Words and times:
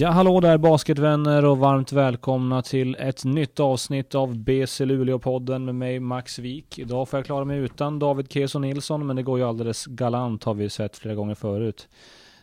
Ja, 0.00 0.10
hallå 0.10 0.40
där 0.40 0.58
basketvänner 0.58 1.44
och 1.44 1.58
varmt 1.58 1.92
välkomna 1.92 2.62
till 2.62 2.96
ett 2.98 3.24
nytt 3.24 3.60
avsnitt 3.60 4.14
av 4.14 4.38
BC 4.38 4.84
Luleå-podden 4.84 5.64
med 5.64 5.74
mig 5.74 6.00
Max 6.00 6.38
Wik. 6.38 6.78
Idag 6.78 7.08
får 7.08 7.18
jag 7.18 7.26
klara 7.26 7.44
mig 7.44 7.58
utan 7.58 7.98
David 7.98 8.32
Keso 8.32 8.58
Nilsson, 8.58 9.06
men 9.06 9.16
det 9.16 9.22
går 9.22 9.38
ju 9.38 9.44
alldeles 9.44 9.86
galant 9.86 10.44
har 10.44 10.54
vi 10.54 10.70
sett 10.70 10.96
flera 10.96 11.14
gånger 11.14 11.34
förut. 11.34 11.88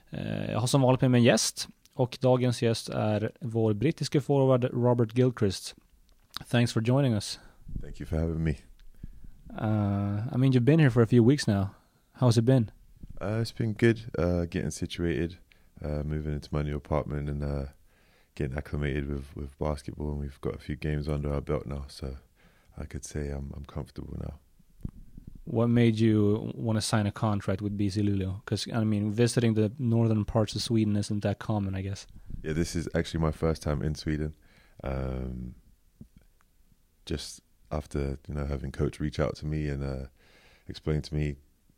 Eh, 0.10 0.52
jag 0.52 0.60
har 0.60 0.68
som 0.68 0.82
vanligt 0.82 1.02
med 1.02 1.12
mig 1.12 1.18
en 1.20 1.24
gäst 1.24 1.68
och 1.94 2.18
dagens 2.22 2.62
gäst 2.62 2.90
är 2.90 3.32
vår 3.40 3.74
brittiske 3.74 4.22
forward 4.22 4.64
Robert 4.64 5.18
Gilchrist. 5.18 5.76
Thanks 6.52 6.74
for 6.74 6.82
joining 6.82 7.14
us. 7.14 7.40
Thank 7.82 8.00
you 8.00 8.08
for 8.08 8.18
having 8.18 8.44
me. 8.44 8.52
Uh, 9.62 10.36
I 10.36 10.38
mean, 10.38 10.52
you've 10.52 10.66
been 10.66 10.80
here 10.80 10.92
for 10.92 11.04
a 11.04 11.08
few 11.08 11.28
weeks 11.28 11.48
now. 11.48 11.68
How's 12.20 12.40
it 12.40 12.46
been? 12.46 12.72
Uh, 13.22 13.42
it's 13.42 13.58
been 13.58 13.74
good 13.74 13.98
uh, 14.20 14.42
getting 14.42 14.72
situated, 14.72 15.38
uh, 15.84 16.04
moving 16.04 16.34
into 16.34 16.50
my 16.52 16.62
new 16.62 16.76
apartment, 16.76 17.30
and 17.30 17.44
uh, 17.44 17.66
getting 18.36 18.58
acclimated 18.58 19.10
with, 19.10 19.36
with 19.36 19.58
basketball. 19.60 20.12
And 20.12 20.20
we've 20.20 20.40
got 20.42 20.56
a 20.56 20.60
few 20.60 20.76
games 20.76 21.08
under 21.08 21.34
our 21.34 21.42
belt 21.42 21.66
now, 21.66 21.86
so 21.88 22.16
I 22.78 22.86
could 22.86 23.06
say 23.06 23.30
I'm 23.30 23.54
I'm 23.56 23.66
comfortable 23.66 24.18
now. 24.20 24.36
What 25.46 25.68
made 25.68 26.00
you 26.00 26.52
want 26.56 26.78
to 26.78 26.82
sign 26.82 27.06
a 27.06 27.12
contract 27.12 27.62
with 27.62 27.78
BC 27.78 27.98
Luleå? 27.98 28.42
Because 28.44 28.68
I 28.74 28.84
mean, 28.84 29.12
visiting 29.12 29.54
the 29.54 29.72
northern 29.78 30.26
parts 30.26 30.56
of 30.56 30.62
Sweden 30.62 30.96
isn't 30.96 31.22
that 31.22 31.40
common, 31.40 31.76
I 31.76 31.82
guess. 31.82 32.08
Yeah, 32.42 32.54
this 32.54 32.76
is 32.76 32.88
actually 32.96 33.20
my 33.20 33.32
first 33.32 33.62
time 33.62 33.84
in 33.84 33.94
Sweden. 33.96 34.34
Um, 34.84 35.56
just 37.06 37.42
after 37.72 38.18
you 38.28 38.34
know 38.34 38.46
having 38.46 38.72
coach 38.72 39.00
reach 39.00 39.20
out 39.20 39.36
to 39.38 39.46
me 39.46 39.68
and 39.68 39.84
uh, 39.84 40.08
explain 40.68 41.02
to 41.02 41.16
me 41.16 41.36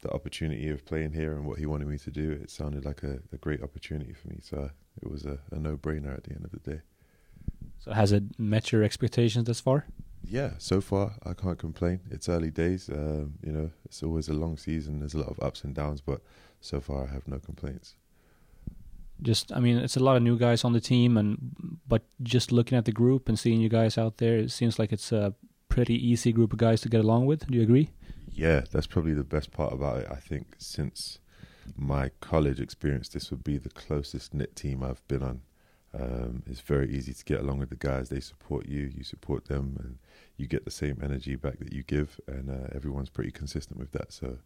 the 0.07 0.13
opportunity 0.13 0.69
of 0.69 0.85
playing 0.85 1.11
here 1.11 1.33
and 1.35 1.45
what 1.45 1.59
he 1.59 1.65
wanted 1.65 1.87
me 1.87 1.97
to 1.97 2.11
do, 2.11 2.31
it 2.31 2.49
sounded 2.49 2.85
like 2.85 3.03
a, 3.03 3.19
a 3.31 3.37
great 3.37 3.61
opportunity 3.61 4.13
for 4.13 4.27
me. 4.29 4.39
So 4.41 4.69
it 5.01 5.09
was 5.09 5.25
a, 5.25 5.39
a 5.51 5.59
no-brainer 5.59 6.15
at 6.17 6.23
the 6.23 6.31
end 6.31 6.45
of 6.45 6.51
the 6.51 6.71
day. 6.71 6.81
So 7.79 7.91
has 7.91 8.11
it 8.11 8.23
met 8.37 8.71
your 8.71 8.83
expectations 8.83 9.45
thus 9.45 9.59
far? 9.59 9.85
Yeah, 10.23 10.51
so 10.57 10.81
far 10.81 11.13
I 11.23 11.33
can't 11.33 11.59
complain. 11.59 11.99
It's 12.09 12.27
early 12.27 12.51
days. 12.51 12.89
Um, 12.89 13.35
you 13.45 13.51
know, 13.51 13.71
it's 13.85 14.01
always 14.03 14.27
a 14.29 14.33
long 14.33 14.57
season. 14.57 14.99
There's 14.99 15.13
a 15.13 15.19
lot 15.19 15.29
of 15.29 15.39
ups 15.39 15.63
and 15.63 15.73
downs, 15.73 16.01
but 16.01 16.21
so 16.59 16.81
far 16.81 17.07
I 17.07 17.13
have 17.13 17.27
no 17.27 17.39
complaints. 17.39 17.95
Just, 19.21 19.51
I 19.51 19.59
mean, 19.59 19.77
it's 19.77 19.97
a 19.97 20.03
lot 20.03 20.17
of 20.17 20.23
new 20.23 20.37
guys 20.37 20.63
on 20.63 20.73
the 20.73 20.81
team, 20.81 21.17
and 21.17 21.79
but 21.87 22.03
just 22.21 22.51
looking 22.51 22.77
at 22.77 22.85
the 22.85 22.91
group 22.91 23.29
and 23.29 23.39
seeing 23.39 23.59
you 23.61 23.69
guys 23.69 23.97
out 23.97 24.17
there, 24.17 24.37
it 24.37 24.51
seems 24.51 24.77
like 24.77 24.91
it's 24.91 25.11
a 25.11 25.33
pretty 25.69 25.95
easy 25.95 26.31
group 26.31 26.53
of 26.53 26.59
guys 26.59 26.81
to 26.81 26.89
get 26.89 27.01
along 27.01 27.25
with. 27.25 27.47
Do 27.47 27.57
you 27.57 27.63
agree? 27.63 27.89
Yeah, 28.37 28.61
that's 28.71 28.85
probably 28.85 29.15
the 29.15 29.23
best 29.23 29.49
part 29.49 29.73
about 29.73 29.97
it. 29.97 30.07
I 30.11 30.17
think 30.17 30.55
since 30.59 31.17
my 31.75 32.11
college 32.21 32.59
experience, 32.59 33.09
this 33.09 33.31
would 33.31 33.43
be 33.43 33.57
the 33.57 33.69
closest 33.69 34.31
knit 34.31 34.55
team 34.55 34.83
I've 34.83 35.05
been 35.07 35.23
on. 35.23 35.41
Um, 35.99 36.43
it's 36.45 36.59
very 36.59 36.91
easy 36.91 37.15
to 37.15 37.25
get 37.25 37.39
along 37.39 37.57
with 37.57 37.71
the 37.71 37.75
guys. 37.75 38.09
They 38.09 38.19
support 38.19 38.67
you, 38.67 38.91
you 38.95 39.03
support 39.03 39.45
them, 39.45 39.75
and 39.79 39.97
you 40.37 40.45
get 40.45 40.65
the 40.65 40.71
same 40.71 40.99
energy 41.01 41.35
back 41.35 41.57
that 41.57 41.73
you 41.73 41.81
give. 41.81 42.19
And 42.27 42.51
uh, 42.51 42.67
everyone's 42.75 43.09
pretty 43.09 43.31
consistent 43.31 43.79
with 43.79 43.91
that. 43.93 44.13
So 44.13 44.37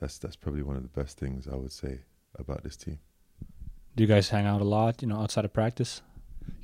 that's 0.00 0.18
that's 0.18 0.34
probably 0.34 0.64
one 0.64 0.74
of 0.74 0.82
the 0.82 1.00
best 1.00 1.16
things 1.16 1.46
I 1.46 1.54
would 1.54 1.72
say 1.72 2.00
about 2.36 2.64
this 2.64 2.76
team. 2.76 2.98
Do 3.94 4.02
you 4.02 4.08
guys 4.08 4.30
hang 4.30 4.46
out 4.46 4.60
a 4.60 4.64
lot, 4.64 5.00
you 5.00 5.06
know, 5.06 5.20
outside 5.20 5.44
of 5.44 5.52
practice? 5.52 6.02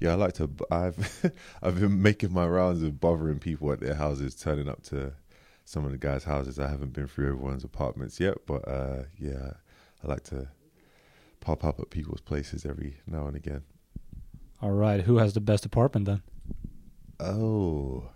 Yeah, 0.00 0.10
I 0.10 0.14
like 0.14 0.32
to. 0.34 0.50
I've 0.72 1.30
I've 1.62 1.78
been 1.78 2.02
making 2.02 2.32
my 2.32 2.48
rounds 2.48 2.82
of 2.82 3.00
bothering 3.00 3.38
people 3.38 3.70
at 3.70 3.78
their 3.78 3.94
houses, 3.94 4.34
turning 4.34 4.68
up 4.68 4.82
to 4.84 5.12
some 5.64 5.84
of 5.84 5.90
the 5.92 5.98
guys' 5.98 6.24
houses. 6.24 6.58
I 6.58 6.68
haven't 6.68 6.92
been 6.92 7.06
through 7.06 7.28
everyone's 7.28 7.64
apartments 7.64 8.20
yet, 8.20 8.38
but 8.46 8.66
uh, 8.68 9.04
yeah, 9.18 9.52
I 10.02 10.06
like 10.06 10.24
to 10.24 10.48
pop 11.40 11.64
up 11.64 11.80
at 11.80 11.90
people's 11.90 12.20
places 12.20 12.64
every 12.64 12.98
now 13.06 13.26
and 13.26 13.36
again. 13.36 13.62
All 14.62 14.72
right. 14.72 15.02
Who 15.02 15.18
has 15.18 15.34
the 15.34 15.40
best 15.40 15.66
apartment 15.66 16.06
then? 16.06 16.22
Oh, 17.20 18.10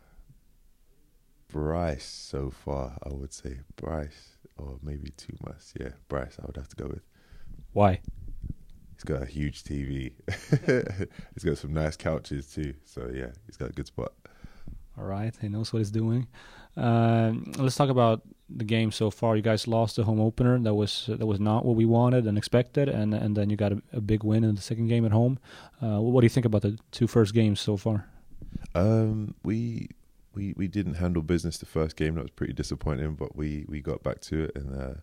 Bryce 1.49 2.05
so 2.05 2.51
far, 2.51 2.99
I 3.03 3.13
would 3.13 3.33
say 3.33 3.61
Bryce, 3.77 4.37
or 4.57 4.79
maybe 4.83 5.11
Tumas. 5.11 5.73
Yeah, 5.79 5.91
Bryce, 6.09 6.37
I 6.41 6.47
would 6.47 6.57
have 6.57 6.69
to 6.69 6.77
go 6.77 6.89
with. 6.89 7.03
Why? 7.73 8.01
He's 8.95 9.05
got 9.05 9.23
a 9.23 9.27
huge 9.27 9.63
TV. 9.63 10.13
he's 11.35 11.45
got 11.45 11.59
some 11.59 11.73
nice 11.73 11.97
couches 11.97 12.53
too. 12.53 12.75
So 12.85 13.11
yeah, 13.15 13.31
he's 13.47 13.57
got 13.57 13.71
a 13.71 13.73
good 13.73 13.87
spot. 13.87 14.13
All 14.99 15.07
right. 15.07 15.35
He 15.41 15.49
knows 15.49 15.73
what 15.73 15.79
he's 15.79 15.91
doing. 15.91 16.27
Um, 16.77 17.53
let's 17.59 17.77
talk 17.77 17.89
about 17.89 18.23
the 18.49 18.65
game 18.65 18.91
so 18.93 19.11
far. 19.11 19.37
You 19.37 19.43
guys 19.43 19.69
lost 19.69 19.97
the 19.97 20.05
home 20.05 20.21
opener. 20.21 20.59
That 20.59 20.75
was 20.75 21.07
that 21.09 21.27
was 21.27 21.41
not 21.41 21.65
what 21.65 21.77
we 21.77 21.85
wanted 21.85 22.27
and 22.27 22.39
expected, 22.39 22.89
and 22.89 23.13
and 23.15 23.37
then 23.37 23.51
you 23.51 23.57
got 23.57 23.73
a, 23.73 23.83
a 23.93 24.01
big 24.01 24.25
win 24.25 24.45
in 24.45 24.55
the 24.55 24.63
second 24.63 24.89
game 24.89 25.05
at 25.05 25.13
home. 25.13 25.39
Uh, 25.83 26.01
what 26.01 26.21
do 26.21 26.25
you 26.25 26.31
think 26.31 26.47
about 26.47 26.63
the 26.63 26.79
two 26.91 27.07
first 27.07 27.35
games 27.35 27.61
so 27.61 27.77
far? 27.77 28.07
Um, 28.75 29.35
we 29.43 29.91
we 30.35 30.55
we 30.57 30.69
didn't 30.69 30.95
handle 30.95 31.23
business 31.23 31.59
the 31.59 31.67
first 31.67 31.97
game. 31.97 32.15
That 32.15 32.23
was 32.23 32.31
pretty 32.31 32.53
disappointing, 32.53 33.15
but 33.15 33.37
we 33.37 33.67
we 33.69 33.81
got 33.81 34.03
back 34.03 34.21
to 34.23 34.45
it 34.45 34.53
and 34.57 34.81
uh, 34.81 34.95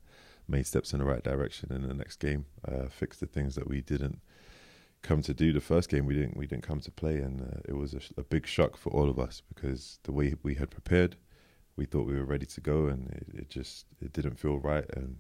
made 0.48 0.66
steps 0.66 0.94
in 0.94 1.00
the 1.00 1.06
right 1.06 1.24
direction 1.24 1.72
in 1.72 1.88
the 1.88 1.94
next 1.94 2.18
game. 2.18 2.46
Uh, 2.68 2.88
fixed 2.88 3.20
the 3.20 3.28
things 3.28 3.56
that 3.56 3.68
we 3.68 3.82
didn't 3.82 4.20
come 5.02 5.22
to 5.22 5.34
do 5.34 5.54
the 5.54 5.62
first 5.62 5.90
game. 5.90 6.06
We 6.06 6.16
didn't 6.16 6.38
we 6.38 6.48
didn't 6.48 6.64
come 6.64 6.80
to 6.82 6.92
play, 6.92 7.18
and 7.18 7.42
uh, 7.42 7.60
it 7.66 7.74
was 7.74 7.94
a, 7.94 8.02
a, 8.18 8.24
big 8.24 8.48
shock 8.48 8.78
for 8.78 8.90
all 8.92 9.10
of 9.10 9.20
us 9.20 9.42
because 9.54 10.00
the 10.04 10.12
way 10.12 10.36
we 10.44 10.56
had 10.56 10.72
prepared, 10.72 11.16
we 11.76 11.86
thought 11.86 12.08
we 12.08 12.16
were 12.16 12.26
ready 12.26 12.46
to 12.46 12.62
go, 12.62 12.88
and 12.88 13.10
it, 13.12 13.40
it 13.42 13.50
just 13.50 13.86
it 14.02 14.14
didn't 14.14 14.40
feel 14.40 14.58
right. 14.58 14.86
And 14.96 15.18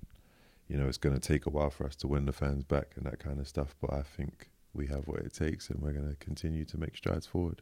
you 0.67 0.77
know, 0.77 0.87
it's 0.87 0.97
going 0.97 1.17
to 1.17 1.21
take 1.21 1.45
a 1.45 1.49
while 1.49 1.69
for 1.69 1.85
us 1.85 1.95
to 1.97 2.07
win 2.07 2.25
the 2.25 2.33
fans 2.33 2.63
back 2.63 2.93
and 2.95 3.05
that 3.05 3.19
kind 3.19 3.39
of 3.39 3.47
stuff. 3.47 3.75
But 3.79 3.93
I 3.93 4.01
think 4.01 4.49
we 4.73 4.87
have 4.87 5.07
what 5.07 5.19
it 5.19 5.33
takes, 5.33 5.69
and 5.69 5.81
we're 5.81 5.93
going 5.93 6.09
to 6.09 6.15
continue 6.15 6.65
to 6.65 6.77
make 6.77 6.97
strides 6.97 7.27
forward. 7.27 7.61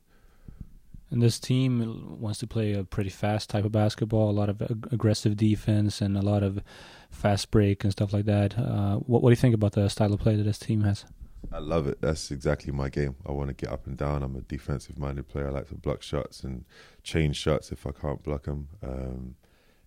And 1.12 1.22
this 1.22 1.40
team 1.40 2.20
wants 2.20 2.40
to 2.40 2.48
play 2.48 2.74
a 2.74 2.84
pretty 2.84 3.12
fast 3.12 3.50
type 3.50 3.66
of 3.66 3.72
basketball, 3.72 4.32
a 4.32 4.32
lot 4.32 4.50
of 4.50 4.62
ag- 4.64 4.88
aggressive 4.92 5.38
defense, 5.38 6.02
and 6.02 6.18
a 6.18 6.24
lot 6.24 6.42
of 6.42 6.64
fast 7.12 7.52
break 7.52 7.84
and 7.84 7.92
stuff 7.92 8.14
like 8.14 8.26
that. 8.26 8.58
Uh, 8.58 8.96
what, 8.96 9.22
what 9.22 9.30
do 9.30 9.34
you 9.34 9.36
think 9.36 9.54
about 9.54 9.74
the 9.74 9.90
style 9.90 10.12
of 10.12 10.20
play 10.20 10.36
that 10.36 10.44
this 10.44 10.58
team 10.58 10.82
has? 10.82 11.06
I 11.52 11.60
love 11.60 11.88
it. 11.88 12.02
That's 12.02 12.32
exactly 12.32 12.72
my 12.72 12.90
game. 12.90 13.16
I 13.28 13.32
want 13.32 13.50
to 13.50 13.54
get 13.54 13.72
up 13.72 13.86
and 13.86 13.98
down. 13.98 14.24
I'm 14.24 14.36
a 14.36 14.42
defensive 14.42 14.98
minded 14.98 15.28
player. 15.28 15.48
I 15.48 15.52
like 15.52 15.68
to 15.70 15.76
block 15.76 16.02
shots 16.02 16.44
and 16.44 16.66
change 17.04 17.36
shots 17.36 17.72
if 17.72 17.86
I 17.86 17.92
can't 17.92 18.24
block 18.24 18.44
them. 18.44 18.70
Um, 18.82 19.36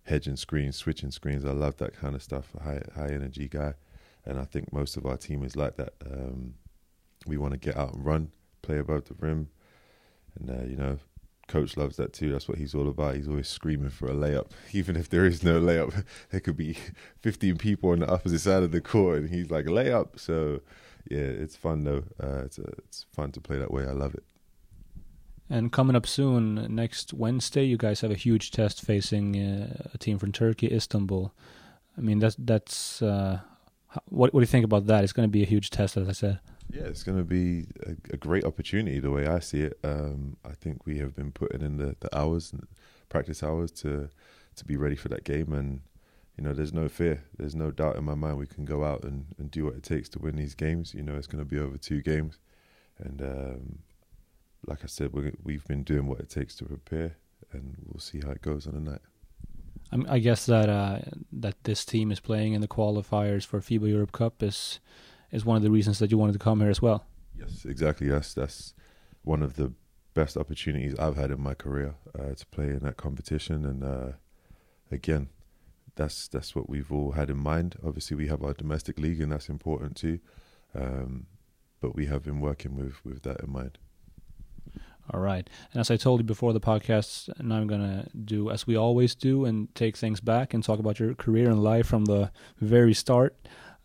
hedging 0.07 0.37
screens, 0.37 0.75
switching 0.75 1.11
screens. 1.11 1.45
I 1.45 1.51
love 1.51 1.77
that 1.77 1.93
kind 1.93 2.15
of 2.15 2.23
stuff. 2.23 2.53
High 2.63 2.81
high 2.95 3.09
energy 3.09 3.47
guy, 3.47 3.73
and 4.25 4.39
I 4.39 4.45
think 4.45 4.73
most 4.73 4.97
of 4.97 5.05
our 5.05 5.17
team 5.17 5.43
is 5.43 5.55
like 5.55 5.75
that. 5.77 5.93
Um, 6.05 6.55
we 7.25 7.37
want 7.37 7.53
to 7.53 7.59
get 7.59 7.77
out 7.77 7.93
and 7.93 8.05
run, 8.05 8.31
play 8.61 8.77
above 8.77 9.05
the 9.05 9.15
rim, 9.19 9.49
and 10.39 10.49
uh, 10.49 10.63
you 10.63 10.77
know, 10.77 10.97
coach 11.47 11.77
loves 11.77 11.97
that 11.97 12.13
too. 12.13 12.31
That's 12.31 12.47
what 12.47 12.57
he's 12.57 12.73
all 12.73 12.87
about. 12.87 13.15
He's 13.15 13.27
always 13.27 13.47
screaming 13.47 13.89
for 13.89 14.07
a 14.07 14.13
layup, 14.13 14.51
even 14.71 14.95
if 14.95 15.09
there 15.09 15.25
is 15.25 15.43
no 15.43 15.59
layup. 15.59 16.03
There 16.29 16.39
could 16.39 16.57
be 16.57 16.77
15 17.21 17.57
people 17.57 17.91
on 17.91 17.99
the 17.99 18.09
opposite 18.09 18.39
side 18.39 18.63
of 18.63 18.71
the 18.71 18.81
court, 18.81 19.19
and 19.19 19.29
he's 19.29 19.51
like 19.51 19.65
layup. 19.65 20.19
So 20.19 20.61
yeah, 21.09 21.19
it's 21.19 21.55
fun 21.55 21.83
though. 21.83 22.03
Uh, 22.21 22.43
it's 22.45 22.57
a, 22.57 22.67
it's 22.79 23.05
fun 23.11 23.31
to 23.31 23.41
play 23.41 23.57
that 23.57 23.71
way. 23.71 23.83
I 23.85 23.91
love 23.91 24.13
it. 24.15 24.23
And 25.49 25.71
coming 25.71 25.95
up 25.95 26.05
soon, 26.05 26.75
next 26.75 27.13
Wednesday, 27.13 27.63
you 27.63 27.77
guys 27.77 28.01
have 28.01 28.11
a 28.11 28.15
huge 28.15 28.51
test 28.51 28.81
facing 28.81 29.37
uh, 29.37 29.89
a 29.93 29.97
team 29.97 30.19
from 30.19 30.33
Turkey, 30.33 30.73
Istanbul. 30.73 31.33
I 31.97 32.01
mean, 32.01 32.19
that's 32.19 32.35
that's 32.37 33.01
uh, 33.01 33.39
what 34.09 34.33
what 34.33 34.41
do 34.41 34.43
you 34.43 34.47
think 34.47 34.65
about 34.65 34.87
that? 34.87 35.03
It's 35.03 35.13
going 35.13 35.27
to 35.27 35.31
be 35.31 35.43
a 35.43 35.47
huge 35.47 35.69
test, 35.69 35.95
as 35.95 36.09
I 36.09 36.11
said. 36.11 36.39
Yeah, 36.69 36.83
it's 36.83 37.03
going 37.03 37.17
to 37.17 37.23
be 37.23 37.67
a, 37.85 38.13
a, 38.13 38.17
great 38.17 38.43
opportunity 38.43 38.99
the 38.99 39.09
way 39.09 39.25
I 39.25 39.39
see 39.39 39.61
it. 39.61 39.79
Um, 39.85 40.35
I 40.43 40.51
think 40.51 40.85
we 40.85 40.97
have 40.97 41.15
been 41.15 41.31
putting 41.31 41.61
in 41.61 41.77
the, 41.77 41.95
the 42.01 42.15
hours, 42.15 42.53
practice 43.07 43.41
hours 43.41 43.71
to 43.83 44.09
to 44.57 44.65
be 44.65 44.75
ready 44.75 44.95
for 44.95 45.07
that 45.09 45.23
game, 45.23 45.53
and 45.53 45.81
you 46.37 46.43
know, 46.43 46.53
there's 46.53 46.73
no 46.73 46.87
fear, 46.87 47.23
there's 47.37 47.55
no 47.55 47.71
doubt 47.71 47.95
in 47.95 48.03
my 48.03 48.13
mind 48.13 48.37
we 48.37 48.45
can 48.45 48.63
go 48.63 48.83
out 48.83 49.03
and, 49.03 49.25
and 49.39 49.49
do 49.49 49.65
what 49.65 49.75
it 49.75 49.83
takes 49.83 50.07
to 50.09 50.19
win 50.19 50.35
these 50.35 50.53
games. 50.53 50.93
You 50.93 51.01
know, 51.01 51.15
it's 51.15 51.27
going 51.27 51.43
to 51.43 51.49
be 51.49 51.59
over 51.59 51.77
two 51.77 52.01
games, 52.01 52.37
and 52.99 53.21
um, 53.21 53.79
like 54.65 54.83
I 54.83 54.87
said, 54.87 55.13
we 55.13 55.31
we've 55.43 55.65
been 55.65 55.83
doing 55.83 56.05
what 56.07 56.19
it 56.19 56.29
takes 56.29 56.55
to 56.57 56.65
prepare, 56.65 57.17
and 57.51 57.75
we'll 57.85 57.99
see 57.99 58.21
how 58.23 58.31
it 58.31 58.41
goes 58.41 58.67
on 58.67 58.75
the 58.75 58.91
night. 58.91 59.01
I 60.07 60.19
guess 60.19 60.45
that 60.45 60.69
uh, 60.69 60.99
that 61.31 61.63
this 61.63 61.83
team 61.85 62.11
is 62.11 62.19
playing 62.19 62.53
in 62.53 62.61
the 62.61 62.67
qualifiers 62.67 63.45
for 63.45 63.59
FIBA 63.59 63.89
Europe 63.89 64.11
Cup 64.11 64.43
is 64.43 64.79
is 65.31 65.43
one 65.43 65.57
of 65.57 65.63
the 65.63 65.71
reasons 65.71 65.97
that 65.99 66.11
you 66.11 66.17
wanted 66.19 66.33
to 66.33 66.39
come 66.39 66.59
here 66.59 66.69
as 66.69 66.81
well. 66.81 67.05
Yes, 67.37 67.65
exactly. 67.65 68.09
That's 68.09 68.35
that's 68.35 68.75
one 69.23 69.41
of 69.41 69.55
the 69.55 69.73
best 70.13 70.37
opportunities 70.37 70.93
I've 70.99 71.15
had 71.15 71.31
in 71.31 71.41
my 71.41 71.55
career 71.55 71.95
uh, 72.17 72.33
to 72.35 72.45
play 72.47 72.67
in 72.67 72.79
that 72.79 72.97
competition, 72.97 73.65
and 73.65 73.83
uh, 73.83 74.11
again, 74.91 75.29
that's 75.97 76.27
that's 76.27 76.55
what 76.55 76.69
we've 76.69 76.91
all 76.91 77.11
had 77.11 77.29
in 77.29 77.37
mind. 77.37 77.75
Obviously, 77.85 78.15
we 78.15 78.27
have 78.27 78.43
our 78.43 78.53
domestic 78.53 78.97
league, 78.97 79.19
and 79.19 79.31
that's 79.31 79.49
important 79.49 79.97
too. 79.97 80.19
Um, 80.73 81.27
but 81.81 81.95
we 81.95 82.05
have 82.05 82.23
been 82.23 82.39
working 82.39 82.75
with 82.75 83.03
with 83.03 83.23
that 83.23 83.41
in 83.41 83.51
mind. 83.51 83.77
All 85.13 85.21
right. 85.21 85.49
And 85.71 85.79
as 85.79 85.89
I 85.89 85.95
told 85.95 86.19
you 86.19 86.25
before 86.25 86.51
the 86.51 86.59
podcast, 86.59 87.29
now 87.41 87.55
I'm 87.55 87.67
going 87.67 87.81
to 87.81 88.09
do 88.17 88.49
as 88.49 88.67
we 88.67 88.75
always 88.75 89.15
do 89.15 89.45
and 89.45 89.73
take 89.73 89.95
things 89.95 90.19
back 90.19 90.53
and 90.53 90.61
talk 90.61 90.79
about 90.79 90.99
your 90.99 91.13
career 91.15 91.49
and 91.49 91.63
life 91.63 91.87
from 91.87 92.05
the 92.05 92.29
very 92.59 92.93
start. 92.93 93.33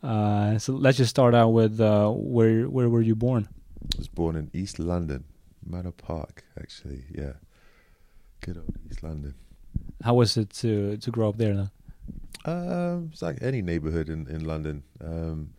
Uh, 0.03 0.59
so 0.59 0.73
let's 0.73 0.99
just 0.99 1.11
start 1.11 1.33
out 1.33 1.51
with 1.51 1.81
uh, 1.81 2.11
where 2.11 2.69
where 2.69 2.89
were 2.89 3.03
you 3.03 3.15
born? 3.15 3.49
I 3.95 3.99
was 3.99 4.09
born 4.09 4.37
in 4.37 4.51
East 4.53 4.79
London, 4.79 5.25
Manor 5.65 5.93
Park, 5.93 6.45
actually. 6.61 7.05
Yeah, 7.11 7.35
good 8.41 8.57
old 8.57 8.77
East 8.91 9.03
London. 9.03 9.35
How 10.03 10.15
was 10.15 10.37
it 10.37 10.51
to 10.55 10.97
to 10.97 11.11
grow 11.13 11.29
up 11.29 11.37
there 11.37 11.55
then? 11.55 11.71
Um, 12.45 13.11
it's 13.13 13.23
like 13.23 13.39
any 13.41 13.63
neighborhood 13.63 14.09
in 14.09 14.27
in 14.29 14.45
London. 14.45 14.83
Um, 15.01 15.55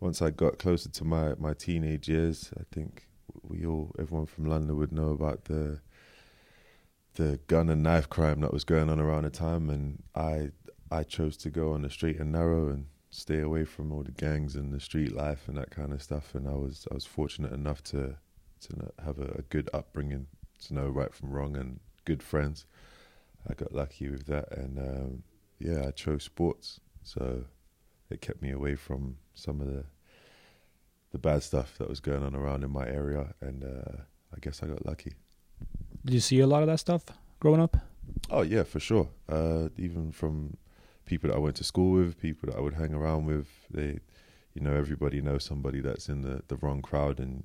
once 0.00 0.22
I 0.22 0.30
got 0.30 0.58
closer 0.58 0.88
to 0.90 1.04
my 1.04 1.34
my 1.34 1.54
teenage 1.54 2.08
years, 2.08 2.52
I 2.58 2.62
think 2.72 3.08
we 3.42 3.66
all 3.66 3.94
everyone 3.98 4.26
from 4.26 4.46
London 4.46 4.76
would 4.76 4.92
know 4.92 5.10
about 5.10 5.44
the 5.44 5.80
the 7.14 7.40
gun 7.46 7.68
and 7.70 7.82
knife 7.82 8.08
crime 8.08 8.40
that 8.40 8.52
was 8.52 8.64
going 8.64 8.90
on 8.90 9.00
around 9.00 9.24
the 9.24 9.30
time, 9.30 9.70
and 9.70 10.02
I 10.14 10.50
I 10.90 11.02
chose 11.02 11.36
to 11.38 11.50
go 11.50 11.72
on 11.72 11.82
the 11.82 11.90
straight 11.90 12.20
and 12.20 12.32
narrow 12.32 12.68
and 12.68 12.86
stay 13.10 13.40
away 13.40 13.64
from 13.64 13.92
all 13.92 14.02
the 14.02 14.12
gangs 14.12 14.56
and 14.56 14.72
the 14.72 14.80
street 14.80 15.12
life 15.12 15.48
and 15.48 15.56
that 15.56 15.70
kind 15.70 15.92
of 15.92 16.02
stuff. 16.02 16.34
And 16.34 16.46
I 16.46 16.52
was 16.52 16.86
I 16.90 16.94
was 16.94 17.06
fortunate 17.06 17.52
enough 17.52 17.82
to 17.84 18.16
to 18.60 18.92
have 19.04 19.18
a, 19.18 19.36
a 19.38 19.42
good 19.42 19.68
upbringing, 19.72 20.26
to 20.66 20.74
know 20.74 20.88
right 20.88 21.12
from 21.14 21.30
wrong, 21.30 21.56
and 21.56 21.80
good 22.04 22.22
friends. 22.22 22.66
I 23.48 23.54
got 23.54 23.72
lucky 23.72 24.08
with 24.08 24.26
that, 24.26 24.56
and 24.56 24.78
um, 24.78 25.22
yeah, 25.58 25.86
I 25.86 25.90
chose 25.90 26.24
sports, 26.24 26.80
so 27.02 27.44
it 28.10 28.20
kept 28.20 28.42
me 28.42 28.50
away 28.50 28.76
from 28.76 29.16
some 29.34 29.60
of 29.60 29.66
the 29.66 29.84
the 31.12 31.18
bad 31.18 31.42
stuff 31.42 31.78
that 31.78 31.88
was 31.88 32.00
going 32.00 32.22
on 32.22 32.34
around 32.34 32.64
in 32.64 32.70
my 32.70 32.86
area, 32.86 33.34
and 33.40 33.64
uh, 33.64 34.02
I 34.34 34.38
guess 34.40 34.62
I 34.62 34.66
got 34.66 34.84
lucky. 34.84 35.12
Did 36.04 36.14
you 36.14 36.20
see 36.20 36.40
a 36.40 36.46
lot 36.46 36.62
of 36.62 36.68
that 36.68 36.78
stuff 36.78 37.04
growing 37.40 37.60
up? 37.60 37.76
Oh 38.30 38.42
yeah, 38.42 38.64
for 38.64 38.80
sure. 38.80 39.08
Uh, 39.28 39.68
even 39.78 40.12
from 40.12 40.56
people 41.06 41.30
that 41.30 41.36
I 41.36 41.38
went 41.38 41.56
to 41.56 41.64
school 41.64 41.92
with, 41.92 42.20
people 42.20 42.50
that 42.50 42.58
I 42.58 42.60
would 42.60 42.74
hang 42.74 42.92
around 42.92 43.26
with, 43.26 43.48
they, 43.70 44.00
you 44.54 44.60
know, 44.60 44.74
everybody 44.74 45.20
knows 45.20 45.44
somebody 45.44 45.80
that's 45.80 46.08
in 46.08 46.22
the 46.22 46.42
the 46.48 46.56
wrong 46.56 46.82
crowd 46.82 47.18
and 47.18 47.44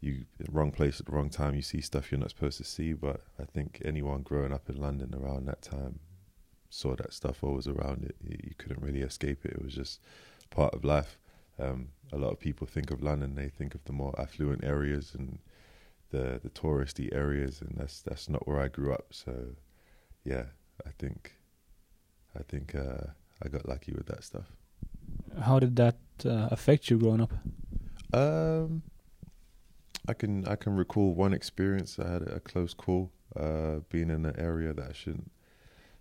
you 0.00 0.24
wrong 0.50 0.72
place 0.72 1.00
at 1.00 1.06
the 1.06 1.12
wrong 1.12 1.30
time. 1.30 1.54
You 1.54 1.62
see 1.62 1.80
stuff 1.80 2.10
you're 2.10 2.20
not 2.20 2.30
supposed 2.30 2.58
to 2.58 2.64
see. 2.64 2.92
But 2.92 3.22
I 3.40 3.44
think 3.44 3.80
anyone 3.84 4.22
growing 4.22 4.52
up 4.52 4.68
in 4.68 4.76
London 4.76 5.14
around 5.14 5.46
that 5.46 5.62
time 5.62 6.00
saw 6.72 6.96
that 6.96 7.12
stuff 7.12 7.44
always 7.44 7.68
around 7.68 8.02
it. 8.02 8.16
You, 8.26 8.38
you 8.42 8.54
couldn't 8.56 8.82
really 8.82 9.02
escape 9.02 9.44
it. 9.44 9.52
It 9.52 9.62
was 9.62 9.74
just 9.74 10.00
part 10.50 10.74
of 10.74 10.84
life. 10.84 11.18
Um, 11.58 11.88
a 12.12 12.16
lot 12.16 12.32
of 12.32 12.40
people 12.40 12.66
think 12.66 12.90
of 12.90 13.02
London, 13.02 13.34
they 13.34 13.48
think 13.48 13.74
of 13.74 13.84
the 13.84 13.92
more 13.92 14.14
affluent 14.18 14.64
areas 14.64 15.14
and 15.16 15.38
the 16.10 16.40
the 16.42 16.50
touristy 16.50 17.14
areas, 17.14 17.60
and 17.60 17.74
that's 17.76 18.00
that's 18.00 18.28
not 18.28 18.46
where 18.48 18.60
I 18.60 18.68
grew 18.68 18.92
up. 18.92 19.06
So, 19.10 19.32
yeah, 20.24 20.44
I 20.86 20.90
think 20.98 21.34
I 22.38 22.42
think 22.42 22.74
uh, 22.74 23.08
I 23.42 23.48
got 23.48 23.68
lucky 23.68 23.92
with 23.92 24.06
that 24.06 24.24
stuff. 24.24 24.48
How 25.42 25.58
did 25.58 25.76
that 25.76 25.98
uh, 26.24 26.48
affect 26.50 26.90
you 26.90 26.98
growing 26.98 27.20
up? 27.20 27.32
Um, 28.14 28.82
I 30.08 30.14
can 30.14 30.46
I 30.48 30.56
can 30.56 30.74
recall 30.74 31.14
one 31.14 31.34
experience. 31.34 31.98
I 31.98 32.10
had 32.12 32.22
a 32.22 32.40
close 32.40 32.74
call, 32.74 33.10
uh, 33.36 33.80
being 33.90 34.10
in 34.10 34.24
an 34.24 34.36
area 34.38 34.72
that 34.72 34.88
I 34.90 34.92
shouldn't 34.92 35.30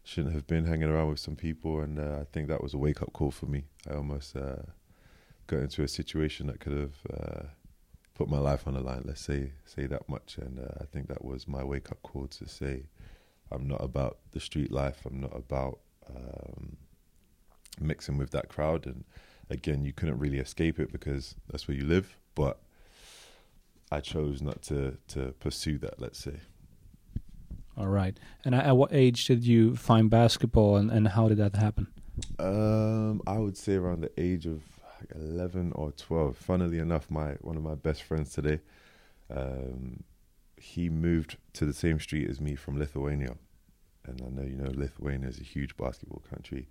shouldn't 0.03 0.33
have 0.33 0.47
been 0.47 0.65
hanging 0.65 0.89
around 0.89 1.09
with 1.09 1.19
some 1.19 1.35
people, 1.35 1.81
and 1.81 1.99
uh, 1.99 2.19
I 2.21 2.25
think 2.31 2.47
that 2.47 2.63
was 2.63 2.73
a 2.73 2.77
wake 2.77 3.01
up 3.01 3.13
call 3.13 3.31
for 3.31 3.45
me. 3.45 3.65
I 3.89 3.95
almost 3.95 4.35
uh, 4.35 4.63
got 5.47 5.59
into 5.59 5.83
a 5.83 5.87
situation 5.87 6.47
that 6.47 6.59
could 6.59 6.77
have 6.77 6.95
uh, 7.13 7.43
put 8.15 8.29
my 8.29 8.39
life 8.39 8.67
on 8.67 8.73
the 8.73 8.81
line. 8.81 9.03
Let's 9.05 9.21
say 9.21 9.51
say 9.65 9.85
that 9.87 10.07
much, 10.09 10.37
and 10.37 10.59
uh, 10.59 10.73
I 10.81 10.85
think 10.85 11.07
that 11.07 11.23
was 11.23 11.47
my 11.47 11.63
wake 11.63 11.91
up 11.91 12.01
call 12.03 12.27
to 12.27 12.47
say, 12.47 12.83
I'm 13.51 13.67
not 13.67 13.83
about 13.83 14.19
the 14.31 14.39
street 14.39 14.71
life. 14.71 15.05
I'm 15.05 15.19
not 15.19 15.35
about 15.35 15.79
um, 16.07 16.77
mixing 17.79 18.17
with 18.17 18.31
that 18.31 18.49
crowd. 18.49 18.85
And 18.85 19.03
again, 19.49 19.83
you 19.83 19.93
couldn't 19.93 20.19
really 20.19 20.39
escape 20.39 20.79
it 20.79 20.91
because 20.91 21.35
that's 21.49 21.67
where 21.67 21.77
you 21.77 21.85
live. 21.85 22.17
But 22.33 22.59
I 23.91 23.99
chose 23.99 24.41
not 24.41 24.61
to 24.63 24.97
to 25.09 25.33
pursue 25.39 25.77
that. 25.79 25.99
Let's 25.99 26.19
say. 26.19 26.39
All 27.81 27.87
right. 27.87 28.15
And 28.45 28.53
at 28.53 28.77
what 28.77 28.93
age 28.93 29.25
did 29.25 29.43
you 29.43 29.75
find 29.75 30.07
basketball, 30.07 30.77
and, 30.77 30.91
and 30.91 31.07
how 31.07 31.27
did 31.27 31.39
that 31.39 31.55
happen? 31.55 31.87
Um, 32.37 33.23
I 33.25 33.39
would 33.39 33.57
say 33.57 33.73
around 33.73 34.01
the 34.01 34.11
age 34.21 34.45
of 34.45 34.61
like 34.99 35.09
eleven 35.15 35.71
or 35.73 35.91
twelve. 35.93 36.37
Funnily 36.37 36.77
enough, 36.77 37.09
my 37.09 37.31
one 37.41 37.57
of 37.57 37.63
my 37.63 37.73
best 37.73 38.03
friends 38.03 38.31
today, 38.33 38.59
um, 39.35 40.03
he 40.57 40.89
moved 40.89 41.37
to 41.53 41.65
the 41.65 41.73
same 41.73 41.99
street 41.99 42.29
as 42.29 42.39
me 42.39 42.53
from 42.53 42.77
Lithuania, 42.77 43.35
and 44.05 44.21
I 44.21 44.29
know 44.29 44.47
you 44.47 44.57
know 44.57 44.71
Lithuania 44.71 45.29
is 45.29 45.39
a 45.39 45.43
huge 45.43 45.75
basketball 45.75 46.21
country. 46.29 46.67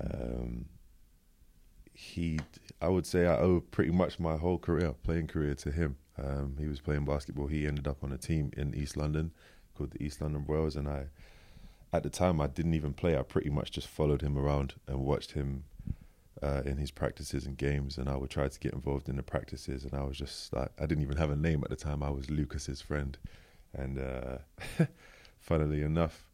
Um, 0.00 0.64
he, 1.92 2.38
I 2.80 2.88
would 2.88 3.04
say, 3.04 3.26
I 3.26 3.36
owe 3.36 3.60
pretty 3.60 3.90
much 3.90 4.18
my 4.18 4.38
whole 4.38 4.56
career, 4.56 4.94
playing 5.02 5.26
career, 5.26 5.54
to 5.56 5.70
him. 5.70 5.96
Um, 6.16 6.56
he 6.58 6.68
was 6.68 6.80
playing 6.80 7.04
basketball. 7.04 7.48
He 7.48 7.66
ended 7.66 7.86
up 7.86 8.02
on 8.02 8.12
a 8.12 8.18
team 8.18 8.50
in 8.56 8.74
East 8.74 8.96
London 8.96 9.32
called 9.78 9.92
the 9.92 10.02
East 10.02 10.20
London 10.20 10.44
Royals, 10.46 10.76
and 10.76 10.88
I, 10.88 11.06
at 11.92 12.02
the 12.02 12.10
time, 12.10 12.40
I 12.40 12.48
didn't 12.48 12.74
even 12.74 12.92
play. 12.92 13.16
I 13.16 13.22
pretty 13.22 13.50
much 13.50 13.70
just 13.70 13.86
followed 13.86 14.20
him 14.20 14.36
around 14.36 14.74
and 14.86 15.00
watched 15.00 15.32
him 15.32 15.64
uh, 16.42 16.62
in 16.64 16.76
his 16.76 16.90
practices 16.90 17.46
and 17.46 17.56
games, 17.56 17.96
and 17.96 18.08
I 18.08 18.16
would 18.16 18.30
try 18.30 18.48
to 18.48 18.60
get 18.60 18.74
involved 18.74 19.08
in 19.08 19.16
the 19.16 19.22
practices. 19.22 19.84
And 19.84 19.94
I 19.94 20.02
was 20.02 20.18
just 20.18 20.52
like, 20.52 20.70
I 20.78 20.86
didn't 20.86 21.04
even 21.04 21.16
have 21.16 21.30
a 21.30 21.36
name 21.36 21.62
at 21.64 21.70
the 21.70 21.76
time. 21.76 22.02
I 22.02 22.10
was 22.10 22.28
Lucas's 22.28 22.82
friend, 22.82 23.16
and 23.72 23.98
uh, 23.98 24.38
funnily 25.38 25.82
enough, 25.82 26.24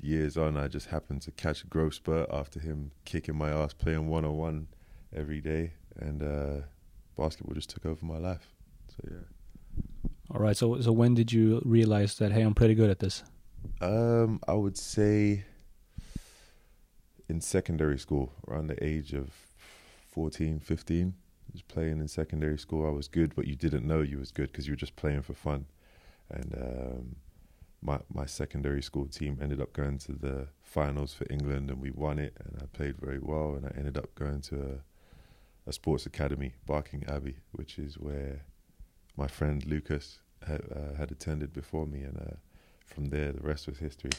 years 0.00 0.36
on, 0.36 0.56
I 0.56 0.68
just 0.68 0.88
happened 0.88 1.22
to 1.22 1.30
catch 1.30 1.62
a 1.62 1.66
growth 1.66 1.94
spurt 1.94 2.28
after 2.32 2.58
him 2.58 2.90
kicking 3.04 3.36
my 3.36 3.50
ass, 3.50 3.72
playing 3.74 4.08
one 4.08 4.24
on 4.24 4.36
one 4.36 4.68
every 5.14 5.40
day, 5.40 5.72
and 5.96 6.22
uh, 6.22 6.66
basketball 7.16 7.54
just 7.54 7.70
took 7.70 7.86
over 7.86 8.04
my 8.04 8.18
life. 8.18 8.54
So 8.88 9.08
yeah. 9.10 9.33
All 10.30 10.40
right. 10.40 10.56
So 10.56 10.80
so 10.80 10.92
when 10.92 11.14
did 11.14 11.32
you 11.32 11.62
realize 11.64 12.16
that 12.18 12.32
hey, 12.32 12.42
I'm 12.42 12.54
pretty 12.54 12.74
good 12.74 12.90
at 12.90 12.98
this? 12.98 13.22
Um, 13.80 14.40
I 14.46 14.54
would 14.54 14.76
say 14.76 15.44
in 17.28 17.40
secondary 17.40 17.98
school, 17.98 18.32
around 18.46 18.66
the 18.68 18.84
age 18.84 19.12
of 19.12 19.30
14, 20.10 20.60
15. 20.60 21.14
I 21.16 21.50
was 21.52 21.62
playing 21.62 22.00
in 22.00 22.08
secondary 22.08 22.58
school. 22.58 22.86
I 22.86 22.90
was 22.90 23.08
good, 23.08 23.34
but 23.34 23.46
you 23.46 23.54
didn't 23.54 23.86
know 23.86 24.00
you 24.02 24.18
was 24.18 24.30
good 24.30 24.50
because 24.52 24.66
you 24.66 24.72
were 24.72 24.76
just 24.76 24.96
playing 24.96 25.22
for 25.22 25.34
fun. 25.34 25.66
And 26.30 26.54
um, 26.54 27.16
my 27.82 27.98
my 28.12 28.26
secondary 28.26 28.82
school 28.82 29.06
team 29.06 29.38
ended 29.40 29.60
up 29.60 29.72
going 29.72 29.98
to 29.98 30.12
the 30.12 30.48
finals 30.62 31.12
for 31.14 31.26
England, 31.30 31.70
and 31.70 31.80
we 31.80 31.90
won 31.90 32.18
it. 32.18 32.36
And 32.44 32.62
I 32.62 32.66
played 32.66 32.96
very 32.98 33.18
well, 33.20 33.54
and 33.54 33.66
I 33.66 33.72
ended 33.76 33.98
up 33.98 34.14
going 34.14 34.40
to 34.42 34.56
a, 35.66 35.70
a 35.70 35.72
sports 35.72 36.06
academy, 36.06 36.54
Barking 36.66 37.04
Abbey, 37.06 37.36
which 37.52 37.78
is 37.78 37.98
where 37.98 38.44
my 39.16 39.26
friend 39.26 39.64
Lucas 39.66 40.20
had, 40.46 40.62
uh, 40.74 40.96
had 40.96 41.10
attended 41.10 41.52
before 41.52 41.86
me, 41.86 42.02
and 42.02 42.18
uh, 42.18 42.36
from 42.86 43.06
there 43.06 43.32
the 43.32 43.40
rest 43.40 43.66
was 43.66 43.78
history. 43.78 44.10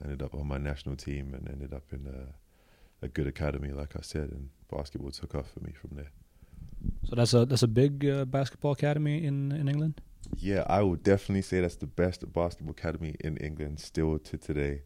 I 0.00 0.04
ended 0.04 0.22
up 0.22 0.34
on 0.34 0.46
my 0.46 0.58
national 0.58 0.96
team 0.96 1.34
and 1.34 1.48
ended 1.48 1.72
up 1.72 1.84
in 1.92 2.06
a, 2.06 3.04
a 3.04 3.08
good 3.08 3.26
academy, 3.26 3.70
like 3.70 3.96
I 3.96 4.02
said, 4.02 4.30
and 4.30 4.50
basketball 4.70 5.10
took 5.10 5.34
off 5.34 5.50
for 5.50 5.60
me 5.60 5.72
from 5.72 5.96
there. 5.96 6.10
So 7.04 7.14
that's 7.14 7.34
a 7.34 7.44
that's 7.44 7.62
a 7.62 7.68
big 7.68 8.06
uh, 8.06 8.24
basketball 8.24 8.72
academy 8.72 9.24
in 9.24 9.52
in 9.52 9.68
England. 9.68 10.00
Yeah, 10.38 10.64
I 10.66 10.82
would 10.82 11.02
definitely 11.02 11.42
say 11.42 11.60
that's 11.60 11.76
the 11.76 11.86
best 11.86 12.30
basketball 12.32 12.72
academy 12.72 13.16
in 13.20 13.36
England 13.36 13.80
still 13.80 14.18
to 14.18 14.38
today. 14.38 14.82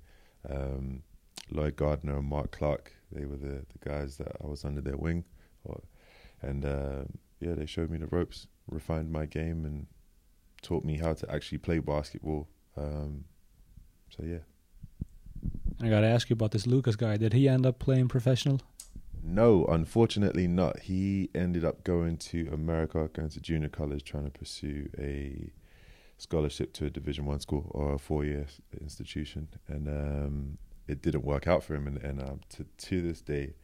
Um, 0.49 1.03
Lloyd 1.51 1.77
Gardner 1.77 2.19
and 2.19 2.27
Mark 2.27 2.51
Clark, 2.51 2.93
they 3.13 3.25
were 3.25 3.37
the, 3.37 3.65
the 3.73 3.89
guys 3.89 4.17
that 4.17 4.33
I 4.43 4.47
was 4.47 4.65
under 4.65 4.81
their 4.81 4.97
wing, 4.97 5.25
or, 5.65 5.83
and 6.43 6.65
uh, 6.65 7.05
yeah, 7.41 7.55
they 7.55 7.67
showed 7.67 7.91
me 7.91 7.99
the 7.99 8.07
ropes, 8.07 8.47
refined 8.67 9.11
my 9.13 9.27
game, 9.27 9.65
and 9.65 9.87
taught 10.63 10.85
me 10.85 10.99
how 10.99 11.15
to 11.15 11.31
actually 11.31 11.59
play 11.59 11.79
basketball. 11.79 12.49
Um, 12.77 13.25
so 14.11 14.25
yeah. 14.25 14.39
I 15.83 15.89
got 15.89 16.01
to 16.01 16.07
ask 16.07 16.31
you 16.31 16.35
about 16.35 16.53
this 16.53 16.67
Lucas 16.67 16.97
guy. 16.97 17.17
Did 17.17 17.33
he 17.33 17.49
end 17.49 17.67
up 17.67 17.79
playing 17.79 18.09
professional? 18.09 18.61
No, 19.23 19.67
unfortunately 19.67 20.47
not. 20.47 20.81
He 20.81 21.31
ended 21.35 21.65
up 21.65 21.85
going 21.85 22.17
to 22.19 22.49
America, 22.53 23.11
going 23.13 23.29
to 23.31 23.41
junior 23.41 23.69
college, 23.69 24.05
trying 24.05 24.25
to 24.25 24.31
pursue 24.31 24.89
a 24.99 25.51
scholarship 26.17 26.73
to 26.75 26.87
a 26.87 26.91
Division 26.91 27.27
One 27.27 27.41
school 27.41 27.71
or 27.73 27.95
a 27.95 27.99
four-year 27.99 28.47
institution, 28.81 29.49
and 29.69 29.89
um, 29.89 30.59
it 30.87 31.03
didn't 31.03 31.25
work 31.25 31.47
out 31.47 31.65
for 31.65 31.75
him. 31.75 31.87
And, 31.87 31.99
and 31.99 32.23
um, 32.23 32.41
to 32.51 32.65
to 32.65 33.03
this 33.03 33.21
day, 33.21 33.55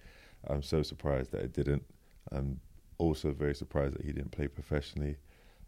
I'm 0.49 0.63
so 0.63 0.83
surprised 0.83 1.33
that 1.33 1.43
it 1.43 1.53
didn't. 1.53 1.85
I'm 2.31 2.61
also 3.03 3.33
very 3.33 3.55
surprised 3.55 3.95
that 3.95 4.05
he 4.05 4.13
didn't 4.13 4.31
play 4.31 4.49
professionally. 4.49 5.17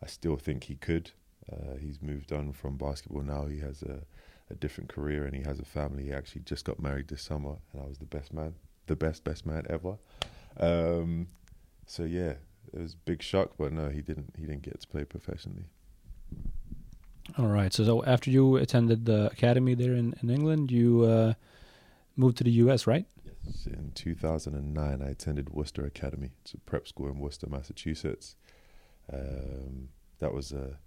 I 0.02 0.06
still 0.06 0.36
think 0.36 0.64
he 0.64 0.76
could. 0.76 1.10
Uh, 1.50 1.76
he's 1.78 2.00
moved 2.00 2.32
on 2.32 2.52
from 2.52 2.76
basketball 2.76 3.22
now. 3.22 3.46
He 3.46 3.58
has 3.58 3.82
a, 3.82 4.02
a 4.50 4.54
different 4.54 4.88
career 4.88 5.24
and 5.24 5.34
he 5.34 5.42
has 5.42 5.58
a 5.58 5.64
family. 5.64 6.04
He 6.04 6.12
actually 6.12 6.42
just 6.42 6.64
got 6.64 6.80
married 6.80 7.08
this 7.08 7.22
summer, 7.22 7.56
and 7.72 7.82
I 7.82 7.86
was 7.86 7.98
the 7.98 8.06
best 8.06 8.32
man 8.32 8.54
the 8.86 8.96
best 8.96 9.24
best 9.24 9.46
man 9.46 9.64
ever. 9.68 9.96
Um, 10.58 11.28
so 11.86 12.04
yeah, 12.04 12.34
it 12.72 12.80
was 12.80 12.94
a 12.94 12.98
big 13.04 13.22
shock, 13.22 13.52
but 13.58 13.72
no, 13.72 13.88
he 13.88 14.00
didn't 14.00 14.34
he 14.36 14.46
didn't 14.46 14.62
get 14.62 14.80
to 14.80 14.88
play 14.88 15.04
professionally. 15.04 15.64
All 17.38 17.46
right. 17.46 17.72
So, 17.72 17.84
so 17.84 18.04
after 18.04 18.30
you 18.30 18.56
attended 18.56 19.06
the 19.06 19.26
academy 19.26 19.74
there 19.74 19.94
in, 19.94 20.14
in 20.22 20.28
England, 20.28 20.70
you 20.70 21.04
uh, 21.04 21.34
moved 22.16 22.36
to 22.38 22.44
the 22.44 22.50
U.S., 22.50 22.86
right? 22.86 23.06
In 23.66 23.92
2009, 23.94 25.02
I 25.02 25.10
attended 25.10 25.50
Worcester 25.50 25.84
Academy. 25.84 26.30
It's 26.42 26.54
a 26.54 26.58
prep 26.58 26.86
school 26.86 27.08
in 27.08 27.18
Worcester, 27.18 27.48
Massachusetts. 27.48 28.36
Um, 29.12 29.88
that 30.18 30.32
was 30.32 30.52
a 30.52 30.78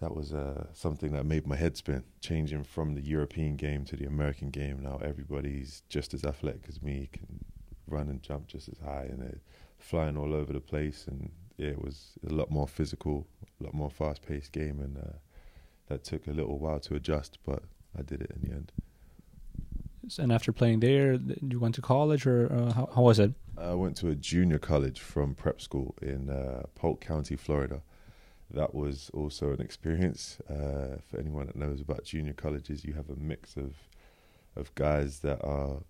that 0.00 0.14
was 0.14 0.34
something 0.72 1.12
that 1.12 1.24
made 1.24 1.46
my 1.46 1.56
head 1.56 1.76
spin. 1.76 2.04
Changing 2.20 2.64
from 2.64 2.94
the 2.94 3.00
European 3.00 3.56
game 3.56 3.84
to 3.86 3.96
the 3.96 4.04
American 4.04 4.50
game, 4.50 4.80
now 4.82 4.98
everybody's 5.02 5.82
just 5.88 6.12
as 6.12 6.24
athletic 6.24 6.66
as 6.68 6.82
me, 6.82 7.08
can 7.12 7.42
run 7.86 8.08
and 8.08 8.22
jump 8.22 8.46
just 8.46 8.68
as 8.68 8.78
high, 8.84 9.06
and 9.08 9.22
they're 9.22 9.40
flying 9.78 10.16
all 10.16 10.34
over 10.34 10.52
the 10.52 10.60
place. 10.60 11.06
And 11.06 11.30
it 11.56 11.80
was 11.80 12.18
a 12.28 12.32
lot 12.32 12.50
more 12.50 12.68
physical, 12.68 13.26
a 13.60 13.64
lot 13.64 13.72
more 13.72 13.90
fast-paced 13.90 14.52
game, 14.52 14.80
and 14.80 14.98
uh, 14.98 15.16
that 15.88 16.04
took 16.04 16.26
a 16.26 16.32
little 16.32 16.58
while 16.58 16.80
to 16.80 16.96
adjust, 16.96 17.38
but 17.46 17.62
I 17.98 18.02
did 18.02 18.20
it 18.20 18.32
in 18.34 18.48
the 18.48 18.54
end. 18.54 18.72
And 20.18 20.32
after 20.32 20.52
playing 20.52 20.80
there, 20.80 21.18
you 21.40 21.58
went 21.58 21.74
to 21.76 21.82
college, 21.82 22.26
or 22.26 22.52
uh, 22.52 22.72
how, 22.72 22.88
how, 22.94 23.02
was 23.02 23.18
it? 23.18 23.32
I 23.56 23.74
went 23.74 23.96
to 23.98 24.08
a 24.08 24.14
junior 24.14 24.58
college 24.58 25.00
from 25.00 25.34
prep 25.34 25.60
school 25.60 25.94
in 26.02 26.30
uh, 26.30 26.64
Polk 26.74 27.00
County, 27.00 27.36
Florida 27.36 27.82
that 28.54 28.74
was 28.74 29.10
also 29.12 29.52
an 29.52 29.60
experience. 29.60 30.38
Uh, 30.48 30.98
for 31.08 31.18
anyone 31.18 31.46
that 31.46 31.56
knows 31.56 31.80
about 31.80 32.04
junior 32.04 32.32
colleges, 32.32 32.84
you 32.84 32.94
have 32.94 33.10
a 33.10 33.16
mix 33.16 33.56
of 33.56 33.74
of 34.56 34.72
guys 34.76 35.18
that 35.20 35.44
are 35.44 35.82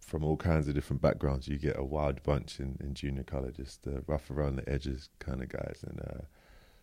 from 0.00 0.22
all 0.22 0.36
kinds 0.36 0.68
of 0.68 0.74
different 0.74 1.02
backgrounds. 1.02 1.48
You 1.48 1.58
get 1.58 1.76
a 1.76 1.84
wild 1.84 2.22
bunch 2.22 2.60
in, 2.60 2.76
in 2.80 2.94
junior 2.94 3.24
colleges, 3.24 3.78
the 3.82 4.02
rough 4.06 4.30
around 4.30 4.56
the 4.56 4.68
edges 4.68 5.08
kind 5.18 5.42
of 5.42 5.48
guys. 5.48 5.84
And 5.86 6.00
uh, 6.00 6.22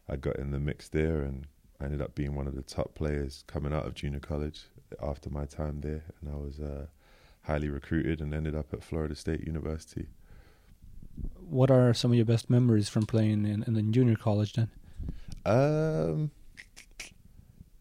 I 0.10 0.18
got 0.18 0.36
in 0.36 0.52
the 0.52 0.60
mix 0.60 0.90
there, 0.90 1.22
and 1.22 1.48
I 1.80 1.86
ended 1.86 2.02
up 2.02 2.14
being 2.14 2.36
one 2.36 2.48
of 2.48 2.56
the 2.56 2.62
top 2.62 2.94
players 2.94 3.44
coming 3.48 3.74
out 3.74 3.86
of 3.86 3.94
junior 3.94 4.20
college 4.20 4.66
after 5.02 5.30
my 5.30 5.46
time 5.46 5.82
there. 5.82 6.04
And 6.22 6.32
I 6.32 6.38
was 6.38 6.60
uh, 6.60 6.88
highly 7.44 7.70
recruited 7.70 8.22
and 8.22 8.34
ended 8.34 8.56
up 8.56 8.74
at 8.74 8.84
Florida 8.84 9.16
State 9.16 9.46
University. 9.46 10.08
What 11.50 11.72
are 11.72 11.94
some 11.94 12.12
of 12.12 12.16
your 12.16 12.26
best 12.26 12.50
memories 12.50 12.90
from 12.90 13.06
playing 13.06 13.46
in, 13.46 13.64
in 13.64 13.74
the 13.74 13.82
junior 13.82 14.16
college 14.16 14.54
then? 14.54 14.70
Um, 15.46 16.32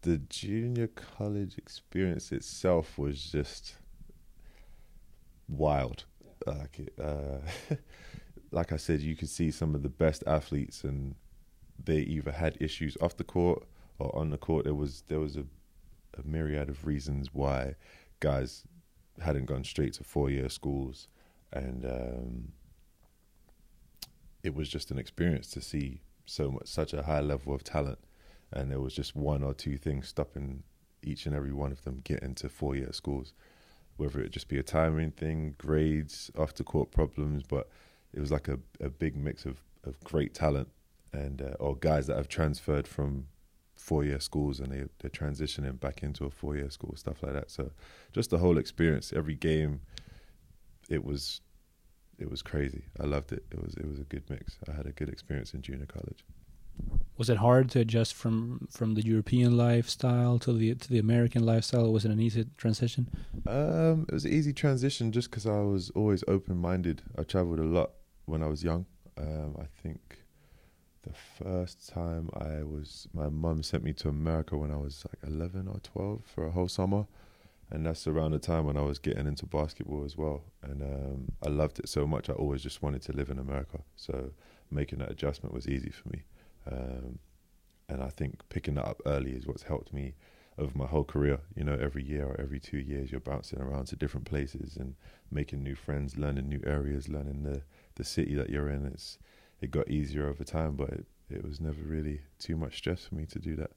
the 0.01 0.17
junior 0.17 0.87
college 0.87 1.57
experience 1.57 2.31
itself 2.31 2.97
was 2.97 3.21
just 3.21 3.75
wild. 5.47 6.05
Like 6.45 6.79
it, 6.79 6.93
uh, 7.01 7.39
like 8.51 8.71
I 8.71 8.77
said, 8.77 9.01
you 9.01 9.15
could 9.15 9.29
see 9.29 9.51
some 9.51 9.75
of 9.75 9.83
the 9.83 9.89
best 9.89 10.23
athletes, 10.25 10.83
and 10.83 11.15
they 11.83 11.99
either 11.99 12.31
had 12.31 12.57
issues 12.59 12.97
off 13.01 13.17
the 13.17 13.23
court 13.23 13.63
or 13.99 14.15
on 14.15 14.29
the 14.29 14.37
court. 14.37 14.65
There 14.65 14.73
was 14.73 15.03
there 15.07 15.19
was 15.19 15.35
a, 15.35 15.43
a 16.17 16.27
myriad 16.27 16.69
of 16.69 16.85
reasons 16.85 17.29
why 17.33 17.75
guys 18.19 18.63
hadn't 19.21 19.45
gone 19.45 19.63
straight 19.63 19.93
to 19.93 20.03
four 20.03 20.29
year 20.29 20.49
schools, 20.49 21.07
and 21.51 21.85
um, 21.85 22.51
it 24.43 24.55
was 24.55 24.69
just 24.69 24.91
an 24.91 24.97
experience 24.97 25.49
to 25.51 25.61
see 25.61 26.01
so 26.25 26.51
much, 26.51 26.67
such 26.67 26.93
a 26.93 27.03
high 27.03 27.21
level 27.21 27.53
of 27.53 27.63
talent, 27.63 27.99
and 28.51 28.71
there 28.71 28.79
was 28.79 28.93
just 28.93 29.15
one 29.15 29.43
or 29.43 29.53
two 29.53 29.77
things 29.77 30.07
stopping 30.07 30.63
each 31.03 31.25
and 31.25 31.35
every 31.35 31.53
one 31.53 31.71
of 31.71 31.83
them 31.83 32.01
getting 32.03 32.35
to 32.35 32.49
four 32.49 32.75
year 32.75 32.91
schools, 32.91 33.33
whether 33.97 34.19
it 34.19 34.31
just 34.31 34.47
be 34.47 34.57
a 34.57 34.63
timing 34.63 35.11
thing, 35.11 35.55
grades, 35.57 36.31
after 36.37 36.63
court 36.63 36.91
problems, 36.91 37.43
but 37.43 37.69
it 38.13 38.19
was 38.19 38.31
like 38.31 38.47
a, 38.47 38.59
a 38.79 38.89
big 38.89 39.15
mix 39.15 39.45
of, 39.45 39.61
of 39.83 39.99
great 40.03 40.33
talent 40.33 40.69
and 41.13 41.41
uh, 41.41 41.55
or 41.59 41.75
guys 41.75 42.07
that 42.07 42.17
have 42.17 42.27
transferred 42.27 42.87
from 42.87 43.27
four 43.87 44.03
year 44.03 44.19
schools 44.19 44.59
and 44.59 44.69
they 44.73 44.83
they're 44.99 45.19
transitioning 45.21 45.79
back 45.79 46.03
into 46.03 46.25
a 46.25 46.29
four 46.29 46.57
year 46.57 46.69
school, 46.69 46.93
stuff 46.97 47.23
like 47.23 47.33
that. 47.33 47.49
So 47.49 47.71
just 48.11 48.29
the 48.29 48.37
whole 48.37 48.57
experience, 48.57 49.13
every 49.13 49.35
game, 49.35 49.79
it 50.89 51.03
was 51.05 51.41
it 52.19 52.29
was 52.29 52.41
crazy. 52.41 52.83
I 52.99 53.05
loved 53.05 53.31
it. 53.31 53.43
It 53.49 53.59
was 53.63 53.73
it 53.75 53.87
was 53.87 53.99
a 53.99 54.07
good 54.13 54.25
mix. 54.29 54.57
I 54.69 54.73
had 54.73 54.87
a 54.87 54.91
good 54.91 55.09
experience 55.09 55.53
in 55.53 55.61
junior 55.61 55.85
college. 55.85 56.25
Was 57.17 57.29
it 57.29 57.37
hard 57.37 57.71
to 57.71 57.79
adjust 57.79 58.13
from 58.13 58.67
from 58.69 58.95
the 58.95 59.05
European 59.13 59.55
lifestyle 59.55 60.37
to 60.39 60.51
the 60.51 60.75
to 60.75 60.89
the 60.89 60.99
American 60.99 61.45
lifestyle? 61.45 61.91
Was 61.93 62.03
it 62.03 62.11
an 62.11 62.19
easy 62.19 62.45
transition? 62.57 63.07
Um, 63.47 64.05
it 64.09 64.13
was 64.13 64.25
an 64.25 64.33
easy 64.33 64.53
transition 64.53 65.13
just 65.13 65.29
because 65.29 65.47
I 65.47 65.61
was 65.61 65.91
always 65.91 66.25
open 66.27 66.57
minded. 66.57 67.03
I 67.17 67.23
traveled 67.23 67.59
a 67.59 67.69
lot 67.79 67.91
when 68.25 68.43
I 68.43 68.47
was 68.47 68.63
young. 68.63 68.85
Um, 69.17 69.55
I 69.59 69.67
think 69.81 70.01
the 71.07 71.43
first 71.43 71.89
time 71.89 72.29
I 72.33 72.63
was, 72.63 73.07
my 73.13 73.29
mum 73.29 73.63
sent 73.63 73.83
me 73.83 73.93
to 73.93 74.09
America 74.09 74.57
when 74.57 74.71
I 74.71 74.77
was 74.77 75.05
like 75.07 75.31
eleven 75.31 75.67
or 75.67 75.79
twelve 75.79 76.21
for 76.25 76.47
a 76.47 76.51
whole 76.51 76.67
summer 76.67 77.05
and 77.69 77.85
that's 77.85 78.07
around 78.07 78.31
the 78.31 78.39
time 78.39 78.65
when 78.65 78.77
I 78.77 78.81
was 78.81 78.97
getting 78.97 79.27
into 79.27 79.45
basketball 79.45 80.05
as 80.05 80.17
well. 80.17 80.43
And 80.63 80.81
um, 80.81 81.31
I 81.45 81.49
loved 81.49 81.79
it 81.79 81.89
so 81.89 82.07
much. 82.07 82.29
I 82.29 82.33
always 82.33 82.61
just 82.61 82.81
wanted 82.81 83.01
to 83.03 83.11
live 83.11 83.29
in 83.29 83.39
America. 83.39 83.79
So 83.97 84.31
making 84.71 84.99
that 84.99 85.11
adjustment 85.11 85.53
was 85.53 85.67
easy 85.67 85.89
for 85.89 86.07
me. 86.09 86.23
Um, 86.71 87.19
and 87.89 88.01
I 88.01 88.09
think 88.09 88.47
picking 88.49 88.75
that 88.75 88.85
up 88.85 89.01
early 89.05 89.31
is 89.31 89.47
what's 89.47 89.63
helped 89.63 89.91
me 89.93 90.15
over 90.57 90.77
my 90.77 90.85
whole 90.85 91.03
career. 91.03 91.39
You 91.55 91.65
know, 91.65 91.77
every 91.79 92.03
year 92.03 92.25
or 92.25 92.39
every 92.39 92.59
two 92.59 92.77
years, 92.77 93.11
you're 93.11 93.19
bouncing 93.19 93.59
around 93.59 93.87
to 93.87 93.97
different 93.97 94.25
places 94.25 94.77
and 94.77 94.95
making 95.29 95.61
new 95.61 95.75
friends, 95.75 96.17
learning 96.17 96.47
new 96.47 96.61
areas, 96.65 97.09
learning 97.09 97.43
the 97.43 97.63
the 97.95 98.05
city 98.05 98.33
that 98.35 98.49
you're 98.49 98.69
in. 98.69 98.85
It's 98.85 99.17
it 99.61 99.71
got 99.71 99.89
easier 99.89 100.27
over 100.27 100.43
time, 100.43 100.75
but 100.75 100.89
it, 100.89 101.05
it 101.29 101.43
was 101.43 101.59
never 101.59 101.81
really 101.81 102.21
too 102.39 102.55
much 102.55 102.77
stress 102.77 103.05
for 103.05 103.15
me 103.15 103.25
to 103.25 103.39
do 103.39 103.55
that. 103.55 103.71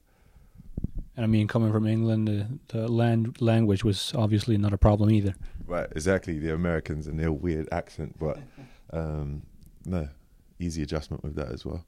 And 1.17 1.25
I 1.25 1.27
mean, 1.27 1.47
coming 1.47 1.71
from 1.71 1.87
England, 1.87 2.27
the, 2.27 2.47
the 2.69 2.87
land 2.87 3.41
language 3.41 3.83
was 3.83 4.13
obviously 4.15 4.57
not 4.57 4.73
a 4.73 4.77
problem 4.77 5.11
either. 5.11 5.35
Right, 5.65 5.87
exactly. 5.91 6.39
The 6.39 6.53
Americans 6.53 7.07
and 7.07 7.19
their 7.19 7.31
weird 7.31 7.67
accent, 7.71 8.17
but 8.17 8.39
um, 8.91 9.43
no, 9.85 10.07
easy 10.59 10.83
adjustment 10.83 11.23
with 11.23 11.35
that 11.35 11.49
as 11.51 11.65
well. 11.65 11.85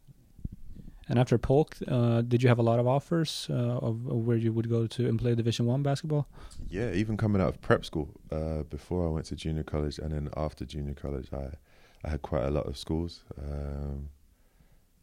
And 1.10 1.20
after 1.20 1.38
Polk, 1.38 1.76
uh, 1.88 2.22
did 2.22 2.42
you 2.42 2.50
have 2.50 2.60
a 2.60 2.64
lot 2.64 2.80
of 2.80 2.88
offers 2.88 3.48
uh, 3.50 3.54
of, 3.54 4.08
of, 4.08 4.26
where 4.26 4.38
you 4.38 4.54
would 4.54 4.70
go 4.70 4.88
to 4.88 5.10
and 5.10 5.20
play 5.20 5.36
Division 5.36 5.66
One 5.66 5.84
basketball? 5.84 6.28
Yeah, 6.70 6.92
even 6.92 7.18
coming 7.18 7.42
out 7.42 7.50
of 7.50 7.62
prep 7.62 7.84
school, 7.84 8.10
uh, 8.32 8.64
before 8.64 9.06
I 9.06 9.10
went 9.10 9.26
to 9.28 9.36
junior 9.36 9.64
college, 9.64 10.00
and 10.00 10.14
then 10.14 10.30
after 10.38 10.66
junior 10.66 10.94
college, 10.94 11.28
I 11.34 11.56
I 12.04 12.10
had 12.10 12.22
quite 12.22 12.44
a 12.44 12.52
lot 12.52 12.66
of 12.66 12.78
schools. 12.78 13.24
Um, 13.38 14.10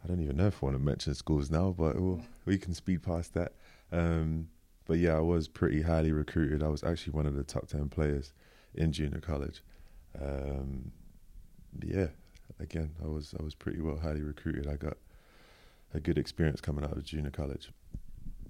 I 0.04 0.09
don't 0.09 0.21
even 0.21 0.37
know 0.37 0.47
if 0.47 0.62
I 0.62 0.66
want 0.66 0.76
to 0.76 0.83
mention 0.83 1.14
schools 1.14 1.50
now, 1.50 1.75
but 1.76 1.99
we'll, 2.00 2.23
we 2.45 2.59
can 2.59 2.75
speed 2.75 3.02
past 3.02 3.35
that. 3.35 3.52
Um, 3.92 4.49
but 4.87 4.99
yeah, 4.99 5.16
I 5.16 5.21
was 5.21 5.49
pretty 5.49 5.83
highly 5.83 6.12
recruited. 6.12 6.62
I 6.62 6.69
was 6.69 6.83
actually 6.83 7.12
one 7.12 7.26
of 7.26 7.35
the 7.35 7.45
top 7.45 7.69
ten 7.69 7.88
players 7.88 8.33
in 8.75 8.92
junior 8.92 9.21
college. 9.21 9.62
Um, 10.21 10.92
yeah, 11.83 12.09
again, 12.59 12.90
I 13.02 13.07
was 13.07 13.35
I 13.38 13.42
was 13.42 13.54
pretty 13.54 13.80
well 13.80 13.99
highly 13.99 14.23
recruited. 14.23 14.66
I 14.66 14.76
got 14.76 14.97
a 15.95 16.00
good 16.00 16.19
experience 16.19 16.61
coming 16.61 16.85
out 16.85 16.97
of 16.97 17.04
junior 17.04 17.30
college. 17.30 17.71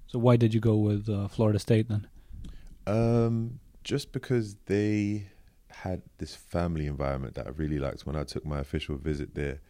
So 0.07 0.19
why 0.19 0.35
did 0.35 0.53
you 0.53 0.59
go 0.59 0.75
with 0.75 1.09
uh, 1.09 1.27
Florida 1.27 1.59
State 1.59 1.87
then? 1.87 2.07
Um, 2.87 3.59
just 3.83 4.11
because 4.11 4.55
they 4.65 5.27
had 5.71 6.01
this 6.17 6.35
family 6.35 6.85
environment 6.85 7.35
that 7.35 7.47
I 7.47 7.49
really 7.51 7.79
liked. 7.79 8.05
When 8.05 8.15
I 8.15 8.23
took 8.23 8.45
my 8.45 8.59
official 8.59 8.97
visit 8.97 9.35
there, 9.35 9.61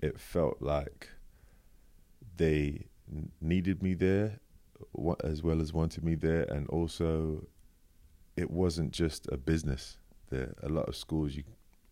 it 0.00 0.18
felt 0.18 0.58
like 0.60 1.08
they 2.36 2.86
needed 3.40 3.82
me 3.82 3.94
there 3.94 4.40
as 5.24 5.42
well 5.42 5.60
as 5.60 5.72
wanted 5.72 6.04
me 6.04 6.14
there, 6.14 6.42
and 6.44 6.66
also 6.68 7.46
it 8.36 8.50
wasn't 8.50 8.92
just 8.92 9.26
a 9.30 9.36
business. 9.36 9.98
There, 10.30 10.54
a 10.62 10.68
lot 10.68 10.88
of 10.88 10.96
schools, 10.96 11.34
you 11.34 11.42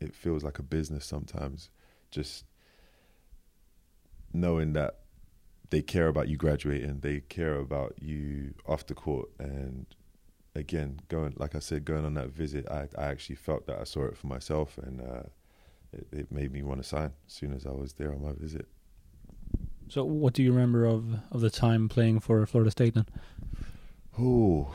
it 0.00 0.14
feels 0.14 0.44
like 0.44 0.58
a 0.58 0.62
business 0.62 1.04
sometimes. 1.04 1.70
Just 2.10 2.44
knowing 4.32 4.72
that 4.74 5.00
they 5.70 5.82
care 5.82 6.08
about 6.08 6.28
you 6.28 6.36
graduating, 6.36 7.00
they 7.00 7.20
care 7.20 7.56
about 7.56 7.96
you 8.00 8.54
off 8.66 8.86
the 8.86 8.94
court, 8.94 9.28
and 9.38 9.86
again, 10.58 11.00
going 11.08 11.34
like 11.36 11.54
I 11.54 11.60
said, 11.60 11.84
going 11.84 12.04
on 12.04 12.14
that 12.14 12.28
visit, 12.28 12.68
I 12.68 12.88
I 12.96 13.06
actually 13.06 13.36
felt 13.36 13.66
that 13.66 13.78
I 13.80 13.84
saw 13.84 14.04
it 14.06 14.16
for 14.16 14.26
myself, 14.26 14.78
and 14.78 15.00
uh, 15.00 15.22
it, 15.92 16.06
it 16.12 16.32
made 16.32 16.52
me 16.52 16.62
want 16.62 16.82
to 16.82 16.88
sign 16.88 17.12
as 17.26 17.32
soon 17.32 17.52
as 17.52 17.64
I 17.64 17.70
was 17.70 17.94
there 17.94 18.12
on 18.12 18.22
my 18.22 18.32
visit. 18.32 18.66
So, 19.88 20.04
what 20.04 20.34
do 20.34 20.42
you 20.42 20.52
remember 20.52 20.84
of 20.84 21.06
of 21.30 21.40
the 21.40 21.50
time 21.50 21.88
playing 21.88 22.20
for 22.20 22.44
Florida 22.46 22.70
State 22.70 22.94
then? 22.94 23.06
Oh, 24.18 24.74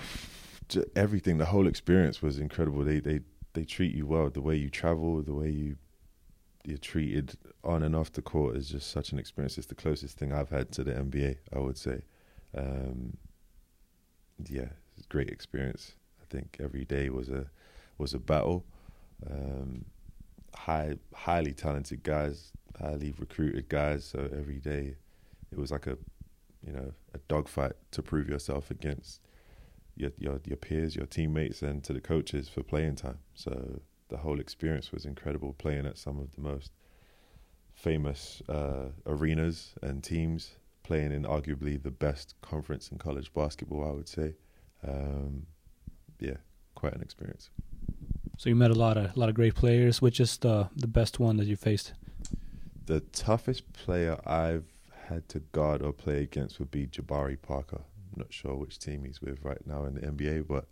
everything. 0.95 1.37
The 1.37 1.45
whole 1.45 1.67
experience 1.67 2.21
was 2.21 2.39
incredible. 2.39 2.83
They 2.83 2.99
they 2.99 3.19
they 3.53 3.65
treat 3.65 3.93
you 3.93 4.07
well. 4.07 4.29
The 4.29 4.41
way 4.41 4.55
you 4.55 4.69
travel, 4.69 5.21
the 5.21 5.33
way 5.33 5.49
you 5.49 5.75
you're 6.65 6.77
treated 6.77 7.37
on 7.63 7.83
and 7.83 7.93
off 7.93 8.13
the 8.13 8.21
court 8.21 8.55
is 8.55 8.69
just 8.69 8.89
such 8.89 9.11
an 9.11 9.19
experience. 9.19 9.57
It's 9.57 9.67
the 9.67 9.75
closest 9.75 10.17
thing 10.17 10.31
I've 10.31 10.49
had 10.49 10.71
to 10.73 10.83
the 10.83 10.93
NBA. 10.93 11.37
I 11.53 11.59
would 11.59 11.77
say. 11.77 12.01
Um, 12.55 13.17
yeah, 14.47 14.69
great 15.05 15.29
experience. 15.29 15.93
I 16.21 16.25
think 16.29 16.57
every 16.59 16.85
day 16.85 17.09
was 17.09 17.29
a 17.29 17.45
was 17.97 18.13
a 18.13 18.19
battle. 18.19 18.65
Um, 19.29 19.85
high, 20.55 20.97
highly 21.13 21.53
talented 21.53 22.03
guys, 22.03 22.51
highly 22.79 23.13
recruited 23.17 23.69
guys. 23.69 24.05
So 24.05 24.29
every 24.37 24.59
day 24.59 24.95
it 25.51 25.57
was 25.57 25.71
like 25.71 25.87
a 25.87 25.97
you 26.65 26.73
know 26.73 26.93
a 27.13 27.17
dogfight 27.27 27.73
to 27.91 28.01
prove 28.01 28.29
yourself 28.29 28.71
against 28.71 29.21
your, 29.95 30.11
your 30.17 30.39
your 30.45 30.57
peers, 30.57 30.95
your 30.95 31.05
teammates, 31.05 31.61
and 31.61 31.83
to 31.83 31.93
the 31.93 32.01
coaches 32.01 32.49
for 32.49 32.63
playing 32.63 32.95
time. 32.95 33.19
So 33.35 33.81
the 34.09 34.17
whole 34.17 34.39
experience 34.39 34.91
was 34.91 35.05
incredible. 35.05 35.53
Playing 35.53 35.85
at 35.85 35.97
some 35.97 36.19
of 36.19 36.35
the 36.35 36.41
most 36.41 36.71
famous 37.73 38.41
uh, 38.47 38.89
arenas 39.05 39.73
and 39.81 40.03
teams 40.03 40.55
playing 40.83 41.11
in 41.11 41.23
arguably 41.23 41.81
the 41.81 41.91
best 41.91 42.35
conference 42.41 42.89
in 42.89 42.97
college 42.97 43.33
basketball. 43.33 43.87
I 43.87 43.91
would 43.91 44.09
say, 44.09 44.35
um, 44.87 45.45
yeah, 46.19 46.37
quite 46.75 46.93
an 46.93 47.01
experience. 47.01 47.49
So 48.37 48.49
you 48.49 48.55
met 48.55 48.71
a 48.71 48.75
lot 48.75 48.97
of 48.97 49.15
a 49.15 49.19
lot 49.19 49.29
of 49.29 49.35
great 49.35 49.55
players. 49.55 50.01
Which 50.01 50.19
is 50.19 50.37
the 50.37 50.69
the 50.75 50.87
best 50.87 51.19
one 51.19 51.37
that 51.37 51.45
you 51.45 51.55
faced? 51.55 51.93
The 52.85 52.99
toughest 52.99 53.71
player 53.73 54.19
I've 54.25 54.65
had 55.07 55.29
to 55.29 55.39
guard 55.39 55.81
or 55.81 55.93
play 55.93 56.23
against 56.23 56.59
would 56.59 56.71
be 56.71 56.87
Jabari 56.87 57.41
Parker. 57.41 57.81
I'm 57.81 58.19
not 58.19 58.33
sure 58.33 58.55
which 58.55 58.79
team 58.79 59.05
he's 59.05 59.21
with 59.21 59.43
right 59.43 59.65
now 59.65 59.85
in 59.85 59.95
the 59.95 60.01
NBA, 60.01 60.47
but 60.47 60.65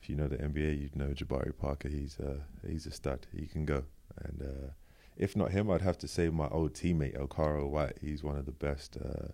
if 0.00 0.08
you 0.08 0.16
know 0.16 0.28
the 0.28 0.36
NBA, 0.36 0.80
you'd 0.80 0.96
know 0.96 1.08
Jabari 1.08 1.56
Parker. 1.56 1.88
He's 1.88 2.18
a 2.18 2.40
he's 2.66 2.86
a 2.86 2.90
stud. 2.90 3.26
He 3.34 3.46
can 3.46 3.64
go. 3.64 3.84
And 4.22 4.42
uh, 4.42 4.70
if 5.16 5.36
not 5.36 5.50
him, 5.50 5.70
I'd 5.70 5.82
have 5.82 5.98
to 5.98 6.08
say 6.08 6.28
my 6.28 6.48
old 6.48 6.74
teammate 6.74 7.18
Okaro 7.18 7.68
White. 7.68 7.98
He's 8.00 8.22
one 8.22 8.36
of 8.36 8.46
the 8.46 8.52
best 8.52 8.96
uh, 8.96 9.28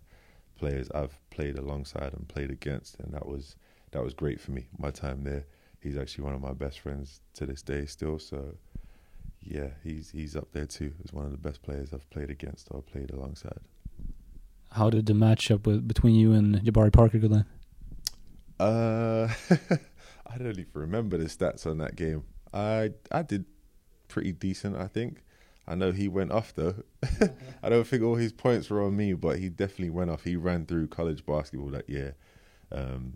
players 0.57 0.91
I've 0.95 1.19
played 1.31 1.57
alongside 1.59 2.13
and 2.13 2.29
played 2.29 2.51
against, 2.51 2.99
and 3.01 3.13
that 3.15 3.27
was 3.27 3.57
that 3.93 4.03
was 4.03 4.15
great 4.15 4.41
for 4.41 4.53
me. 4.53 4.67
My 4.79 4.91
time 4.91 5.25
there. 5.25 5.47
He's 5.81 5.97
actually 5.97 6.25
one 6.25 6.35
of 6.35 6.41
my 6.41 6.53
best 6.53 6.81
friends 6.81 7.21
to 7.35 7.47
this 7.47 7.63
day 7.63 7.87
still. 7.87 8.19
So 8.19 8.55
yeah, 9.43 9.69
he's 9.83 10.11
he's 10.11 10.37
up 10.37 10.53
there 10.53 10.67
too 10.67 10.93
as 11.05 11.13
one 11.13 11.25
of 11.25 11.33
the 11.33 11.39
best 11.39 11.63
players 11.63 11.93
I've 11.93 12.09
played 12.11 12.31
against 12.31 12.69
or 12.71 12.83
played 12.83 13.11
alongside. 13.11 13.61
How 14.73 14.91
did 14.91 15.07
the 15.07 15.15
matchup 15.15 15.67
with, 15.67 15.89
between 15.89 16.15
you 16.15 16.33
and 16.33 16.57
Jabari 16.57 16.93
Parker 16.93 17.19
go 17.19 17.29
then? 17.29 17.45
Uh, 18.61 19.29
I 20.27 20.39
don't 20.39 20.51
even 20.51 20.67
remember 20.75 21.17
the 21.17 21.25
stats 21.25 21.67
on 21.67 21.79
that 21.79 21.97
game. 21.97 22.25
I 22.53 22.91
I 23.11 23.23
did 23.23 23.47
pretty 24.09 24.33
decent, 24.33 24.77
I 24.77 24.87
think. 24.87 25.25
I 25.67 25.75
know 25.75 25.93
he 25.93 26.09
went 26.09 26.33
off 26.33 26.55
though. 26.55 26.75
I 27.63 27.69
don't 27.69 27.87
think 27.87 28.03
all 28.03 28.17
his 28.17 28.33
points 28.33 28.69
were 28.69 28.83
on 28.83 28.97
me, 28.97 29.15
but 29.15 29.39
he 29.39 29.49
definitely 29.49 29.91
went 29.91 30.11
off. 30.11 30.25
He 30.25 30.37
ran 30.37 30.67
through 30.67 30.89
college 30.89 31.25
basketball 31.25 31.71
that 31.71 31.89
year. 31.89 32.17
Um, 32.73 33.15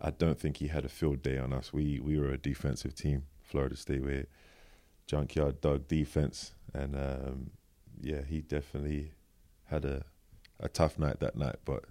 I 0.00 0.10
don't 0.10 0.38
think 0.38 0.58
he 0.58 0.68
had 0.68 0.84
a 0.84 0.88
field 0.88 1.22
day 1.22 1.38
on 1.38 1.52
us. 1.52 1.72
We 1.72 2.00
we 2.00 2.18
were 2.18 2.30
a 2.30 2.38
defensive 2.38 2.94
team, 2.94 3.24
Florida 3.42 3.76
State. 3.76 4.02
with 4.02 4.26
junkyard 5.06 5.60
dog 5.60 5.88
defense, 5.88 6.52
and 6.74 6.96
um, 6.96 7.50
yeah, 8.00 8.22
he 8.22 8.40
definitely 8.40 9.12
had 9.64 9.84
a 9.84 10.04
a 10.60 10.68
tough 10.68 10.98
night 10.98 11.20
that 11.20 11.36
night. 11.36 11.56
But 11.64 11.84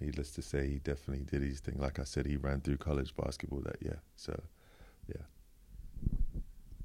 needless 0.00 0.30
to 0.32 0.42
say, 0.42 0.68
he 0.68 0.78
definitely 0.78 1.24
did 1.24 1.42
his 1.42 1.60
thing. 1.60 1.76
Like 1.78 1.98
I 1.98 2.04
said, 2.04 2.26
he 2.26 2.36
ran 2.36 2.60
through 2.60 2.78
college 2.78 3.14
basketball 3.16 3.60
that 3.60 3.82
year. 3.82 4.00
So 4.16 4.40
yeah. 5.08 5.22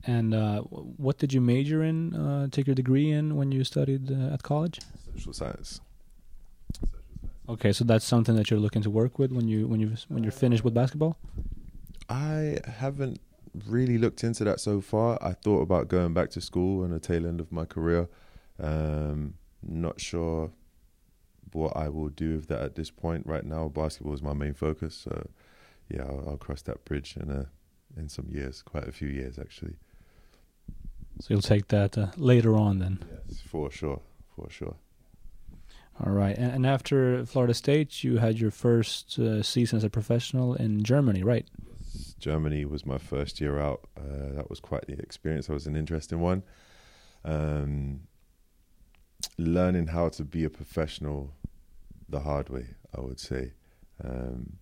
And 0.04 0.34
uh, 0.34 0.62
what 0.62 1.18
did 1.18 1.34
you 1.34 1.42
major 1.42 1.84
in? 1.84 2.16
Uh, 2.16 2.48
take 2.50 2.68
your 2.68 2.76
degree 2.76 3.12
in 3.12 3.36
when 3.36 3.52
you 3.52 3.64
studied 3.64 4.12
uh, 4.12 4.34
at 4.34 4.44
college? 4.44 4.80
Social 5.14 5.34
science. 5.34 5.82
Okay, 7.50 7.72
so 7.72 7.86
that's 7.86 8.06
something 8.06 8.36
that 8.36 8.52
you're 8.52 8.60
looking 8.60 8.82
to 8.82 8.90
work 8.90 9.18
with 9.18 9.32
when 9.32 9.48
you 9.48 9.68
when 9.68 9.80
you 9.80 9.94
when 10.10 10.24
you're 10.24 10.32
finished 10.32 10.64
with 10.64 10.74
basketball. 10.74 11.18
I 12.10 12.60
haven't 12.66 13.20
really 13.66 13.98
looked 13.98 14.24
into 14.24 14.44
that 14.44 14.60
so 14.60 14.82
far. 14.82 15.18
I 15.22 15.34
thought 15.34 15.62
about 15.62 15.88
going 15.88 16.14
back 16.14 16.30
to 16.32 16.42
school 16.42 16.84
on 16.84 16.92
the 16.92 17.00
tail 17.00 17.26
end 17.26 17.40
of 17.40 17.52
my 17.52 17.66
career. 17.66 18.10
Um, 18.60 19.36
not 19.64 20.02
sure 20.02 20.52
what 21.54 21.76
I 21.76 21.90
will 21.90 22.10
do 22.10 22.36
with 22.36 22.48
that 22.48 22.62
at 22.62 22.76
this 22.76 22.92
point. 22.92 23.26
Right 23.26 23.46
now, 23.46 23.70
basketball 23.70 24.14
is 24.14 24.22
my 24.22 24.34
main 24.34 24.54
focus. 24.54 24.96
So, 24.96 25.30
yeah, 25.90 26.04
I'll, 26.04 26.30
I'll 26.30 26.38
cross 26.38 26.62
that 26.64 26.84
bridge 26.86 27.16
in 27.18 27.32
a 27.32 27.48
in 27.96 28.10
some 28.10 28.28
years, 28.30 28.62
quite 28.62 28.88
a 28.88 28.92
few 28.92 29.08
years 29.08 29.40
actually. 29.40 29.76
So 31.20 31.28
you'll 31.30 31.42
take 31.42 31.70
that 31.70 31.98
uh, 31.98 32.08
later 32.18 32.56
on 32.56 32.80
then. 32.80 33.00
Yes, 33.28 33.42
for 33.42 33.72
sure, 33.72 34.02
for 34.36 34.50
sure. 34.50 34.76
All 36.06 36.12
right, 36.12 36.38
and, 36.38 36.66
after 36.66 37.26
Florida 37.26 37.56
State, 37.56 38.04
you 38.04 38.18
had 38.18 38.40
your 38.40 38.52
first 38.52 39.18
uh, 39.18 39.42
season 39.42 39.78
as 39.78 39.84
a 39.84 39.90
professional 39.90 40.54
in 40.54 40.84
Germany, 40.84 41.24
right? 41.24 41.48
Germany 42.20 42.66
was 42.66 42.86
my 42.86 43.00
first 43.00 43.42
year 43.42 43.60
out. 43.60 43.88
Uh, 43.98 44.36
that 44.36 44.48
was 44.48 44.60
quite 44.60 44.86
the 44.86 44.94
experience. 45.00 45.48
That 45.48 45.54
was 45.54 45.66
an 45.66 45.76
interesting 45.76 46.20
one. 46.20 46.44
Um, 47.26 48.02
learning 49.40 49.88
how 49.88 50.10
to 50.10 50.24
be 50.24 50.44
a 50.44 50.50
professional 50.52 51.34
the 52.08 52.20
hard 52.20 52.50
way, 52.50 52.68
I 52.96 53.02
would 53.02 53.20
say. 53.20 53.54
Um, 54.04 54.58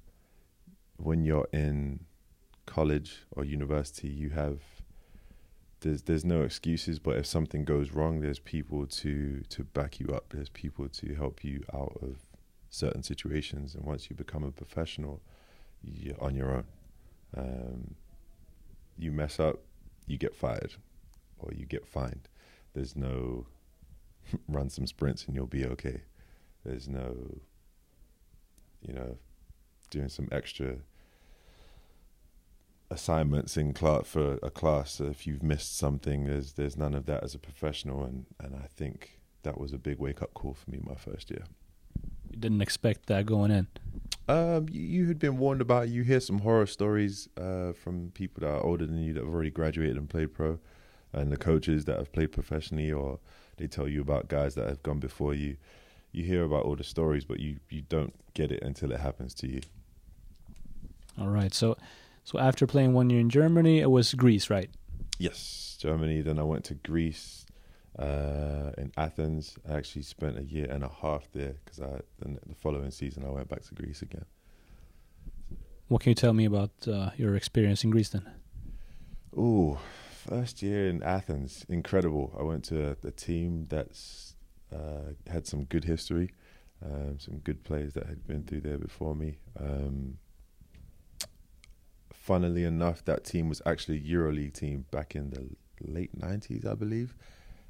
when 0.98 1.26
you're 1.26 1.48
in 1.52 2.06
college 2.65 3.24
or 3.32 3.43
university, 3.43 4.08
you 4.08 4.30
have 4.30 4.62
there's 5.86 6.02
there's 6.02 6.26
no 6.26 6.41
excuses. 6.41 6.98
But 6.98 7.17
if 7.17 7.26
something 7.28 7.63
goes 7.63 7.91
wrong, 7.91 8.19
there's 8.19 8.39
people 8.39 8.88
to 8.88 9.43
to 9.50 9.63
back 9.63 10.00
you 10.00 10.08
up. 10.08 10.34
There's 10.34 10.50
people 10.50 10.89
to 10.89 11.13
help 11.13 11.43
you 11.43 11.63
out 11.74 11.98
of 12.02 12.17
certain 12.69 13.04
situations. 13.04 13.76
And 13.76 13.86
once 13.86 14.10
you 14.10 14.15
become 14.15 14.43
a 14.43 14.52
professional, 14.52 15.21
you're 15.84 16.21
on 16.21 16.36
your 16.36 16.52
own. 16.52 16.63
Um, 17.38 17.95
you 18.98 19.12
mess 19.12 19.39
up, 19.39 19.60
you 20.08 20.17
get 20.17 20.36
fired, 20.36 20.74
or 21.38 21.52
you 21.54 21.65
get 21.65 21.86
fined. 21.88 22.30
There's 22.74 22.95
no 22.95 23.45
run 24.48 24.69
some 24.69 24.88
sprints 24.88 25.26
and 25.26 25.36
you'll 25.36 25.45
be 25.45 25.65
okay. 25.65 26.02
There's 26.65 26.88
no, 26.88 27.15
you 28.82 28.93
know, 28.93 29.17
doing 29.91 30.10
some 30.10 30.28
extra 30.32 30.78
assignments 32.95 33.58
in 33.58 33.73
class 33.73 34.08
for 34.08 34.39
a 34.41 34.49
class. 34.49 34.99
If 34.99 35.27
you've 35.27 35.43
missed 35.43 35.77
something, 35.77 36.25
there's 36.25 36.53
there's 36.53 36.77
none 36.77 36.95
of 36.95 37.05
that 37.05 37.23
as 37.23 37.36
a 37.36 37.39
professional, 37.39 38.03
and 38.03 38.25
and 38.39 38.55
I 38.55 38.67
think 38.67 39.19
that 39.43 39.60
was 39.60 39.73
a 39.73 39.77
big 39.77 39.99
wake 39.99 40.21
up 40.21 40.34
call 40.34 40.53
for 40.53 40.71
me 40.71 40.79
my 40.81 40.95
first 40.95 41.29
year. 41.29 41.43
You 42.31 42.38
didn't 42.39 42.62
expect 42.62 43.05
that 43.08 43.25
going 43.25 43.51
in. 43.51 43.67
Um, 44.27 44.67
you, 44.71 44.81
you 44.81 45.08
had 45.08 45.19
been 45.19 45.38
warned 45.38 45.62
about. 45.62 45.86
It. 45.86 45.89
You 45.91 46.03
hear 46.03 46.19
some 46.19 46.39
horror 46.39 46.65
stories 46.65 47.29
uh, 47.38 47.73
from 47.73 48.12
people 48.13 48.41
that 48.41 48.53
are 48.55 48.63
older 48.63 48.86
than 48.86 48.97
you 48.97 49.13
that 49.13 49.23
have 49.23 49.34
already 49.34 49.51
graduated 49.51 49.97
and 49.97 50.10
played 50.10 50.34
pro, 50.34 50.60
and 51.13 51.31
the 51.31 51.38
coaches 51.38 51.86
that 51.86 51.97
have 51.97 52.12
played 52.12 52.31
professionally, 52.31 52.91
or 52.91 53.19
they 53.58 53.67
tell 53.67 53.88
you 53.88 54.01
about 54.01 54.27
guys 54.27 54.55
that 54.55 54.67
have 54.67 54.81
gone 54.84 54.99
before 54.99 55.34
you. 55.34 55.58
You 56.12 56.23
hear 56.23 56.43
about 56.43 56.63
all 56.63 56.75
the 56.75 56.84
stories, 56.84 57.25
but 57.25 57.39
you 57.39 57.58
you 57.69 57.81
don't 57.81 58.13
get 58.34 58.51
it 58.51 58.63
until 58.63 58.91
it 58.91 58.99
happens 58.99 59.34
to 59.36 59.47
you. 59.47 59.62
All 61.19 61.29
right, 61.29 61.53
so 61.53 61.77
so 62.25 62.39
after 62.39 62.65
playing 62.65 62.93
one 62.93 63.11
year 63.11 63.19
in 63.19 63.29
Germany, 63.29 63.79
it 63.79 63.91
was 63.91 64.15
Greece, 64.15 64.49
right? 64.49 64.69
Yes, 65.19 65.77
Germany. 65.79 66.21
Then 66.21 66.39
I 66.39 66.43
went 66.43 66.65
to 66.65 66.73
Greece 66.73 67.45
uh, 67.99 68.71
in 68.79 68.91
Athens. 68.97 69.57
I 69.69 69.73
actually 69.75 70.01
spent 70.01 70.39
a 70.39 70.43
year 70.43 70.65
and 70.69 70.83
a 70.83 70.89
half 70.89 71.31
there 71.33 71.53
because 71.63 71.79
I 71.79 72.01
then 72.17 72.39
the 72.47 72.55
following 72.55 72.89
season 72.89 73.23
I 73.25 73.29
went 73.29 73.47
back 73.47 73.61
to 73.65 73.75
Greece 73.75 74.01
again. 74.01 74.25
What 75.88 76.01
can 76.01 76.09
you 76.09 76.15
tell 76.15 76.33
me 76.33 76.45
about 76.45 76.71
uh, 76.88 77.11
your 77.15 77.35
experience 77.35 77.83
in 77.83 77.91
Greece 77.91 78.09
then? 78.09 78.25
Ooh, 79.38 79.77
first 80.27 80.63
year 80.63 80.89
in 80.89 81.03
Athens, 81.03 81.63
incredible. 81.69 82.35
I 82.39 82.41
went 82.41 82.63
to 82.65 82.89
a, 82.89 83.07
a 83.07 83.11
team 83.11 83.67
that's 83.69 84.35
uh, 84.73 85.13
had 85.27 85.45
some 85.45 85.65
good 85.65 85.83
history, 85.83 86.31
um, 86.83 87.19
some 87.19 87.38
good 87.38 87.63
players 87.63 87.93
that 87.93 88.07
had 88.07 88.25
been 88.25 88.45
through 88.45 88.61
there 88.61 88.79
before 88.79 89.13
me. 89.13 89.38
Um, 89.59 90.17
funnily 92.25 92.63
enough, 92.63 93.05
that 93.05 93.23
team 93.23 93.49
was 93.49 93.61
actually 93.67 93.97
a 93.97 94.01
EuroLeague 94.01 94.53
team 94.53 94.85
back 94.89 95.15
in 95.15 95.29
the 95.29 95.47
late 95.79 96.19
90s, 96.19 96.65
I 96.65 96.73
believe. 96.73 97.13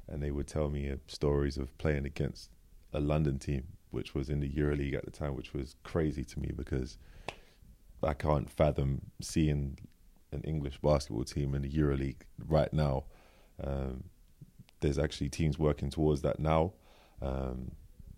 And 0.08 0.22
they 0.22 0.30
would 0.30 0.46
tell 0.46 0.70
me 0.70 0.90
uh, 0.90 0.96
stories 1.08 1.58
of 1.58 1.76
playing 1.76 2.06
against 2.06 2.48
a 2.94 2.98
London 2.98 3.38
team, 3.38 3.64
which 3.90 4.14
was 4.14 4.30
in 4.30 4.40
the 4.40 4.48
EuroLeague 4.48 4.94
at 4.94 5.04
the 5.04 5.10
time, 5.10 5.36
which 5.36 5.52
was 5.52 5.76
crazy 5.82 6.24
to 6.24 6.40
me 6.40 6.52
because 6.56 6.96
I 8.02 8.14
can't 8.14 8.48
fathom 8.48 9.02
seeing 9.20 9.78
an 10.32 10.40
English 10.42 10.78
basketball 10.78 11.24
team 11.24 11.54
in 11.54 11.60
the 11.60 11.70
EuroLeague 11.70 12.22
right 12.46 12.72
now. 12.72 13.04
Um, 13.62 14.04
there's 14.80 14.98
actually 14.98 15.28
teams 15.28 15.58
working 15.58 15.90
towards 15.90 16.22
that 16.22 16.40
now. 16.40 16.72
Um, 17.20 17.72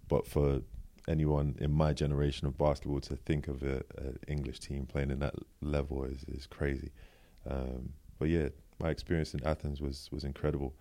but 0.06 0.24
for 0.24 0.62
anyone 1.08 1.56
in 1.58 1.72
my 1.72 1.92
generation 1.92 2.46
of 2.46 2.58
basketball 2.58 3.00
to 3.00 3.16
think 3.16 3.48
of 3.48 3.62
an 3.62 4.18
English 4.28 4.60
team 4.60 4.86
playing 4.86 5.10
in 5.10 5.18
that 5.20 5.34
level 5.60 6.04
is 6.04 6.24
is 6.24 6.46
crazy. 6.46 6.90
Um, 7.48 7.94
but 8.18 8.28
yeah, 8.28 8.48
my 8.78 8.90
experience 8.90 9.34
in 9.34 9.44
Athens 9.44 9.80
was 9.80 10.08
was 10.12 10.24
incredible. 10.24 10.74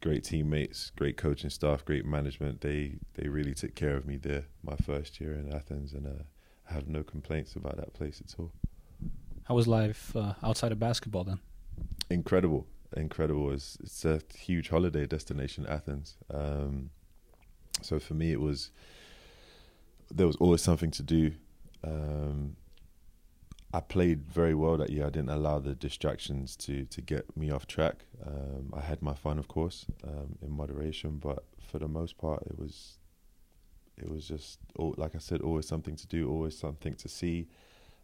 Great 0.00 0.24
teammates, 0.24 0.90
great 0.96 1.18
coaching 1.18 1.50
staff, 1.50 1.84
great 1.84 2.06
management. 2.06 2.62
They 2.62 2.94
they 3.14 3.28
really 3.28 3.54
took 3.54 3.74
care 3.74 3.96
of 3.96 4.06
me 4.06 4.16
there 4.16 4.44
my 4.62 4.76
first 4.76 5.20
year 5.20 5.34
in 5.34 5.52
Athens, 5.52 5.92
and 5.92 6.06
uh, 6.06 6.22
I 6.68 6.72
have 6.72 6.88
no 6.88 7.02
complaints 7.02 7.54
about 7.54 7.76
that 7.76 7.92
place 7.92 8.22
at 8.24 8.34
all. 8.38 8.52
How 9.44 9.54
was 9.54 9.66
life 9.66 10.16
uh, 10.16 10.34
outside 10.42 10.72
of 10.72 10.78
basketball 10.78 11.24
then? 11.24 11.40
Incredible, 12.08 12.66
incredible. 12.96 13.50
It's 13.52 13.76
it's 13.80 14.04
a 14.04 14.20
huge 14.34 14.70
holiday 14.70 15.06
destination, 15.06 15.66
Athens. 15.66 16.16
Um, 16.32 16.90
so 17.82 17.98
for 17.98 18.14
me, 18.14 18.32
it 18.32 18.40
was 18.40 18.70
there 20.10 20.26
was 20.26 20.36
always 20.36 20.62
something 20.62 20.90
to 20.92 21.02
do. 21.02 21.32
Um, 21.84 22.56
I 23.72 23.80
played 23.80 24.26
very 24.28 24.54
well 24.54 24.76
that 24.78 24.90
year. 24.90 25.06
I 25.06 25.10
didn't 25.10 25.30
allow 25.30 25.60
the 25.60 25.74
distractions 25.74 26.56
to 26.56 26.84
to 26.86 27.00
get 27.00 27.36
me 27.36 27.50
off 27.50 27.66
track. 27.66 28.04
Um, 28.26 28.72
I 28.76 28.80
had 28.80 29.00
my 29.00 29.14
fun, 29.14 29.38
of 29.38 29.46
course, 29.48 29.86
um, 30.02 30.36
in 30.42 30.50
moderation, 30.50 31.18
but 31.18 31.44
for 31.60 31.78
the 31.78 31.88
most 31.88 32.18
part, 32.18 32.42
it 32.46 32.58
was 32.58 32.98
it 33.96 34.10
was 34.10 34.26
just 34.26 34.58
like 34.76 35.14
I 35.14 35.18
said, 35.18 35.40
always 35.40 35.68
something 35.68 35.96
to 35.96 36.06
do, 36.06 36.28
always 36.28 36.58
something 36.58 36.94
to 36.94 37.08
see. 37.08 37.48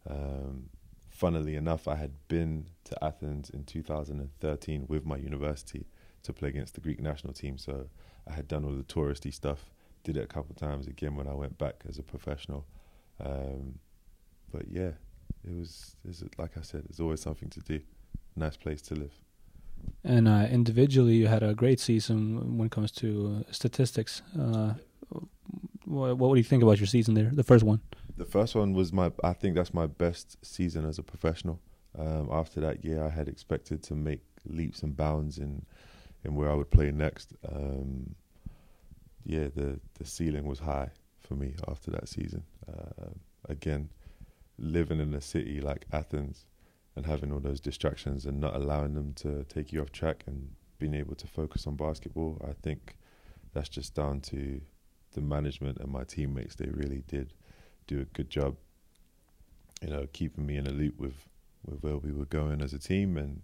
Um, 0.08 0.70
funnily 1.10 1.56
enough, 1.56 1.88
I 1.88 1.96
had 1.96 2.12
been 2.28 2.66
to 2.84 3.04
Athens 3.04 3.50
in 3.50 3.64
2013 3.64 4.86
with 4.88 5.04
my 5.04 5.16
university 5.16 5.86
to 6.22 6.32
play 6.32 6.50
against 6.50 6.74
the 6.74 6.80
Greek 6.80 7.00
national 7.00 7.32
team. 7.32 7.58
So 7.58 7.88
I 8.28 8.34
had 8.34 8.46
done 8.46 8.64
all 8.64 8.72
the 8.72 8.82
touristy 8.82 9.32
stuff. 9.32 9.70
Did 10.06 10.18
it 10.18 10.22
a 10.22 10.28
couple 10.28 10.52
of 10.52 10.56
times 10.56 10.86
again 10.86 11.16
when 11.16 11.26
I 11.26 11.34
went 11.34 11.58
back 11.58 11.82
as 11.88 11.98
a 11.98 12.02
professional. 12.04 12.64
Um, 13.18 13.80
but 14.52 14.68
yeah, 14.70 14.92
it 15.44 15.52
was, 15.58 15.96
it 16.04 16.08
was 16.08 16.22
like 16.38 16.56
I 16.56 16.60
said, 16.62 16.84
it's 16.88 17.00
always 17.00 17.20
something 17.20 17.50
to 17.50 17.58
do. 17.58 17.80
Nice 18.36 18.56
place 18.56 18.80
to 18.82 18.94
live. 18.94 19.14
And 20.04 20.28
uh, 20.28 20.46
individually, 20.48 21.14
you 21.14 21.26
had 21.26 21.42
a 21.42 21.54
great 21.54 21.80
season 21.80 22.56
when 22.56 22.66
it 22.66 22.70
comes 22.70 22.92
to 22.92 23.08
uh, 23.48 23.52
statistics. 23.52 24.22
Uh, 24.38 24.74
what, 25.86 26.16
what 26.18 26.34
do 26.34 26.38
you 26.38 26.44
think 26.44 26.62
about 26.62 26.78
your 26.78 26.86
season 26.86 27.14
there, 27.14 27.30
the 27.32 27.42
first 27.42 27.64
one? 27.64 27.80
The 28.16 28.24
first 28.24 28.54
one 28.54 28.74
was 28.74 28.92
my. 28.92 29.10
I 29.24 29.32
think 29.32 29.56
that's 29.56 29.74
my 29.74 29.88
best 29.88 30.36
season 30.46 30.86
as 30.86 31.00
a 31.00 31.02
professional. 31.02 31.60
Um, 31.98 32.28
after 32.30 32.60
that 32.60 32.84
year, 32.84 33.04
I 33.04 33.10
had 33.10 33.26
expected 33.26 33.82
to 33.84 33.94
make 33.96 34.22
leaps 34.44 34.84
and 34.84 34.96
bounds 34.96 35.38
in 35.38 35.66
in 36.24 36.36
where 36.36 36.48
I 36.48 36.54
would 36.54 36.70
play 36.70 36.92
next. 36.92 37.34
Um, 37.52 38.14
yeah, 39.26 39.48
the 39.54 39.80
the 39.98 40.06
ceiling 40.06 40.46
was 40.46 40.60
high 40.60 40.90
for 41.20 41.34
me 41.34 41.54
after 41.68 41.90
that 41.90 42.08
season. 42.08 42.44
Uh, 42.68 43.10
again, 43.48 43.90
living 44.58 45.00
in 45.00 45.12
a 45.14 45.20
city 45.20 45.60
like 45.60 45.86
Athens 45.92 46.46
and 46.94 47.04
having 47.04 47.32
all 47.32 47.40
those 47.40 47.60
distractions 47.60 48.24
and 48.24 48.40
not 48.40 48.54
allowing 48.54 48.94
them 48.94 49.12
to 49.14 49.44
take 49.44 49.72
you 49.72 49.82
off 49.82 49.90
track 49.90 50.22
and 50.26 50.50
being 50.78 50.94
able 50.94 51.16
to 51.16 51.26
focus 51.26 51.66
on 51.66 51.74
basketball, 51.74 52.40
I 52.48 52.52
think 52.62 52.96
that's 53.52 53.68
just 53.68 53.94
down 53.94 54.20
to 54.22 54.60
the 55.12 55.20
management 55.20 55.78
and 55.78 55.90
my 55.90 56.04
teammates. 56.04 56.54
They 56.54 56.68
really 56.68 57.02
did 57.08 57.32
do 57.86 58.00
a 58.00 58.04
good 58.04 58.30
job, 58.30 58.56
you 59.82 59.90
know, 59.90 60.06
keeping 60.12 60.46
me 60.46 60.56
in 60.56 60.66
a 60.66 60.72
loop 60.72 60.98
with 60.98 61.28
with 61.64 61.82
where 61.82 61.96
we 61.96 62.12
were 62.12 62.26
going 62.26 62.62
as 62.62 62.72
a 62.72 62.78
team. 62.78 63.16
And 63.16 63.42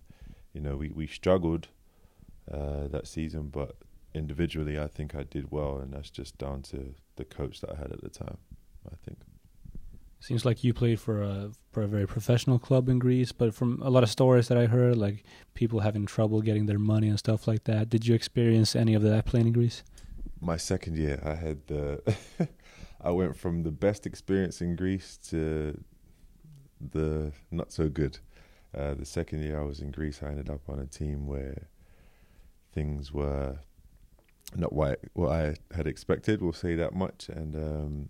you 0.53 0.61
know, 0.61 0.77
we 0.77 0.91
we 0.91 1.09
struggled 1.09 1.69
uh, 2.51 2.87
that 2.89 3.09
season, 3.09 3.49
but 3.49 3.77
individually, 4.15 4.79
I 4.79 4.87
think 4.87 5.15
I 5.15 5.23
did 5.23 5.51
well, 5.51 5.79
and 5.79 5.93
that's 5.93 6.11
just 6.11 6.39
down 6.39 6.63
to 6.63 6.95
the 7.17 7.25
coach 7.25 7.61
that 7.61 7.71
I 7.71 7.77
had 7.77 7.93
at 7.93 8.03
the 8.03 8.09
time. 8.09 8.39
I 8.87 8.97
think. 9.05 9.19
Seems 10.21 10.45
like 10.45 10.63
you 10.63 10.73
played 10.73 11.01
for 11.01 11.23
a 11.23 11.51
for 11.73 11.83
a 11.83 11.89
very 11.89 12.07
professional 12.07 12.59
club 12.59 12.89
in 12.89 12.99
Greece, 12.99 13.33
but 13.33 13.55
from 13.55 13.83
a 13.83 13.91
lot 13.91 14.03
of 14.03 14.11
stories 14.11 14.49
that 14.49 14.59
I 14.59 14.67
heard, 14.67 14.97
like 14.97 15.25
people 15.55 15.81
having 15.81 16.07
trouble 16.07 16.41
getting 16.43 16.67
their 16.67 16.79
money 16.79 17.09
and 17.09 17.19
stuff 17.19 17.49
like 17.49 17.65
that. 17.65 17.89
Did 17.89 18.07
you 18.07 18.15
experience 18.15 18.77
any 18.77 18.95
of 18.95 19.03
that 19.03 19.27
playing 19.27 19.49
in 19.49 19.53
Greece? 19.53 19.83
My 20.41 20.57
second 20.57 20.97
year, 20.97 21.21
I 21.25 21.35
had 21.35 21.67
the. 21.67 22.17
I 23.05 23.11
went 23.11 23.37
from 23.37 23.65
the 23.65 23.73
best 23.73 24.07
experience 24.07 24.61
in 24.61 24.77
Greece 24.77 25.19
to 25.31 25.83
the 26.81 27.33
not 27.51 27.73
so 27.73 27.89
good. 27.89 28.19
Uh, 28.73 28.95
the 28.95 29.05
second 29.05 29.43
year 29.43 29.61
I 29.61 29.65
was 29.65 29.81
in 29.81 29.91
Greece, 29.91 30.21
I 30.23 30.29
ended 30.29 30.49
up 30.49 30.69
on 30.69 30.79
a 30.79 30.87
team 30.87 31.27
where 31.27 31.69
things 32.73 33.13
were 33.13 33.59
not 34.57 34.73
what 34.73 34.93
I, 34.93 34.97
what 35.15 35.31
I 35.31 35.57
had 35.75 35.87
expected. 35.87 36.43
We'll 36.43 36.53
say 36.53 36.75
that 36.77 36.95
much, 36.95 37.29
and 37.29 37.57
um, 37.57 38.09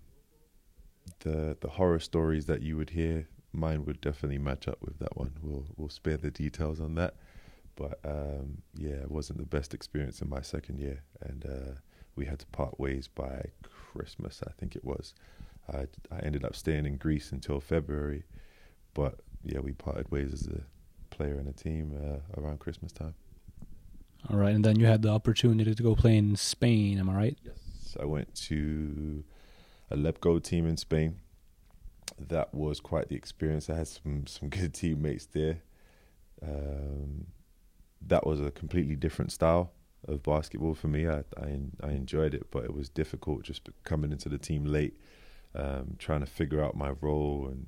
the 1.19 1.57
the 1.59 1.69
horror 1.69 1.99
stories 1.99 2.45
that 2.45 2.61
you 2.61 2.77
would 2.77 2.91
hear, 2.91 3.27
mine 3.51 3.85
would 3.85 4.01
definitely 4.01 4.37
match 4.37 4.67
up 4.67 4.79
with 4.81 4.99
that 4.99 5.17
one. 5.17 5.33
We'll 5.41 5.65
we'll 5.77 5.89
spare 5.89 6.17
the 6.17 6.31
details 6.31 6.79
on 6.79 6.95
that, 6.95 7.15
but 7.75 7.99
um, 8.03 8.61
yeah, 8.75 8.95
it 8.95 9.11
wasn't 9.11 9.39
the 9.39 9.45
best 9.45 9.73
experience 9.73 10.21
in 10.21 10.29
my 10.29 10.41
second 10.41 10.79
year, 10.79 11.03
and 11.21 11.45
uh, 11.45 11.71
we 12.15 12.25
had 12.25 12.39
to 12.39 12.45
part 12.47 12.79
ways 12.79 13.07
by 13.07 13.45
Christmas, 13.63 14.41
I 14.47 14.51
think 14.51 14.75
it 14.75 14.83
was. 14.83 15.13
I 15.71 15.87
I 16.11 16.19
ended 16.19 16.43
up 16.43 16.55
staying 16.55 16.85
in 16.85 16.97
Greece 16.97 17.31
until 17.31 17.59
February, 17.59 18.23
but 18.93 19.19
yeah, 19.43 19.59
we 19.59 19.73
parted 19.73 20.11
ways 20.11 20.33
as 20.33 20.47
a 20.47 20.61
player 21.09 21.35
and 21.35 21.47
a 21.47 21.53
team 21.53 21.93
uh, 21.95 22.41
around 22.41 22.59
Christmas 22.59 22.91
time. 22.91 23.15
All 24.29 24.37
right, 24.37 24.55
and 24.55 24.63
then 24.63 24.79
you 24.79 24.85
had 24.85 25.01
the 25.01 25.09
opportunity 25.09 25.75
to 25.75 25.83
go 25.83 25.95
play 25.95 26.15
in 26.17 26.35
Spain. 26.35 26.97
Am 26.97 27.09
I 27.09 27.15
right? 27.15 27.37
Yes, 27.43 27.97
I 27.99 28.05
went 28.05 28.33
to 28.35 29.23
a 29.91 29.97
LEB 29.97 30.25
Oro 30.25 30.39
team 30.39 30.65
in 30.65 30.77
Spain. 30.77 31.19
That 32.19 32.53
was 32.53 32.79
quite 32.79 33.09
the 33.09 33.15
experience. 33.15 33.69
I 33.69 33.75
had 33.75 33.87
some 33.87 34.25
some 34.27 34.49
good 34.49 34.73
teammates 34.81 35.25
there. 35.25 35.61
Um, 36.41 37.27
that 38.07 38.25
was 38.25 38.39
a 38.39 38.51
completely 38.51 38.95
different 38.95 39.31
style 39.31 39.71
of 40.07 40.23
basketball 40.23 40.73
for 40.73 40.87
me. 40.87 41.07
I, 41.07 41.23
I, 41.37 41.59
I 41.81 41.91
enjoyed 41.91 42.33
it, 42.33 42.47
but 42.51 42.63
it 42.65 42.73
was 42.73 42.89
difficult 42.89 43.43
just 43.43 43.69
coming 43.83 44.11
into 44.11 44.29
the 44.29 44.37
team 44.37 44.65
late, 44.65 44.99
um, 45.55 45.95
trying 45.97 46.19
to 46.19 46.25
figure 46.25 46.63
out 46.63 46.75
my 46.75 46.91
role 47.01 47.47
and 47.49 47.67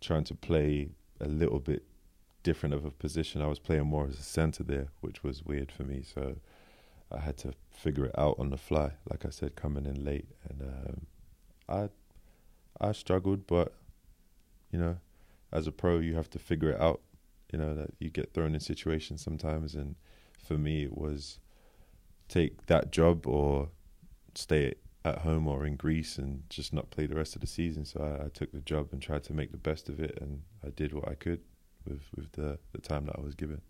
trying 0.00 0.24
to 0.24 0.34
play 0.34 0.90
a 1.20 1.28
little 1.28 1.60
bit 1.60 1.84
different 2.46 2.76
of 2.76 2.84
a 2.84 2.92
position. 2.92 3.42
I 3.42 3.48
was 3.48 3.58
playing 3.58 3.88
more 3.88 4.06
as 4.06 4.20
a 4.20 4.22
center 4.22 4.62
there, 4.62 4.86
which 5.00 5.24
was 5.24 5.44
weird 5.44 5.72
for 5.72 5.82
me. 5.82 6.04
So 6.14 6.36
I 7.10 7.18
had 7.18 7.36
to 7.38 7.54
figure 7.72 8.04
it 8.04 8.16
out 8.16 8.36
on 8.38 8.50
the 8.50 8.56
fly. 8.56 8.92
Like 9.10 9.26
I 9.26 9.30
said, 9.30 9.56
coming 9.56 9.84
in 9.84 10.04
late, 10.04 10.28
and 10.48 10.62
um, 10.62 11.06
I 11.68 11.88
I 12.80 12.92
struggled, 12.92 13.48
but 13.48 13.74
you 14.70 14.78
know, 14.78 14.98
as 15.50 15.66
a 15.66 15.72
pro, 15.72 15.98
you 15.98 16.14
have 16.14 16.30
to 16.30 16.38
figure 16.38 16.70
it 16.70 16.80
out. 16.80 17.00
You 17.52 17.58
know 17.58 17.74
that 17.74 17.90
you 17.98 18.10
get 18.10 18.32
thrown 18.32 18.54
in 18.54 18.60
situations 18.60 19.24
sometimes, 19.24 19.74
and 19.74 19.96
for 20.38 20.56
me, 20.56 20.84
it 20.84 20.96
was 20.96 21.40
take 22.28 22.66
that 22.66 22.92
job 22.92 23.26
or 23.26 23.70
stay 24.36 24.74
at 25.04 25.18
home 25.18 25.48
or 25.48 25.66
in 25.66 25.74
Greece 25.74 26.16
and 26.16 26.44
just 26.48 26.72
not 26.72 26.90
play 26.90 27.06
the 27.06 27.16
rest 27.16 27.34
of 27.34 27.40
the 27.40 27.46
season. 27.48 27.84
So 27.84 27.98
I, 28.00 28.26
I, 28.26 28.28
took 28.28 28.52
the 28.52 28.60
job 28.60 28.88
and 28.92 29.00
tried 29.00 29.22
to 29.24 29.32
make 29.32 29.50
the 29.52 29.56
best 29.70 29.88
of 29.88 29.98
it, 29.98 30.18
and 30.20 30.42
I 30.64 30.70
did 30.70 30.92
what 30.92 31.08
I 31.08 31.14
could 31.14 31.40
with 31.86 32.02
with 32.14 32.32
the 32.32 32.58
the 32.72 32.80
time 32.80 33.06
that 33.06 33.16
I 33.18 33.20
was 33.20 33.34
given. 33.34 33.60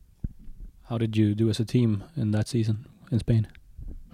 How 0.89 0.99
did 0.99 1.17
you 1.17 1.35
do 1.35 1.51
as 1.51 1.61
a 1.61 1.65
team 1.65 2.05
in 2.17 2.31
that 2.31 2.49
season 2.49 2.87
in 3.11 3.19
Spain? 3.19 3.49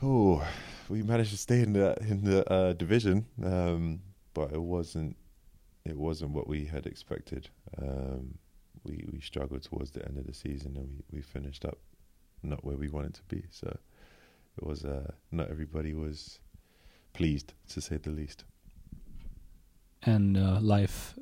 Oh, 0.03 0.45
we 0.89 1.03
managed 1.03 1.31
to 1.31 1.39
stay 1.39 1.61
in 1.61 1.73
the 1.73 1.97
in 2.01 2.25
the 2.25 2.51
uh, 2.51 2.73
division, 2.73 3.27
um, 3.45 4.01
but 4.35 4.53
it 4.53 4.63
wasn't 4.63 5.17
it 5.85 5.97
wasn't 5.97 6.33
what 6.33 6.49
we 6.49 6.65
had 6.65 6.87
expected. 6.87 7.49
Um, 7.81 8.39
we 8.85 9.05
we 9.13 9.21
struggled 9.21 9.63
towards 9.63 9.91
the 9.91 10.05
end 10.05 10.19
of 10.19 10.27
the 10.27 10.35
season, 10.35 10.77
and 10.77 10.89
we, 10.89 11.19
we 11.19 11.23
finished 11.23 11.65
up 11.65 11.79
not 12.43 12.65
where 12.65 12.77
we 12.77 12.89
wanted 12.89 13.15
to 13.15 13.23
be. 13.29 13.45
So 13.51 13.69
it 14.57 14.67
was 14.67 14.85
uh, 14.85 15.13
not 15.31 15.51
everybody 15.51 15.95
was 15.95 16.41
pleased, 17.13 17.53
to 17.69 17.81
say 17.81 17.97
the 17.97 18.11
least. 18.11 18.45
And 20.05 20.37
uh, 20.37 20.59
life 20.61 21.15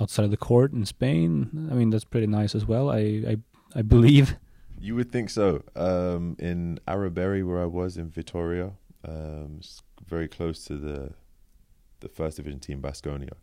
outside 0.00 0.24
of 0.24 0.30
the 0.30 0.36
court 0.36 0.72
in 0.72 0.84
Spain, 0.86 1.68
I 1.70 1.74
mean, 1.74 1.90
that's 1.90 2.04
pretty 2.04 2.28
nice 2.28 2.54
as 2.54 2.66
well. 2.66 2.90
I 2.90 2.98
I, 2.98 3.36
I 3.74 3.82
believe. 3.82 4.36
You 4.80 4.94
would 4.94 5.10
think 5.10 5.28
so. 5.30 5.64
Um, 5.74 6.36
in 6.38 6.78
Araberri, 6.86 7.44
where 7.44 7.60
I 7.60 7.66
was 7.66 7.96
in 7.96 8.10
Vitoria, 8.10 8.74
um, 9.04 9.60
very 10.06 10.28
close 10.28 10.64
to 10.66 10.76
the 10.76 11.14
the 12.00 12.08
first 12.08 12.36
division 12.36 12.60
team, 12.60 12.80
Basconia, 12.80 13.34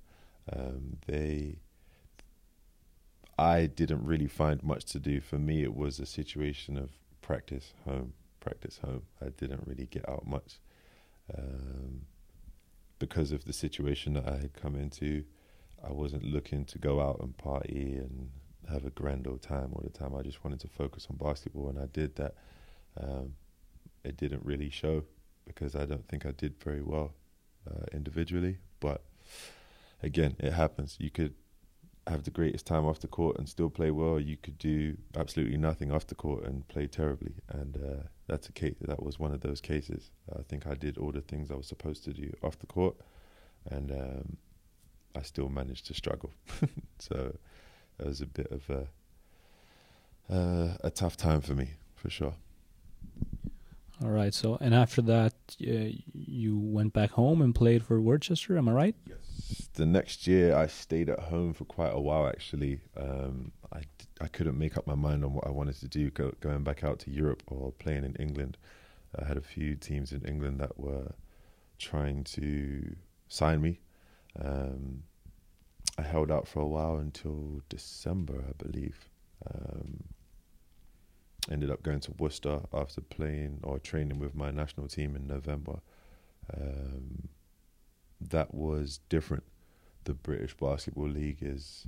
Um, 0.51 0.97
they, 1.07 1.59
I 3.37 3.65
didn't 3.65 4.05
really 4.05 4.27
find 4.27 4.63
much 4.63 4.85
to 4.93 4.99
do. 4.99 5.19
For 5.19 5.37
me, 5.37 5.63
it 5.63 5.75
was 5.75 5.99
a 5.99 6.05
situation 6.05 6.77
of 6.77 6.91
practice 7.21 7.73
home, 7.83 8.13
practice 8.39 8.79
home. 8.83 9.03
I 9.21 9.29
didn't 9.29 9.67
really 9.67 9.87
get 9.87 10.07
out 10.07 10.25
much 10.25 10.59
um, 11.37 12.05
because 13.07 13.31
of 13.31 13.45
the 13.45 13.53
situation 13.53 14.13
that 14.13 14.27
I 14.27 14.37
had 14.37 14.53
come 14.53 14.75
into. 14.75 15.23
I 15.87 15.91
wasn't 15.91 16.23
looking 16.23 16.65
to 16.65 16.79
go 16.79 16.99
out 16.99 17.19
and 17.19 17.37
party 17.37 17.97
and 17.97 18.31
have 18.67 18.83
a 18.83 18.89
grand 18.89 19.27
old 19.27 19.43
time 19.43 19.73
all 19.73 19.83
the 19.83 19.95
time. 19.95 20.15
I 20.15 20.23
just 20.23 20.43
wanted 20.43 20.59
to 20.61 20.67
focus 20.67 21.07
on 21.09 21.17
basketball, 21.17 21.69
and 21.69 21.79
I 21.79 21.85
did 21.85 22.15
that. 22.15 22.33
Um, 22.99 23.33
it 24.03 24.17
didn't 24.17 24.43
really 24.43 24.71
show 24.71 25.03
because 25.45 25.75
I 25.75 25.85
don't 25.85 26.07
think 26.07 26.25
I 26.25 26.31
did 26.31 26.55
very 26.63 26.81
well 26.81 27.13
uh, 27.69 27.85
individually. 27.93 28.57
But 28.79 29.03
again, 30.01 30.35
it 30.39 30.53
happens. 30.53 30.97
You 30.99 31.11
could 31.11 31.35
have 32.07 32.23
the 32.23 32.31
greatest 32.31 32.65
time 32.65 32.85
off 32.85 32.99
the 32.99 33.07
court 33.07 33.37
and 33.37 33.49
still 33.49 33.69
play 33.69 33.91
well. 33.91 34.19
You 34.19 34.37
could 34.37 34.57
do 34.57 34.97
absolutely 35.17 35.57
nothing 35.57 35.91
off 35.91 36.07
the 36.07 36.15
court 36.15 36.43
and 36.43 36.67
play 36.67 36.87
terribly, 36.87 37.33
and 37.49 37.77
uh, 37.77 38.03
that's 38.27 38.47
a 38.47 38.51
case. 38.51 38.75
That 38.81 39.01
was 39.01 39.19
one 39.19 39.33
of 39.33 39.41
those 39.41 39.61
cases. 39.61 40.11
I 40.37 40.43
think 40.43 40.67
I 40.67 40.75
did 40.75 40.97
all 40.97 41.11
the 41.11 41.21
things 41.21 41.51
I 41.51 41.55
was 41.55 41.67
supposed 41.67 42.03
to 42.05 42.13
do 42.13 42.31
off 42.43 42.59
the 42.59 42.67
court, 42.67 42.95
and 43.69 43.91
um, 43.91 44.37
I 45.15 45.21
still 45.23 45.49
managed 45.49 45.87
to 45.87 45.93
struggle. 45.93 46.31
so 46.99 47.35
it 47.99 48.05
was 48.05 48.21
a 48.21 48.27
bit 48.27 48.51
of 48.51 48.69
a 48.69 48.87
uh, 50.27 50.77
a 50.81 50.89
tough 50.89 51.17
time 51.17 51.41
for 51.41 51.53
me, 51.53 51.71
for 51.95 52.09
sure. 52.09 52.33
All 54.03 54.09
right. 54.09 54.33
So, 54.33 54.57
and 54.59 54.73
after 54.73 55.01
that, 55.03 55.33
uh, 55.61 55.95
you 56.13 56.57
went 56.57 56.93
back 56.93 57.11
home 57.11 57.41
and 57.41 57.53
played 57.55 57.83
for 57.83 58.01
Worcester. 58.01 58.57
Am 58.57 58.67
I 58.67 58.73
right? 58.73 58.95
Yes. 59.07 59.17
The 59.73 59.85
next 59.85 60.25
year, 60.27 60.55
I 60.55 60.67
stayed 60.67 61.09
at 61.09 61.19
home 61.19 61.53
for 61.53 61.65
quite 61.65 61.93
a 61.93 61.99
while. 61.99 62.27
Actually, 62.27 62.79
um, 62.97 63.51
I 63.71 63.81
I 64.21 64.27
couldn't 64.27 64.57
make 64.57 64.77
up 64.77 64.87
my 64.87 64.95
mind 64.95 65.23
on 65.25 65.33
what 65.33 65.45
I 65.45 65.51
wanted 65.51 65.75
to 65.79 65.87
do. 65.87 66.09
Go, 66.09 66.31
going 66.39 66.63
back 66.63 66.83
out 66.83 66.99
to 66.99 67.11
Europe 67.11 67.43
or 67.47 67.71
playing 67.73 68.05
in 68.05 68.15
England. 68.15 68.57
I 69.19 69.25
had 69.25 69.37
a 69.37 69.41
few 69.41 69.75
teams 69.75 70.11
in 70.11 70.21
England 70.25 70.59
that 70.59 70.77
were 70.79 71.13
trying 71.77 72.23
to 72.23 72.95
sign 73.27 73.61
me. 73.61 73.79
Um, 74.39 75.03
I 75.97 76.01
held 76.01 76.31
out 76.31 76.47
for 76.47 76.59
a 76.59 76.67
while 76.67 76.97
until 76.97 77.61
December, 77.69 78.43
I 78.49 78.63
believe. 78.63 79.09
Um, 79.53 80.03
ended 81.51 81.69
up 81.69 81.83
going 81.83 81.99
to 82.01 82.11
Worcester 82.17 82.61
after 82.73 83.01
playing 83.01 83.59
or 83.63 83.79
training 83.79 84.19
with 84.19 84.35
my 84.35 84.51
national 84.51 84.87
team 84.87 85.15
in 85.15 85.27
November. 85.27 85.79
Um, 86.53 87.29
that 88.29 88.53
was 88.53 88.99
different. 89.09 89.43
The 90.03 90.13
British 90.13 90.55
Basketball 90.55 91.09
League 91.09 91.39
is 91.41 91.87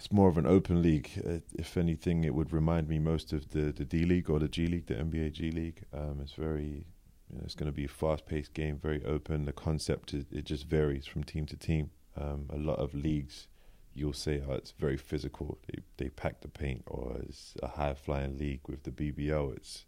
it's 0.00 0.10
more 0.10 0.30
of 0.30 0.38
an 0.38 0.46
open 0.46 0.80
league. 0.80 1.10
Uh, 1.26 1.40
if 1.58 1.76
anything, 1.76 2.24
it 2.24 2.34
would 2.34 2.54
remind 2.54 2.88
me 2.88 2.98
most 2.98 3.34
of 3.34 3.50
the, 3.50 3.70
the 3.70 3.84
D 3.84 4.06
League 4.06 4.30
or 4.30 4.38
the 4.38 4.48
G 4.48 4.66
League, 4.66 4.86
the 4.86 4.94
NBA 4.94 5.32
G 5.32 5.50
League. 5.50 5.82
Um, 5.92 6.20
it's 6.22 6.32
very, 6.32 6.86
you 7.28 7.36
know, 7.36 7.42
it's 7.44 7.54
going 7.54 7.70
to 7.70 7.76
be 7.76 7.84
a 7.84 7.88
fast 7.88 8.24
paced 8.24 8.54
game, 8.54 8.78
very 8.78 9.04
open. 9.04 9.44
The 9.44 9.52
concept 9.52 10.14
is, 10.14 10.24
it 10.32 10.46
just 10.46 10.66
varies 10.66 11.06
from 11.06 11.22
team 11.22 11.44
to 11.44 11.56
team. 11.56 11.90
Um, 12.16 12.46
a 12.48 12.56
lot 12.56 12.78
of 12.78 12.94
leagues, 12.94 13.48
you'll 13.92 14.14
say, 14.14 14.42
oh, 14.48 14.54
it's 14.54 14.70
very 14.70 14.96
physical. 14.96 15.58
They 15.66 15.82
they 15.98 16.08
pack 16.08 16.40
the 16.40 16.48
paint, 16.48 16.82
or 16.86 17.18
it's 17.28 17.54
a 17.62 17.68
high 17.68 17.92
flying 17.92 18.38
league 18.38 18.62
with 18.66 18.84
the 18.84 18.90
BBL. 18.90 19.54
It's 19.54 19.84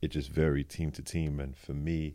it 0.00 0.12
just 0.12 0.30
varies 0.30 0.66
team 0.68 0.92
to 0.92 1.02
team, 1.02 1.40
and 1.40 1.56
for 1.56 1.74
me, 1.74 2.14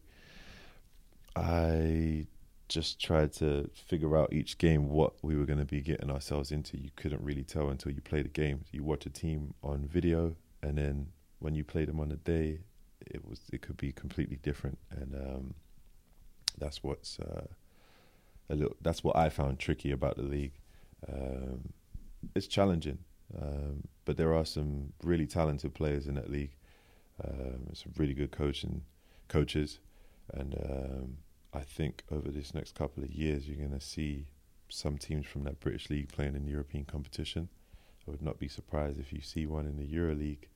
I 1.36 2.28
just 2.74 3.00
tried 3.00 3.32
to 3.32 3.70
figure 3.74 4.18
out 4.18 4.34
each 4.34 4.58
game 4.58 4.90
what 4.90 5.14
we 5.22 5.38
were 5.38 5.46
going 5.46 5.60
to 5.60 5.66
be 5.66 5.80
getting 5.80 6.10
ourselves 6.10 6.52
into. 6.52 6.76
You 6.76 6.90
couldn't 6.96 7.22
really 7.22 7.44
tell 7.44 7.70
until 7.70 7.92
you 7.92 8.02
played 8.02 8.26
the 8.26 8.30
game. 8.30 8.66
You 8.72 8.84
watch 8.84 9.06
a 9.06 9.12
team 9.12 9.54
on 9.64 9.88
video, 9.88 10.36
and 10.64 10.76
then 10.80 11.08
when 11.38 11.54
you 11.54 11.64
play 11.64 11.86
them 11.86 12.00
on 12.00 12.10
the 12.10 12.16
day, 12.16 12.62
it 13.06 13.24
was 13.30 13.42
it 13.52 13.62
could 13.62 13.78
be 13.78 13.92
completely 13.92 14.38
different, 14.38 14.80
and 14.90 15.14
um, 15.14 15.54
that's 16.58 16.82
what's 16.84 17.20
uh, 17.20 17.46
a 18.50 18.56
little. 18.56 18.76
That's 18.82 19.04
what 19.04 19.16
I 19.16 19.30
found 19.30 19.60
tricky 19.60 19.92
about 19.92 20.18
the 20.18 20.24
league. 20.24 20.54
Um, 21.08 21.74
it's 22.34 22.48
challenging, 22.48 22.98
um, 23.40 23.84
but 24.04 24.18
there 24.18 24.34
are 24.34 24.46
some 24.46 24.94
really 25.04 25.28
talented 25.28 25.76
players 25.76 26.08
in 26.08 26.16
that 26.16 26.32
league. 26.32 26.56
Um, 27.24 27.68
some 27.74 27.94
really 27.98 28.16
good 28.16 28.32
coaching 28.32 28.82
coaches, 29.28 29.78
and 30.34 30.56
um, 30.56 31.18
I 31.54 31.62
think 31.62 32.04
over 32.12 32.32
this 32.32 32.54
next 32.54 32.76
couple 32.76 33.04
of 33.04 33.12
years, 33.12 33.48
you're 33.48 33.58
going 33.58 33.78
to 33.78 33.86
see 33.86 34.26
some 34.70 34.98
teams 34.98 35.28
from 35.28 35.44
that 35.44 35.60
British 35.60 35.89
league 35.89 36.10
playing 36.10 36.36
in 36.36 36.48
European 36.48 36.86
competition. 36.86 37.50
I 38.08 38.12
would 38.12 38.22
not 38.22 38.39
be 38.39 38.48
surprised 38.48 39.00
if 39.00 39.13
you 39.13 39.22
see 39.22 39.46
one 39.46 39.66
in 39.66 39.78
the 39.78 39.86
Euro 39.86 40.16
League 40.16 40.48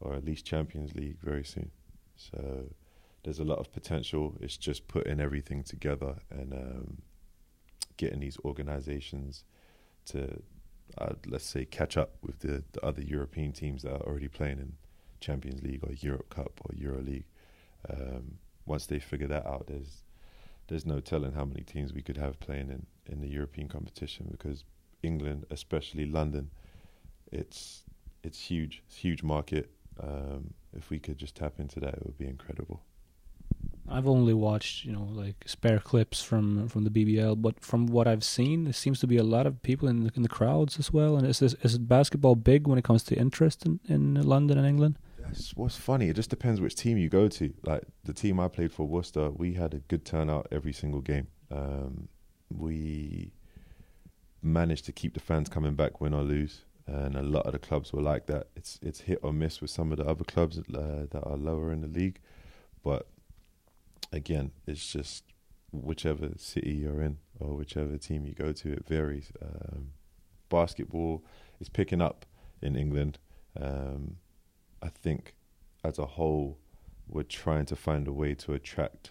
or 0.00 0.14
at 0.14 0.24
least 0.24 0.44
Champions 0.44 0.94
League 0.94 1.18
very 1.22 1.44
soon. 1.44 1.70
So 2.16 2.64
there's 3.22 3.38
a 3.38 3.44
lot 3.44 3.58
of 3.58 3.72
potential. 3.72 4.34
It's 4.40 4.56
just 4.56 4.88
putting 4.88 5.20
everything 5.20 5.62
together 5.62 6.16
and 6.30 6.52
um, 6.52 6.98
getting 7.96 8.20
these 8.20 8.38
organizations 8.44 9.44
to, 10.06 10.42
uh, 10.98 11.14
let's 11.26 11.44
say, 11.44 11.64
catch 11.64 11.96
up 11.96 12.16
with 12.22 12.40
the, 12.40 12.64
the 12.72 12.84
other 12.84 13.02
European 13.02 13.52
teams 13.52 13.82
that 13.82 13.92
are 13.92 14.06
already 14.06 14.28
playing 14.28 14.58
in 14.58 14.72
Champions 15.20 15.62
League 15.62 15.84
or 15.84 15.92
Europe 15.92 16.30
Cup 16.30 16.60
or 16.64 16.74
Euro 16.76 17.02
League. 17.02 17.26
Um, 17.88 18.38
once 18.66 18.86
they 18.86 18.98
figure 18.98 19.28
that 19.28 19.46
out, 19.46 19.66
there's 19.66 20.02
there's 20.70 20.86
no 20.86 21.00
telling 21.00 21.32
how 21.32 21.44
many 21.44 21.62
teams 21.62 21.92
we 21.92 22.00
could 22.00 22.16
have 22.16 22.38
playing 22.40 22.70
in, 22.70 22.86
in 23.12 23.20
the 23.20 23.28
European 23.28 23.68
competition 23.68 24.28
because 24.30 24.64
England, 25.02 25.44
especially 25.50 26.06
London, 26.06 26.50
it's 27.30 27.82
it's 28.22 28.38
huge, 28.38 28.82
it's 28.86 28.96
huge 28.96 29.22
market. 29.22 29.70
Um, 30.00 30.54
if 30.74 30.88
we 30.88 30.98
could 30.98 31.18
just 31.18 31.34
tap 31.34 31.58
into 31.58 31.80
that, 31.80 31.94
it 31.94 32.06
would 32.06 32.16
be 32.16 32.26
incredible. 32.26 32.82
I've 33.88 34.06
only 34.06 34.34
watched, 34.34 34.84
you 34.84 34.92
know, 34.92 35.08
like 35.10 35.44
spare 35.46 35.80
clips 35.80 36.22
from 36.22 36.68
from 36.68 36.84
the 36.84 36.90
BBL, 36.90 37.42
but 37.42 37.60
from 37.60 37.86
what 37.86 38.06
I've 38.06 38.24
seen, 38.24 38.64
there 38.64 38.72
seems 38.72 39.00
to 39.00 39.08
be 39.08 39.16
a 39.16 39.24
lot 39.24 39.46
of 39.46 39.62
people 39.62 39.88
in 39.88 40.04
the, 40.04 40.12
in 40.14 40.22
the 40.22 40.28
crowds 40.28 40.78
as 40.78 40.92
well. 40.92 41.16
And 41.16 41.26
is 41.26 41.40
this, 41.40 41.54
is 41.62 41.78
basketball 41.78 42.36
big 42.36 42.68
when 42.68 42.78
it 42.78 42.84
comes 42.84 43.02
to 43.04 43.16
interest 43.16 43.66
in, 43.66 43.80
in 43.88 44.14
London 44.14 44.56
and 44.56 44.66
England? 44.66 44.98
That's 45.30 45.54
what's 45.54 45.76
funny. 45.76 46.08
It 46.08 46.16
just 46.16 46.30
depends 46.30 46.60
which 46.60 46.74
team 46.74 46.98
you 46.98 47.08
go 47.08 47.28
to. 47.28 47.54
Like 47.62 47.84
the 48.04 48.12
team 48.12 48.40
I 48.40 48.48
played 48.48 48.72
for, 48.72 48.86
Worcester, 48.86 49.30
we 49.30 49.54
had 49.54 49.74
a 49.74 49.78
good 49.78 50.04
turnout 50.04 50.48
every 50.50 50.72
single 50.72 51.00
game. 51.00 51.28
Um, 51.52 52.08
we 52.52 53.32
managed 54.42 54.86
to 54.86 54.92
keep 54.92 55.14
the 55.14 55.20
fans 55.20 55.48
coming 55.48 55.74
back, 55.74 56.00
win 56.00 56.14
or 56.14 56.22
lose, 56.22 56.64
and 56.86 57.14
a 57.14 57.22
lot 57.22 57.46
of 57.46 57.52
the 57.52 57.60
clubs 57.60 57.92
were 57.92 58.02
like 58.02 58.26
that. 58.26 58.48
It's 58.56 58.80
it's 58.82 59.02
hit 59.02 59.20
or 59.22 59.32
miss 59.32 59.60
with 59.60 59.70
some 59.70 59.92
of 59.92 59.98
the 59.98 60.04
other 60.04 60.24
clubs 60.24 60.58
uh, 60.58 61.06
that 61.10 61.22
are 61.22 61.36
lower 61.36 61.70
in 61.72 61.82
the 61.82 61.88
league, 61.88 62.18
but 62.82 63.06
again, 64.12 64.50
it's 64.66 64.92
just 64.92 65.22
whichever 65.70 66.30
city 66.36 66.72
you're 66.72 67.00
in 67.00 67.18
or 67.38 67.54
whichever 67.54 67.96
team 67.96 68.26
you 68.26 68.34
go 68.34 68.50
to, 68.52 68.72
it 68.72 68.84
varies. 68.84 69.30
Um, 69.40 69.92
basketball 70.48 71.22
is 71.60 71.68
picking 71.68 72.02
up 72.02 72.26
in 72.60 72.74
England. 72.74 73.18
Um, 73.58 74.16
I 74.82 74.88
think 74.88 75.34
as 75.84 75.98
a 75.98 76.06
whole, 76.06 76.58
we're 77.08 77.22
trying 77.22 77.66
to 77.66 77.76
find 77.76 78.06
a 78.06 78.12
way 78.12 78.34
to 78.34 78.52
attract 78.52 79.10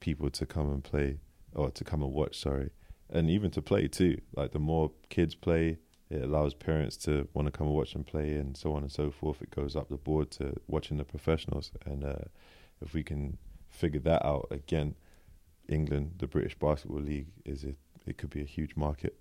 people 0.00 0.30
to 0.30 0.46
come 0.46 0.70
and 0.70 0.82
play 0.82 1.20
or 1.54 1.70
to 1.70 1.84
come 1.84 2.02
and 2.02 2.12
watch, 2.12 2.38
sorry, 2.38 2.70
and 3.10 3.30
even 3.30 3.50
to 3.52 3.62
play 3.62 3.88
too. 3.88 4.20
Like 4.34 4.52
the 4.52 4.58
more 4.58 4.92
kids 5.08 5.34
play, 5.34 5.78
it 6.10 6.22
allows 6.22 6.54
parents 6.54 6.96
to 6.98 7.28
want 7.34 7.46
to 7.46 7.52
come 7.52 7.66
and 7.66 7.76
watch 7.76 7.92
them 7.92 8.04
play 8.04 8.34
and 8.34 8.56
so 8.56 8.72
on 8.72 8.82
and 8.82 8.92
so 8.92 9.10
forth. 9.10 9.42
It 9.42 9.50
goes 9.50 9.76
up 9.76 9.88
the 9.88 9.96
board 9.96 10.30
to 10.32 10.54
watching 10.66 10.96
the 10.96 11.04
professionals. 11.04 11.70
And 11.84 12.04
uh, 12.04 12.24
if 12.80 12.94
we 12.94 13.02
can 13.02 13.38
figure 13.68 14.00
that 14.00 14.24
out 14.24 14.48
again, 14.50 14.94
England, 15.68 16.14
the 16.18 16.26
British 16.26 16.58
Basketball 16.58 17.00
League, 17.00 17.28
is 17.44 17.64
it, 17.64 17.76
it 18.06 18.16
could 18.16 18.30
be 18.30 18.40
a 18.40 18.46
huge 18.46 18.74
market. 18.74 19.18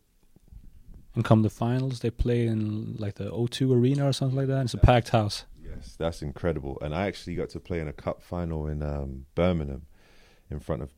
And 1.17 1.25
come 1.25 1.41
the 1.41 1.49
finals, 1.49 2.01
they 2.01 2.11
play 2.11 2.45
in 2.45 2.95
like 2.99 3.15
the 3.15 3.31
O2 3.31 3.73
Arena 3.73 4.07
or 4.07 4.13
something 4.13 4.37
like 4.37 4.45
that. 4.49 4.65
It's 4.65 4.75
a 4.75 4.77
packed 4.77 5.09
house. 5.09 5.45
Yes, 5.65 5.95
that's 5.97 6.21
incredible. 6.21 6.77
And 6.79 6.93
I 6.93 7.07
actually 7.07 7.33
got 7.33 7.49
to 7.49 7.59
play 7.59 7.79
in 7.79 7.87
a 7.87 7.91
cup 7.91 8.21
final 8.21 8.67
in 8.67 8.83
um, 8.83 9.25
Birmingham 9.33 9.87
in 10.51 10.59
front 10.59 10.83
of, 10.83 10.91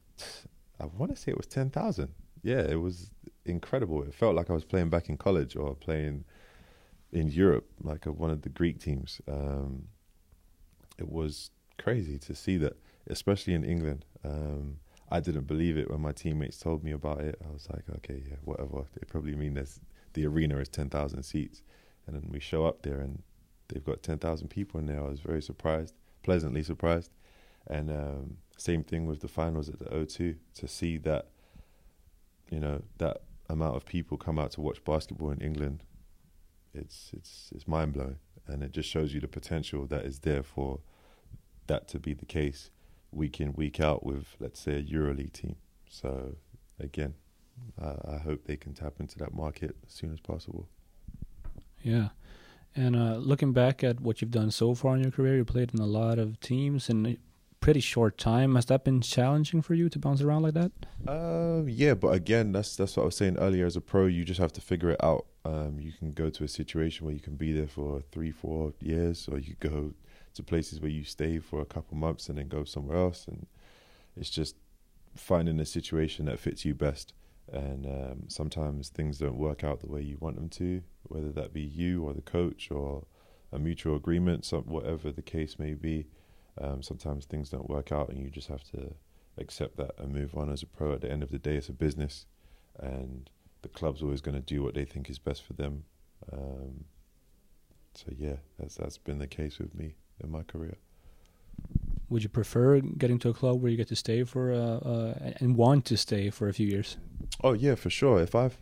I 0.77 0.87
want 0.87 1.15
to 1.15 1.17
say 1.17 1.31
it 1.31 1.37
was 1.37 1.47
10,000. 1.47 2.09
Yeah, 2.43 2.59
it 2.59 2.81
was 2.81 3.11
incredible. 3.45 4.03
It 4.03 4.13
felt 4.13 4.35
like 4.35 4.49
I 4.49 4.53
was 4.53 4.65
playing 4.65 4.89
back 4.89 5.07
in 5.07 5.15
college 5.15 5.55
or 5.55 5.73
playing 5.73 6.25
in 7.13 7.29
Europe, 7.29 7.69
like 7.81 8.05
a, 8.05 8.11
one 8.11 8.29
of 8.29 8.41
the 8.41 8.49
Greek 8.49 8.81
teams. 8.81 9.21
Um, 9.25 9.87
it 10.97 11.09
was 11.09 11.49
crazy 11.77 12.19
to 12.19 12.35
see 12.35 12.57
that, 12.57 12.75
especially 13.07 13.53
in 13.53 13.63
England. 13.63 14.03
Um, 14.25 14.79
I 15.09 15.21
didn't 15.21 15.47
believe 15.47 15.77
it 15.77 15.89
when 15.89 16.01
my 16.01 16.11
teammates 16.11 16.59
told 16.59 16.83
me 16.83 16.91
about 16.91 17.21
it. 17.21 17.39
I 17.41 17.53
was 17.53 17.69
like, 17.69 17.83
okay, 17.99 18.21
yeah, 18.29 18.35
whatever. 18.43 18.83
They 18.95 19.05
probably 19.07 19.37
mean 19.37 19.53
there's 19.53 19.79
the 20.13 20.25
arena 20.25 20.57
is 20.57 20.69
10,000 20.69 21.23
seats. 21.23 21.61
And 22.05 22.15
then 22.15 22.29
we 22.31 22.39
show 22.39 22.65
up 22.65 22.81
there 22.81 22.99
and 22.99 23.21
they've 23.67 23.83
got 23.83 24.03
10,000 24.03 24.47
people 24.47 24.79
in 24.79 24.87
there. 24.87 24.99
I 24.99 25.09
was 25.09 25.19
very 25.19 25.41
surprised, 25.41 25.93
pleasantly 26.23 26.63
surprised. 26.63 27.11
And 27.67 27.89
um, 27.91 28.37
same 28.57 28.83
thing 28.83 29.05
with 29.05 29.21
the 29.21 29.27
finals 29.27 29.69
at 29.69 29.79
the 29.79 29.85
O2 29.85 30.35
to 30.55 30.67
see 30.67 30.97
that, 30.97 31.27
you 32.49 32.59
know, 32.59 32.81
that 32.97 33.21
amount 33.49 33.75
of 33.75 33.85
people 33.85 34.17
come 34.17 34.39
out 34.39 34.51
to 34.51 34.61
watch 34.61 34.83
basketball 34.83 35.31
in 35.31 35.41
England. 35.41 35.83
It's 36.73 37.09
it's 37.13 37.49
it's 37.53 37.67
mind 37.67 37.93
blowing, 37.93 38.17
and 38.47 38.63
it 38.63 38.71
just 38.71 38.87
shows 38.87 39.13
you 39.13 39.19
the 39.19 39.27
potential 39.27 39.87
that 39.87 40.05
is 40.05 40.19
there 40.19 40.43
for 40.43 40.79
that 41.67 41.87
to 41.89 41.99
be 41.99 42.13
the 42.13 42.25
case 42.25 42.69
week 43.11 43.41
in 43.41 43.53
week 43.53 43.79
out 43.79 44.05
with 44.05 44.35
let's 44.39 44.59
say 44.59 44.73
a 44.73 44.83
EuroLeague 44.83 45.33
team. 45.33 45.55
So 45.89 46.35
again, 46.79 47.15
I 47.81 48.17
hope 48.17 48.45
they 48.45 48.57
can 48.57 48.73
tap 48.73 48.93
into 48.99 49.17
that 49.19 49.33
market 49.33 49.75
as 49.85 49.93
soon 49.93 50.11
as 50.11 50.19
possible. 50.19 50.67
Yeah. 51.81 52.09
And 52.75 52.95
uh, 52.95 53.15
looking 53.15 53.53
back 53.53 53.83
at 53.83 53.99
what 53.99 54.21
you've 54.21 54.31
done 54.31 54.51
so 54.51 54.75
far 54.75 54.95
in 54.95 55.01
your 55.01 55.11
career, 55.11 55.37
you 55.37 55.45
played 55.45 55.73
in 55.73 55.79
a 55.79 55.85
lot 55.85 56.19
of 56.19 56.39
teams 56.39 56.89
in 56.89 57.05
a 57.05 57.17
pretty 57.59 57.79
short 57.79 58.17
time. 58.17 58.55
Has 58.55 58.65
that 58.65 58.83
been 58.83 59.01
challenging 59.01 59.61
for 59.61 59.73
you 59.73 59.89
to 59.89 59.99
bounce 59.99 60.21
around 60.21 60.43
like 60.43 60.53
that? 60.53 60.71
Um, 61.07 61.67
yeah, 61.67 61.93
but 61.93 62.09
again, 62.09 62.51
that's 62.51 62.75
that's 62.75 62.95
what 62.95 63.03
I 63.03 63.05
was 63.07 63.17
saying 63.17 63.37
earlier. 63.37 63.65
As 63.65 63.75
a 63.75 63.81
pro, 63.81 64.05
you 64.05 64.23
just 64.23 64.39
have 64.39 64.53
to 64.53 64.61
figure 64.61 64.91
it 64.91 65.03
out. 65.03 65.25
Um, 65.45 65.79
you 65.79 65.91
can 65.91 66.11
go 66.11 66.29
to 66.29 66.43
a 66.43 66.47
situation 66.47 67.05
where 67.05 67.13
you 67.13 67.21
can 67.21 67.35
be 67.35 67.53
there 67.53 67.67
for 67.67 68.03
three, 68.11 68.31
four 68.31 68.73
years, 68.79 69.27
or 69.31 69.39
you 69.39 69.55
go 69.59 69.93
to 70.35 70.43
places 70.43 70.79
where 70.79 70.91
you 70.91 71.03
stay 71.03 71.39
for 71.39 71.61
a 71.61 71.65
couple 71.65 71.97
months 71.97 72.29
and 72.29 72.37
then 72.37 72.47
go 72.47 72.63
somewhere 72.63 72.97
else. 72.97 73.25
And 73.27 73.47
it's 74.15 74.29
just 74.29 74.55
finding 75.15 75.59
a 75.59 75.65
situation 75.65 76.25
that 76.25 76.39
fits 76.39 76.65
you 76.65 76.75
best 76.75 77.13
and 77.51 77.85
um, 77.85 78.23
sometimes 78.27 78.89
things 78.89 79.17
don't 79.17 79.37
work 79.37 79.63
out 79.63 79.79
the 79.79 79.91
way 79.91 80.01
you 80.01 80.17
want 80.19 80.35
them 80.35 80.49
to, 80.49 80.81
whether 81.03 81.31
that 81.31 81.53
be 81.53 81.61
you 81.61 82.03
or 82.03 82.13
the 82.13 82.21
coach 82.21 82.69
or 82.71 83.05
a 83.51 83.59
mutual 83.59 83.95
agreement, 83.95 84.45
some, 84.45 84.63
whatever 84.63 85.11
the 85.11 85.21
case 85.21 85.57
may 85.57 85.73
be. 85.73 86.07
Um, 86.59 86.83
sometimes 86.83 87.25
things 87.25 87.49
don't 87.49 87.69
work 87.69 87.91
out, 87.91 88.09
and 88.09 88.19
you 88.19 88.29
just 88.29 88.47
have 88.49 88.63
to 88.71 88.93
accept 89.37 89.77
that 89.77 89.91
and 89.97 90.13
move 90.13 90.35
on 90.35 90.49
as 90.49 90.61
a 90.61 90.65
pro. 90.65 90.93
At 90.93 91.01
the 91.01 91.11
end 91.11 91.23
of 91.23 91.31
the 91.31 91.39
day, 91.39 91.55
it's 91.55 91.69
a 91.69 91.73
business, 91.73 92.25
and 92.77 93.29
the 93.61 93.69
club's 93.69 94.01
always 94.01 94.21
going 94.21 94.35
to 94.35 94.41
do 94.41 94.61
what 94.61 94.73
they 94.73 94.85
think 94.85 95.09
is 95.09 95.19
best 95.19 95.43
for 95.43 95.53
them. 95.53 95.83
Um, 96.31 96.85
so 97.93 98.07
yeah, 98.17 98.37
that's 98.59 98.75
that's 98.75 98.97
been 98.97 99.19
the 99.19 99.27
case 99.27 99.57
with 99.57 99.73
me 99.73 99.95
in 100.23 100.29
my 100.29 100.43
career. 100.43 100.75
Would 102.09 102.23
you 102.23 102.29
prefer 102.29 102.79
getting 102.79 103.19
to 103.19 103.29
a 103.29 103.33
club 103.33 103.61
where 103.61 103.71
you 103.71 103.77
get 103.77 103.87
to 103.89 103.95
stay 103.95 104.23
for 104.23 104.51
uh, 104.51 104.55
uh, 104.55 105.31
and 105.39 105.55
want 105.55 105.85
to 105.85 105.97
stay 105.97 106.29
for 106.29 106.49
a 106.49 106.53
few 106.53 106.67
years? 106.67 106.97
Oh 107.43 107.53
yeah, 107.53 107.75
for 107.75 107.89
sure. 107.89 108.19
If 108.19 108.35
I've 108.35 108.57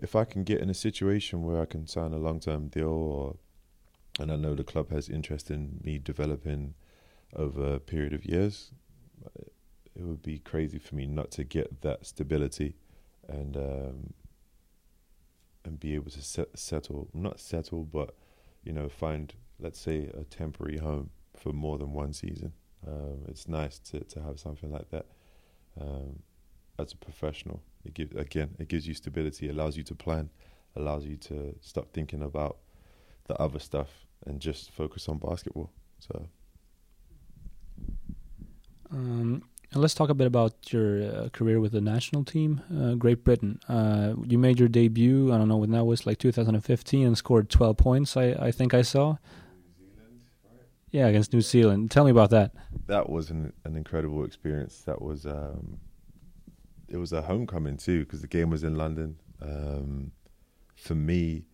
if 0.00 0.14
I 0.14 0.24
can 0.24 0.44
get 0.44 0.60
in 0.60 0.70
a 0.70 0.74
situation 0.74 1.42
where 1.42 1.60
I 1.60 1.64
can 1.64 1.86
sign 1.86 2.12
a 2.12 2.18
long 2.18 2.40
term 2.40 2.68
deal, 2.68 2.88
or 2.88 3.36
and 4.18 4.32
I 4.32 4.36
know 4.36 4.54
the 4.54 4.64
club 4.64 4.90
has 4.90 5.08
interest 5.08 5.50
in 5.50 5.80
me 5.82 5.98
developing 5.98 6.74
over 7.36 7.74
a 7.74 7.80
period 7.80 8.12
of 8.12 8.24
years, 8.24 8.72
it 9.94 10.02
would 10.02 10.22
be 10.22 10.38
crazy 10.38 10.78
for 10.78 10.94
me 10.94 11.06
not 11.06 11.30
to 11.32 11.44
get 11.44 11.82
that 11.82 12.06
stability 12.06 12.74
and 13.28 13.56
um, 13.56 14.14
and 15.64 15.78
be 15.78 15.94
able 15.94 16.10
to 16.10 16.22
set, 16.22 16.58
settle, 16.58 17.08
not 17.12 17.40
settle, 17.40 17.84
but 17.84 18.14
you 18.64 18.72
know, 18.72 18.88
find 18.88 19.34
let's 19.60 19.80
say 19.80 20.10
a 20.14 20.24
temporary 20.24 20.78
home 20.78 21.10
for 21.36 21.52
more 21.52 21.78
than 21.78 21.92
one 21.92 22.12
season. 22.12 22.52
Um, 22.86 23.24
it's 23.28 23.48
nice 23.48 23.78
to 23.90 24.00
to 24.00 24.22
have 24.22 24.38
something 24.38 24.70
like 24.70 24.90
that. 24.90 25.06
Um, 25.80 26.22
as 26.78 26.92
a 26.92 26.96
professional, 26.96 27.62
it 27.84 27.98
again, 28.16 28.54
it 28.58 28.68
gives 28.68 28.86
you 28.86 28.94
stability, 28.94 29.48
allows 29.48 29.76
you 29.76 29.82
to 29.84 29.94
plan, 29.94 30.30
allows 30.76 31.04
you 31.04 31.16
to 31.16 31.54
stop 31.60 31.92
thinking 31.92 32.22
about 32.22 32.58
the 33.26 33.34
other 33.40 33.58
stuff 33.58 34.06
and 34.26 34.40
just 34.40 34.70
focus 34.70 35.08
on 35.08 35.18
basketball. 35.18 35.70
So. 35.98 36.28
Um, 38.90 39.42
let's 39.74 39.94
talk 39.94 40.08
a 40.08 40.14
bit 40.14 40.26
about 40.26 40.72
your 40.72 41.02
uh, 41.02 41.28
career 41.30 41.60
with 41.60 41.72
the 41.72 41.80
national 41.80 42.24
team, 42.24 42.62
uh, 42.74 42.94
Great 42.94 43.22
Britain. 43.24 43.60
Uh, 43.68 44.14
you 44.24 44.38
made 44.38 44.58
your 44.58 44.68
debut, 44.68 45.32
I 45.32 45.38
don't 45.38 45.48
know 45.48 45.58
when 45.58 45.72
that 45.72 45.84
was, 45.84 46.06
like 46.06 46.18
2015, 46.18 47.06
and 47.06 47.18
scored 47.18 47.50
12 47.50 47.76
points, 47.76 48.16
I, 48.16 48.30
I 48.32 48.50
think 48.50 48.72
I 48.72 48.82
saw. 48.82 49.16
Yeah, 50.90 51.06
against 51.06 51.32
New 51.32 51.40
Zealand. 51.40 51.90
Tell 51.90 52.04
me 52.04 52.10
about 52.10 52.30
that. 52.30 52.52
That 52.86 53.10
was 53.10 53.30
an, 53.30 53.52
an 53.64 53.76
incredible 53.76 54.24
experience. 54.24 54.82
That 54.82 55.02
was, 55.02 55.26
um, 55.26 55.78
it 56.88 56.96
was 56.96 57.12
a 57.12 57.22
homecoming 57.22 57.76
too, 57.76 58.04
because 58.04 58.22
the 58.22 58.28
game 58.28 58.50
was 58.50 58.64
in 58.64 58.76
London. 58.76 59.16
Um, 59.42 60.12
for 60.74 60.94
me, 60.94 61.44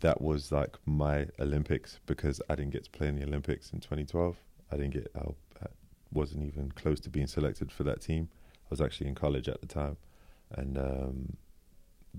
that 0.00 0.20
was 0.20 0.52
like 0.52 0.76
my 0.86 1.26
Olympics 1.38 2.00
because 2.06 2.40
I 2.48 2.54
didn't 2.54 2.72
get 2.72 2.84
to 2.84 2.90
play 2.90 3.08
in 3.08 3.16
the 3.16 3.24
Olympics 3.24 3.70
in 3.72 3.80
2012. 3.80 4.36
I 4.70 4.76
didn't 4.76 4.94
get, 4.94 5.10
I 5.16 5.24
wasn't 6.12 6.44
even 6.46 6.72
close 6.72 7.00
to 7.00 7.10
being 7.10 7.26
selected 7.26 7.72
for 7.72 7.84
that 7.84 8.00
team. 8.00 8.28
I 8.64 8.66
was 8.70 8.80
actually 8.80 9.08
in 9.08 9.14
college 9.14 9.48
at 9.48 9.60
the 9.60 9.66
time, 9.66 9.96
and 10.52 10.78
um, 10.78 11.36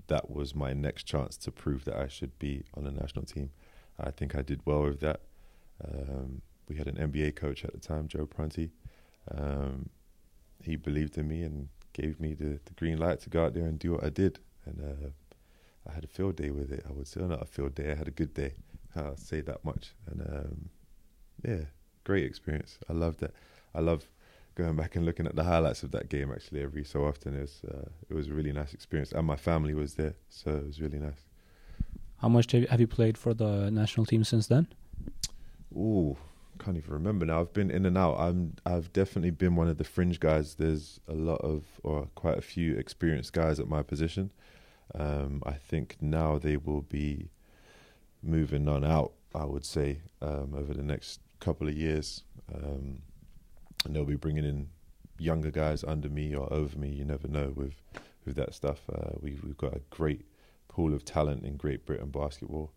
that 0.08 0.30
was 0.30 0.54
my 0.54 0.72
next 0.72 1.04
chance 1.04 1.36
to 1.38 1.52
prove 1.52 1.84
that 1.84 1.96
I 1.96 2.08
should 2.08 2.38
be 2.38 2.64
on 2.74 2.84
the 2.84 2.90
national 2.90 3.24
team. 3.24 3.50
I 3.98 4.10
think 4.10 4.34
I 4.34 4.42
did 4.42 4.60
well 4.64 4.82
with 4.82 5.00
that. 5.00 5.20
Um, 5.84 6.42
we 6.68 6.76
had 6.76 6.86
an 6.86 6.96
NBA 6.96 7.36
coach 7.36 7.64
at 7.64 7.72
the 7.72 7.80
time, 7.80 8.08
Joe 8.08 8.26
Prunty. 8.26 8.70
Um, 9.30 9.90
he 10.62 10.76
believed 10.76 11.18
in 11.18 11.28
me 11.28 11.42
and 11.42 11.68
gave 11.92 12.20
me 12.20 12.34
the, 12.34 12.60
the, 12.64 12.72
green 12.76 12.98
light 12.98 13.20
to 13.20 13.30
go 13.30 13.44
out 13.44 13.54
there 13.54 13.66
and 13.66 13.78
do 13.78 13.92
what 13.92 14.04
I 14.04 14.10
did. 14.10 14.38
And 14.66 14.80
uh, 14.80 15.08
I 15.88 15.94
had 15.94 16.04
a 16.04 16.08
field 16.08 16.36
day 16.36 16.50
with 16.50 16.70
it. 16.70 16.84
I 16.88 16.92
would 16.92 17.08
say, 17.08 17.20
not 17.20 17.42
a 17.42 17.46
field 17.46 17.74
day, 17.74 17.90
I 17.90 17.94
had 17.94 18.08
a 18.08 18.12
good 18.12 18.34
day. 18.34 18.54
I'll 18.94 19.16
say 19.16 19.40
that 19.42 19.64
much. 19.64 19.94
And 20.06 20.20
um, 20.22 20.68
yeah, 21.44 21.64
great 22.04 22.24
experience. 22.24 22.78
I 22.88 22.92
loved 22.92 23.22
it. 23.22 23.34
I 23.74 23.80
love 23.80 24.08
going 24.54 24.76
back 24.76 24.96
and 24.96 25.04
looking 25.04 25.26
at 25.26 25.36
the 25.36 25.44
highlights 25.44 25.82
of 25.82 25.90
that 25.92 26.08
game 26.08 26.30
actually 26.30 26.62
every 26.62 26.84
so 26.84 27.04
often. 27.04 27.34
It 27.34 27.40
was, 27.40 27.62
uh, 27.68 27.88
it 28.08 28.14
was 28.14 28.28
a 28.28 28.32
really 28.32 28.52
nice 28.52 28.74
experience. 28.74 29.12
And 29.12 29.26
my 29.26 29.36
family 29.36 29.74
was 29.74 29.94
there, 29.94 30.14
so 30.28 30.50
it 30.50 30.66
was 30.66 30.80
really 30.80 30.98
nice. 30.98 31.24
How 32.18 32.28
much 32.28 32.52
have 32.52 32.80
you 32.80 32.86
played 32.86 33.16
for 33.16 33.32
the 33.32 33.70
national 33.70 34.06
team 34.06 34.24
since 34.24 34.46
then? 34.46 34.68
Ooh, 35.74 36.16
can't 36.58 36.76
even 36.76 36.92
remember 36.92 37.24
now. 37.26 37.40
I've 37.40 37.52
been 37.52 37.70
in 37.70 37.86
and 37.86 37.96
out. 37.96 38.18
I'm 38.18 38.54
I've 38.66 38.92
definitely 38.92 39.30
been 39.30 39.56
one 39.56 39.68
of 39.68 39.78
the 39.78 39.84
fringe 39.84 40.20
guys. 40.20 40.54
There's 40.54 41.00
a 41.08 41.14
lot 41.14 41.40
of 41.40 41.64
or 41.82 42.08
quite 42.14 42.38
a 42.38 42.42
few 42.42 42.76
experienced 42.76 43.32
guys 43.32 43.58
at 43.58 43.68
my 43.68 43.82
position. 43.82 44.30
Um, 44.94 45.42
I 45.46 45.52
think 45.52 45.96
now 46.00 46.38
they 46.38 46.56
will 46.56 46.82
be 46.82 47.30
moving 48.22 48.68
on 48.68 48.84
out. 48.84 49.12
I 49.34 49.44
would 49.44 49.64
say 49.64 50.00
um, 50.20 50.54
over 50.56 50.74
the 50.74 50.82
next 50.82 51.20
couple 51.38 51.68
of 51.68 51.74
years, 51.74 52.24
um, 52.54 52.98
and 53.84 53.94
they'll 53.94 54.04
be 54.04 54.16
bringing 54.16 54.44
in 54.44 54.68
younger 55.18 55.50
guys 55.50 55.84
under 55.84 56.08
me 56.08 56.34
or 56.34 56.52
over 56.52 56.76
me. 56.76 56.88
You 56.88 57.04
never 57.04 57.28
know 57.28 57.52
with 57.54 57.74
with 58.24 58.36
that 58.36 58.54
stuff. 58.54 58.80
Uh, 58.92 59.12
we 59.20 59.38
we've 59.42 59.56
got 59.56 59.74
a 59.74 59.80
great 59.90 60.26
pool 60.68 60.94
of 60.94 61.04
talent 61.04 61.44
in 61.44 61.56
Great 61.56 61.86
Britain 61.86 62.10
basketball, 62.10 62.72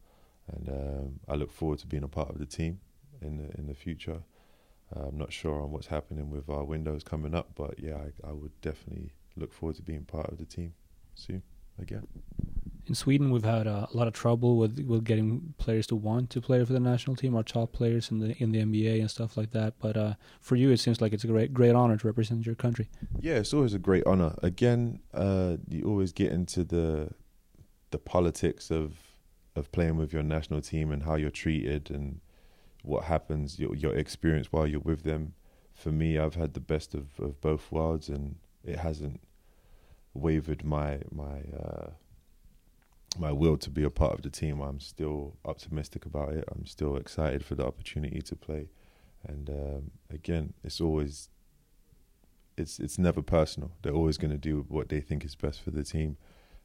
and 0.55 0.69
um, 0.69 1.19
I 1.27 1.35
look 1.35 1.51
forward 1.51 1.79
to 1.79 1.87
being 1.87 2.03
a 2.03 2.07
part 2.07 2.29
of 2.29 2.39
the 2.39 2.45
team 2.45 2.79
in 3.21 3.37
the 3.37 3.57
in 3.57 3.67
the 3.67 3.73
future. 3.73 4.23
Uh, 4.95 5.07
I'm 5.07 5.17
not 5.17 5.33
sure 5.33 5.61
on 5.61 5.71
what's 5.71 5.87
happening 5.87 6.29
with 6.29 6.49
our 6.49 6.63
windows 6.63 7.03
coming 7.03 7.33
up, 7.33 7.49
but 7.55 7.79
yeah, 7.79 7.95
I, 7.95 8.29
I 8.29 8.31
would 8.31 8.59
definitely 8.61 9.13
look 9.35 9.51
forward 9.53 9.75
to 9.77 9.81
being 9.81 10.03
part 10.03 10.29
of 10.29 10.37
the 10.37 10.45
team 10.45 10.73
soon 11.15 11.41
again. 11.79 12.07
In 12.85 12.95
Sweden, 12.95 13.31
we've 13.31 13.45
had 13.45 13.65
a 13.65 13.87
lot 13.93 14.07
of 14.07 14.13
trouble 14.13 14.57
with 14.57 14.79
with 14.85 15.05
getting 15.05 15.53
players 15.57 15.87
to 15.87 15.95
want 15.95 16.29
to 16.31 16.41
play 16.41 16.63
for 16.65 16.73
the 16.73 16.81
national 16.81 17.15
team, 17.15 17.33
our 17.35 17.43
top 17.43 17.71
players 17.71 18.11
in 18.11 18.19
the 18.19 18.35
in 18.43 18.51
the 18.51 18.59
NBA 18.59 18.99
and 18.99 19.09
stuff 19.09 19.37
like 19.37 19.51
that. 19.51 19.75
But 19.79 19.95
uh, 19.95 20.13
for 20.41 20.55
you, 20.57 20.69
it 20.69 20.77
seems 20.77 20.99
like 20.99 21.13
it's 21.13 21.23
a 21.23 21.27
great 21.27 21.53
great 21.53 21.75
honor 21.75 21.97
to 21.97 22.07
represent 22.07 22.45
your 22.45 22.55
country. 22.55 22.89
Yeah, 23.19 23.35
it's 23.35 23.53
always 23.53 23.73
a 23.73 23.79
great 23.79 24.05
honor. 24.05 24.35
Again, 24.43 24.99
uh, 25.13 25.57
you 25.69 25.85
always 25.85 26.11
get 26.11 26.31
into 26.33 26.63
the 26.63 27.11
the 27.91 27.99
politics 27.99 28.69
of 28.69 28.97
of 29.55 29.71
playing 29.71 29.97
with 29.97 30.13
your 30.13 30.23
national 30.23 30.61
team 30.61 30.91
and 30.91 31.03
how 31.03 31.15
you're 31.15 31.29
treated 31.29 31.89
and 31.91 32.21
what 32.83 33.05
happens, 33.05 33.59
your 33.59 33.75
your 33.75 33.95
experience 33.95 34.51
while 34.51 34.67
you're 34.67 34.79
with 34.79 35.03
them. 35.03 35.33
For 35.73 35.91
me, 35.91 36.17
I've 36.19 36.35
had 36.35 36.53
the 36.53 36.59
best 36.59 36.93
of, 36.93 37.19
of 37.19 37.41
both 37.41 37.71
worlds, 37.71 38.09
and 38.09 38.35
it 38.63 38.77
hasn't 38.79 39.21
wavered 40.13 40.63
my 40.63 40.99
my 41.11 41.41
uh, 41.57 41.91
my 43.17 43.31
will 43.31 43.57
to 43.57 43.69
be 43.69 43.83
a 43.83 43.89
part 43.89 44.13
of 44.13 44.21
the 44.21 44.29
team. 44.29 44.61
I'm 44.61 44.79
still 44.79 45.37
optimistic 45.45 46.05
about 46.05 46.33
it. 46.33 46.43
I'm 46.53 46.65
still 46.65 46.95
excited 46.97 47.45
for 47.45 47.55
the 47.55 47.65
opportunity 47.65 48.21
to 48.21 48.35
play, 48.35 48.69
and 49.25 49.49
um, 49.49 49.91
again, 50.09 50.53
it's 50.63 50.81
always 50.81 51.29
it's 52.57 52.79
it's 52.79 52.97
never 52.97 53.21
personal. 53.21 53.71
They're 53.81 53.93
always 53.93 54.17
going 54.17 54.31
to 54.31 54.37
do 54.37 54.65
what 54.67 54.89
they 54.89 55.01
think 55.01 55.23
is 55.23 55.35
best 55.35 55.61
for 55.61 55.71
the 55.71 55.83
team, 55.83 56.17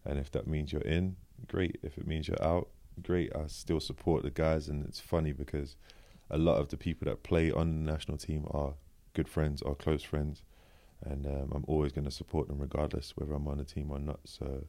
and 0.04 0.18
if 0.18 0.30
that 0.32 0.46
means 0.46 0.72
you're 0.72 0.82
in, 0.82 1.16
great. 1.46 1.78
If 1.82 1.98
it 1.98 2.06
means 2.06 2.28
you're 2.28 2.42
out, 2.42 2.68
great. 2.98 3.34
I 3.34 3.46
still 3.46 3.80
support 3.80 4.22
the 4.22 4.30
guys, 4.30 4.68
and 4.68 4.84
it's 4.86 5.00
funny 5.00 5.32
because 5.32 5.76
a 6.30 6.38
lot 6.38 6.58
of 6.58 6.68
the 6.68 6.76
people 6.76 7.06
that 7.06 7.22
play 7.22 7.50
on 7.50 7.84
the 7.84 7.92
national 7.92 8.18
team 8.18 8.46
are 8.50 8.74
good 9.14 9.28
friends 9.28 9.62
or 9.62 9.74
close 9.74 10.02
friends, 10.02 10.42
and 11.02 11.26
um, 11.26 11.52
I'm 11.54 11.64
always 11.66 11.92
going 11.92 12.04
to 12.04 12.10
support 12.10 12.48
them 12.48 12.58
regardless 12.58 13.16
whether 13.16 13.32
I'm 13.32 13.48
on 13.48 13.58
the 13.58 13.64
team 13.64 13.90
or 13.90 13.98
not. 13.98 14.20
So 14.24 14.64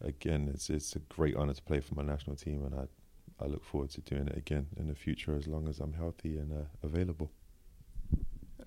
again, 0.00 0.50
it's 0.52 0.70
it's 0.70 0.96
a 0.96 1.00
great 1.00 1.36
honor 1.36 1.54
to 1.54 1.62
play 1.62 1.80
for 1.80 1.94
my 1.94 2.02
national 2.02 2.36
team, 2.36 2.64
and 2.64 2.74
I 2.74 3.44
I 3.44 3.46
look 3.46 3.64
forward 3.64 3.90
to 3.90 4.00
doing 4.00 4.28
it 4.28 4.36
again 4.36 4.66
in 4.76 4.88
the 4.88 4.94
future 4.94 5.36
as 5.36 5.46
long 5.46 5.68
as 5.68 5.80
I'm 5.80 5.92
healthy 5.92 6.38
and 6.38 6.52
uh, 6.52 6.64
available. 6.82 7.30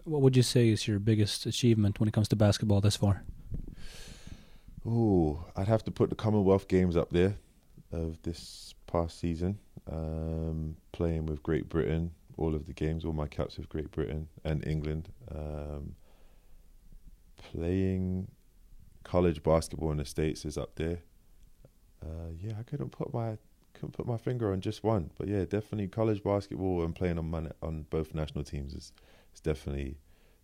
What 0.03 0.21
would 0.21 0.35
you 0.35 0.43
say 0.43 0.69
is 0.69 0.87
your 0.87 0.99
biggest 0.99 1.45
achievement 1.45 1.99
when 1.99 2.07
it 2.07 2.13
comes 2.13 2.27
to 2.29 2.35
basketball 2.35 2.81
thus 2.81 2.95
far? 2.95 3.23
Oh, 4.85 5.45
I'd 5.55 5.67
have 5.67 5.83
to 5.83 5.91
put 5.91 6.09
the 6.09 6.15
Commonwealth 6.15 6.67
Games 6.67 6.95
up 6.95 7.09
there 7.09 7.35
of 7.91 8.21
this 8.23 8.73
past 8.87 9.19
season. 9.19 9.59
Um, 9.91 10.75
playing 10.91 11.25
with 11.25 11.41
Great 11.41 11.69
Britain, 11.69 12.11
all 12.37 12.55
of 12.55 12.65
the 12.67 12.73
games, 12.73 13.05
all 13.05 13.13
my 13.13 13.27
caps 13.27 13.57
with 13.57 13.69
Great 13.69 13.91
Britain 13.91 14.27
and 14.43 14.65
England. 14.67 15.09
Um, 15.31 15.95
playing 17.37 18.29
college 19.03 19.41
basketball 19.41 19.91
in 19.91 19.97
the 19.97 20.05
states 20.05 20.45
is 20.45 20.57
up 20.57 20.75
there. 20.75 20.99
Uh, 22.03 22.31
yeah, 22.39 22.53
I 22.59 22.63
couldn't 22.63 22.91
put 22.91 23.13
my 23.13 23.37
couldn't 23.73 23.93
put 23.93 24.05
my 24.05 24.17
finger 24.17 24.51
on 24.51 24.61
just 24.61 24.83
one, 24.83 25.11
but 25.17 25.27
yeah, 25.27 25.45
definitely 25.45 25.87
college 25.87 26.23
basketball 26.23 26.83
and 26.83 26.95
playing 26.95 27.17
on 27.17 27.29
man- 27.29 27.53
on 27.61 27.85
both 27.89 28.13
national 28.13 28.43
teams 28.43 28.73
is 28.73 28.91
is 29.33 29.41
definitely 29.41 29.97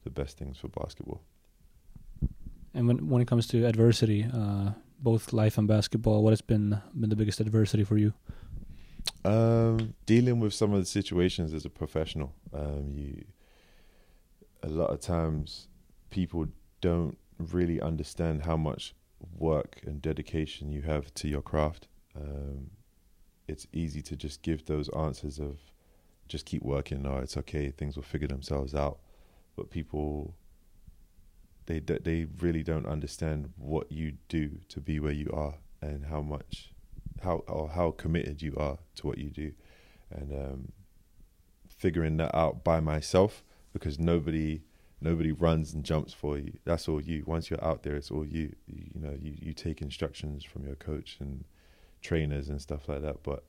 the 0.03 0.09
best 0.09 0.37
things 0.37 0.57
for 0.57 0.67
basketball. 0.69 1.21
And 2.73 2.87
when 2.87 3.07
when 3.09 3.21
it 3.21 3.27
comes 3.27 3.47
to 3.47 3.65
adversity, 3.65 4.25
uh, 4.33 4.71
both 4.99 5.33
life 5.33 5.57
and 5.57 5.67
basketball, 5.67 6.23
what 6.23 6.31
has 6.31 6.41
been 6.41 6.81
been 6.93 7.09
the 7.09 7.15
biggest 7.15 7.39
adversity 7.39 7.83
for 7.83 7.97
you? 7.97 8.13
Um, 9.23 9.95
dealing 10.05 10.39
with 10.39 10.53
some 10.53 10.73
of 10.73 10.79
the 10.79 10.85
situations 10.85 11.53
as 11.53 11.65
a 11.65 11.69
professional, 11.69 12.33
um, 12.53 12.91
you 12.93 13.23
a 14.63 14.69
lot 14.69 14.89
of 14.89 14.99
times 14.99 15.67
people 16.09 16.47
don't 16.81 17.17
really 17.37 17.79
understand 17.79 18.43
how 18.43 18.57
much 18.57 18.95
work 19.37 19.79
and 19.85 20.01
dedication 20.01 20.71
you 20.71 20.81
have 20.81 21.13
to 21.13 21.27
your 21.27 21.41
craft. 21.41 21.87
Um, 22.15 22.71
it's 23.47 23.67
easy 23.73 24.01
to 24.01 24.15
just 24.15 24.41
give 24.41 24.65
those 24.65 24.89
answers 24.89 25.39
of 25.39 25.59
just 26.27 26.45
keep 26.45 26.63
working. 26.63 27.03
No, 27.03 27.17
it's 27.17 27.37
okay. 27.37 27.69
Things 27.69 27.95
will 27.95 28.03
figure 28.03 28.27
themselves 28.27 28.73
out. 28.73 28.99
But 29.55 29.69
people, 29.69 30.35
they 31.65 31.79
they 31.79 32.27
really 32.39 32.63
don't 32.63 32.85
understand 32.85 33.53
what 33.57 33.91
you 33.91 34.13
do 34.29 34.59
to 34.69 34.79
be 34.79 34.99
where 34.99 35.13
you 35.13 35.29
are 35.33 35.55
and 35.81 36.05
how 36.05 36.21
much, 36.21 36.71
how 37.23 37.43
or 37.47 37.69
how 37.69 37.91
committed 37.91 38.41
you 38.41 38.55
are 38.57 38.77
to 38.95 39.07
what 39.07 39.17
you 39.17 39.29
do, 39.29 39.51
and 40.09 40.31
um, 40.31 40.71
figuring 41.67 42.17
that 42.17 42.35
out 42.35 42.63
by 42.63 42.79
myself 42.79 43.43
because 43.73 43.99
nobody 43.99 44.61
nobody 45.01 45.31
runs 45.31 45.73
and 45.73 45.83
jumps 45.83 46.13
for 46.13 46.37
you. 46.37 46.53
That's 46.65 46.87
all 46.87 47.01
you. 47.01 47.23
Once 47.25 47.49
you're 47.49 47.63
out 47.63 47.83
there, 47.83 47.95
it's 47.95 48.11
all 48.11 48.25
you. 48.25 48.55
You, 48.67 49.01
know, 49.01 49.17
you, 49.19 49.35
you 49.37 49.53
take 49.53 49.81
instructions 49.81 50.43
from 50.43 50.65
your 50.65 50.75
coach 50.75 51.17
and 51.19 51.45
trainers 52.01 52.49
and 52.49 52.61
stuff 52.61 52.87
like 52.87 53.01
that. 53.01 53.23
But 53.23 53.43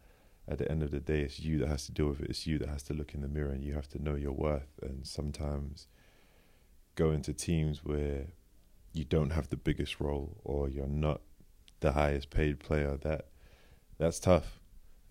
at 0.48 0.58
the 0.58 0.70
end 0.70 0.82
of 0.82 0.90
the 0.90 1.00
day, 1.00 1.20
it's 1.20 1.40
you 1.40 1.58
that 1.58 1.68
has 1.68 1.86
to 1.86 1.92
deal 1.92 2.08
with 2.08 2.20
it. 2.20 2.30
It's 2.30 2.46
you 2.46 2.58
that 2.58 2.68
has 2.68 2.82
to 2.84 2.94
look 2.94 3.14
in 3.14 3.22
the 3.22 3.28
mirror 3.28 3.50
and 3.50 3.64
you 3.64 3.74
have 3.74 3.88
to 3.90 4.02
know 4.02 4.14
your 4.14 4.32
worth. 4.32 4.78
And 4.82 5.06
sometimes 5.06 5.86
go 6.96 7.12
into 7.12 7.32
teams 7.32 7.84
where 7.84 8.26
you 8.92 9.04
don't 9.04 9.30
have 9.30 9.48
the 9.48 9.56
biggest 9.56 10.00
role 10.00 10.36
or 10.44 10.68
you're 10.68 10.88
not 10.88 11.20
the 11.80 11.92
highest 11.92 12.30
paid 12.30 12.58
player. 12.58 12.96
That 13.02 13.26
that's 13.98 14.18
tough. 14.18 14.60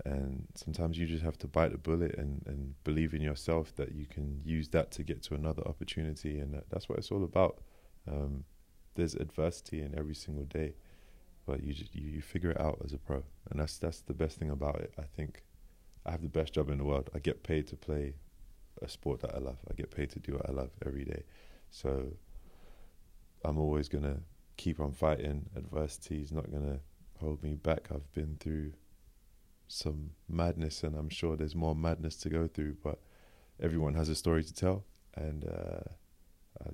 And 0.04 0.48
sometimes 0.56 0.98
you 0.98 1.08
just 1.08 1.24
have 1.24 1.38
to 1.40 1.48
bite 1.48 1.72
the 1.72 1.78
bullet 1.78 2.16
and, 2.18 2.44
and 2.46 2.76
believe 2.84 3.14
in 3.14 3.22
yourself 3.22 3.74
that 3.78 3.94
you 3.94 4.06
can 4.06 4.42
use 4.44 4.68
that 4.70 4.92
to 4.92 5.04
get 5.04 5.24
to 5.24 5.36
another 5.36 5.64
opportunity. 5.66 6.40
And 6.40 6.54
that, 6.54 6.70
that's 6.70 6.90
what 6.90 6.98
it's 6.98 7.12
all 7.12 7.24
about. 7.24 7.60
Um, 8.06 8.44
there's 8.96 9.16
adversity 9.16 9.82
in 9.82 9.98
every 9.98 10.16
single 10.16 10.44
day, 10.44 10.74
but 11.46 11.64
you 11.64 11.74
just 11.74 11.96
you, 11.96 12.10
you 12.10 12.22
figure 12.22 12.52
it 12.52 12.60
out 12.60 12.82
as 12.84 12.94
a 12.94 12.98
pro, 12.98 13.24
and 13.50 13.60
that's 13.60 13.78
that's 13.78 14.02
the 14.02 14.14
best 14.14 14.38
thing 14.38 14.50
about 14.50 14.80
it. 14.80 14.94
I 14.98 15.04
think 15.04 15.44
I 16.06 16.12
have 16.12 16.22
the 16.22 16.30
best 16.30 16.54
job 16.54 16.70
in 16.70 16.78
the 16.78 16.84
world. 16.84 17.10
I 17.14 17.20
get 17.20 17.44
paid 17.44 17.68
to 17.68 17.76
play 17.76 18.16
a 18.82 18.90
sport 18.90 19.22
that 19.22 19.36
I 19.36 19.40
love. 19.40 19.58
I 19.70 19.74
get 19.74 19.92
paid 19.92 20.10
to 20.12 20.20
do 20.20 20.34
what 20.34 20.50
I 20.50 20.52
love 20.52 20.72
every 20.86 21.06
day. 21.06 21.24
So 21.70 22.14
I'm 23.44 23.58
always 23.58 23.88
gonna 23.90 24.20
keep 24.58 24.80
on 24.80 24.92
fighting. 24.92 25.50
Adversity 25.56 26.22
is 26.22 26.32
not 26.32 26.52
gonna 26.52 26.80
hold 27.20 27.44
me 27.44 27.56
back. 27.56 27.88
I've 27.94 28.12
been 28.14 28.38
through 28.40 28.74
some 29.68 30.12
madness, 30.30 30.84
and 30.84 30.96
I'm 30.96 31.10
sure 31.10 31.36
there's 31.36 31.56
more 31.56 31.76
madness 31.76 32.16
to 32.18 32.30
go 32.30 32.48
through. 32.48 32.78
But 32.84 33.00
everyone 33.62 33.94
has 33.96 34.10
a 34.10 34.16
story 34.16 34.44
to 34.44 34.54
tell, 34.54 34.86
and 35.16 35.46
uh, 35.46 36.64
I, 36.64 36.70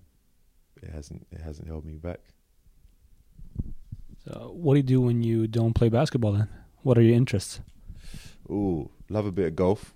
it 0.81 0.91
hasn't 0.91 1.27
it 1.31 1.41
hasn't 1.41 1.67
held 1.67 1.85
me 1.85 1.95
back. 1.95 2.19
So, 4.25 4.51
what 4.53 4.73
do 4.75 4.77
you 4.77 4.83
do 4.83 5.01
when 5.01 5.23
you 5.23 5.47
don't 5.47 5.73
play 5.73 5.89
basketball? 5.89 6.33
Then, 6.33 6.47
what 6.83 6.97
are 6.97 7.01
your 7.01 7.15
interests? 7.15 7.59
Ooh, 8.49 8.91
love 9.09 9.25
a 9.25 9.31
bit 9.31 9.47
of 9.47 9.55
golf. 9.55 9.93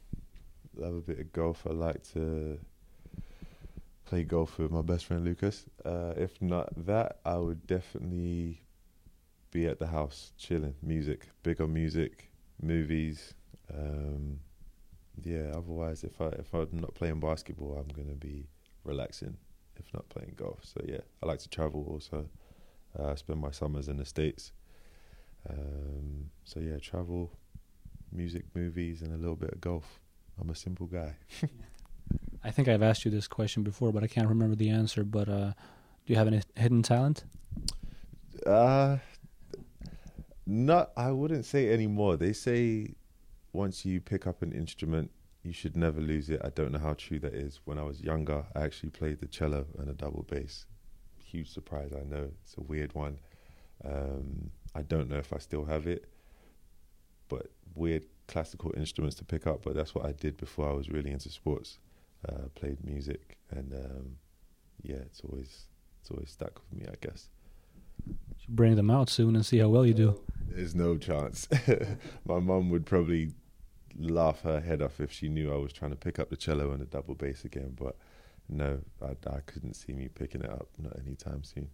Love 0.76 0.96
a 0.96 1.02
bit 1.02 1.20
of 1.20 1.32
golf. 1.32 1.66
I 1.70 1.74
like 1.74 2.04
to 2.14 2.60
play 4.06 4.24
golf 4.24 4.58
with 4.58 4.72
my 4.72 4.82
best 4.82 5.06
friend 5.06 5.26
Lucas. 5.26 5.66
Uh, 5.84 6.14
if 6.16 6.42
not 6.42 6.70
that, 6.86 7.20
I 7.26 7.38
would 7.38 7.66
definitely 7.68 8.62
be 9.52 9.66
at 9.66 9.80
the 9.80 9.88
house 9.88 10.32
chilling, 10.38 10.76
music, 10.82 11.30
big 11.44 11.60
on 11.60 11.74
music, 11.74 12.32
movies. 12.62 13.34
Um, 13.74 14.40
yeah. 15.24 15.52
Otherwise, 15.56 16.04
if 16.04 16.22
I 16.22 16.28
if 16.28 16.54
I'm 16.54 16.70
not 16.74 16.94
playing 16.94 17.20
basketball, 17.20 17.78
I'm 17.78 17.88
gonna 17.88 18.16
be 18.16 18.48
relaxing. 18.84 19.38
If 19.78 19.94
not 19.94 20.08
playing 20.08 20.34
golf, 20.38 20.60
so 20.62 20.82
yeah, 20.86 21.02
I 21.22 21.26
like 21.26 21.40
to 21.40 21.50
travel 21.50 21.86
also. 21.90 22.30
Uh, 22.98 23.14
spend 23.16 23.42
my 23.42 23.52
summers 23.52 23.90
in 23.90 23.98
the 23.98 24.06
states. 24.06 24.54
Um, 25.50 26.30
so 26.46 26.62
yeah, 26.62 26.78
travel, 26.78 27.32
music, 28.12 28.46
movies, 28.54 29.02
and 29.02 29.14
a 29.14 29.18
little 29.18 29.36
bit 29.36 29.52
of 29.52 29.60
golf. 29.60 30.00
I'm 30.40 30.50
a 30.50 30.56
simple 30.56 30.88
guy. 30.88 31.18
I 32.46 32.52
think 32.52 32.68
I've 32.68 32.84
asked 32.84 33.06
you 33.06 33.12
this 33.12 33.28
question 33.28 33.64
before, 33.64 33.92
but 33.92 34.04
I 34.04 34.08
can't 34.08 34.30
remember 34.30 34.56
the 34.56 34.70
answer. 34.70 35.04
But 35.04 35.28
uh, 35.28 35.54
do 36.06 36.14
you 36.14 36.16
have 36.16 36.28
any 36.28 36.42
hidden 36.56 36.84
talent? 36.84 37.24
Uh, 38.46 38.98
not. 40.46 40.92
I 40.96 41.10
wouldn't 41.12 41.46
say 41.46 41.74
anymore. 41.74 42.18
They 42.18 42.34
say 42.34 42.94
once 43.52 43.84
you 43.84 44.00
pick 44.00 44.28
up 44.28 44.44
an 44.44 44.52
instrument, 44.52 45.10
you 45.42 45.54
should 45.54 45.76
never 45.76 46.00
lose 46.00 46.30
it. 46.30 46.40
I 46.44 46.50
don't 46.50 46.72
know 46.72 46.78
how 46.78 46.94
true 46.94 47.18
that 47.20 47.34
is. 47.34 47.62
When 47.66 47.80
I 47.80 47.84
was 47.84 48.00
younger, 48.02 48.46
I 48.56 48.62
actually 48.62 48.92
played 48.92 49.22
the 49.22 49.28
cello 49.28 49.66
and 49.80 49.90
a 49.90 49.94
double 49.94 50.22
bass. 50.30 50.68
Huge 51.18 51.52
surprise, 51.52 51.94
I 51.94 52.04
know. 52.04 52.30
It's 52.44 52.56
a 52.58 52.62
weird 52.62 52.94
one. 52.94 53.18
Um, 53.84 54.52
I 54.76 54.84
don't 54.84 55.10
know 55.10 55.18
if 55.18 55.34
I 55.34 55.40
still 55.40 55.66
have 55.66 55.88
it, 55.88 56.06
but 57.28 57.48
weird 57.74 58.06
classical 58.28 58.72
instruments 58.78 59.16
to 59.18 59.26
pick 59.26 59.48
up. 59.48 59.64
But 59.64 59.76
that's 59.76 59.96
what 59.96 60.06
I 60.06 60.12
did 60.12 60.38
before 60.38 60.70
I 60.70 60.74
was 60.74 60.90
really 60.90 61.10
into 61.10 61.30
sports. 61.30 61.80
Uh, 62.28 62.48
played 62.56 62.84
music, 62.84 63.38
and 63.52 63.74
um, 63.74 64.18
yeah, 64.82 64.96
it's 64.96 65.22
always 65.22 65.68
it's 66.02 66.10
always 66.10 66.32
stuck 66.32 66.60
with 66.60 66.80
me, 66.80 66.86
I 66.88 66.96
guess. 67.02 67.30
Should 68.40 68.56
bring 68.56 68.76
them 68.76 68.90
out 68.90 69.10
soon 69.10 69.36
and 69.36 69.46
see 69.46 69.60
how 69.60 69.70
well 69.70 69.86
you 69.86 69.94
do. 69.94 70.20
There's 70.50 70.76
no 70.76 70.98
chance. 70.98 71.48
My 72.26 72.40
mum 72.40 72.70
would 72.70 72.86
probably 72.86 73.34
laugh 73.98 74.42
her 74.42 74.60
head 74.60 74.82
off 74.82 75.00
if 75.00 75.12
she 75.12 75.30
knew 75.30 75.54
I 75.54 75.58
was 75.58 75.74
trying 75.74 75.92
to 75.92 75.98
pick 75.98 76.20
up 76.20 76.30
the 76.30 76.36
cello 76.36 76.72
and 76.72 76.82
the 76.82 76.86
double 76.86 77.16
bass 77.16 77.46
again. 77.46 77.76
But 77.80 77.96
no, 78.50 78.80
I, 79.02 79.12
I 79.30 79.40
couldn't 79.46 79.76
see 79.76 79.94
me 79.94 80.08
picking 80.08 80.42
it 80.42 80.50
up 80.50 80.70
not 80.78 80.98
anytime 81.06 81.44
soon. 81.44 81.70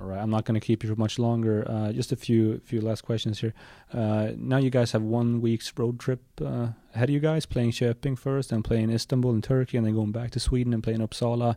All 0.00 0.06
right, 0.06 0.18
I'm 0.18 0.30
not 0.30 0.44
going 0.44 0.58
to 0.58 0.66
keep 0.66 0.82
you 0.82 0.90
for 0.90 0.98
much 0.98 1.18
longer. 1.18 1.64
Uh, 1.68 1.92
just 1.92 2.12
a 2.12 2.16
few 2.16 2.60
few 2.64 2.80
last 2.80 3.02
questions 3.02 3.40
here. 3.40 3.54
Uh, 3.92 4.32
now 4.36 4.56
you 4.56 4.70
guys 4.70 4.92
have 4.92 5.02
one 5.02 5.40
week's 5.40 5.72
road 5.76 6.00
trip 6.00 6.22
uh, 6.40 6.68
ahead 6.94 7.08
of 7.08 7.10
you 7.10 7.20
guys, 7.20 7.46
playing 7.46 7.70
Köping 7.72 8.18
first, 8.18 8.52
and 8.52 8.64
playing 8.64 8.90
Istanbul 8.90 9.34
in 9.34 9.42
Turkey, 9.42 9.76
and 9.76 9.86
then 9.86 9.94
going 9.94 10.12
back 10.12 10.30
to 10.32 10.40
Sweden 10.40 10.72
and 10.74 10.82
playing 10.82 11.00
Uppsala. 11.00 11.56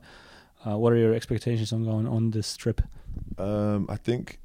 Uh, 0.66 0.78
what 0.78 0.94
are 0.94 0.98
your 0.98 1.14
expectations 1.14 1.72
on 1.72 1.86
going 1.86 2.08
on 2.08 2.32
this 2.32 2.56
trip? 2.58 2.82
Um, 3.38 3.86
I 3.90 3.96
think 3.96 4.40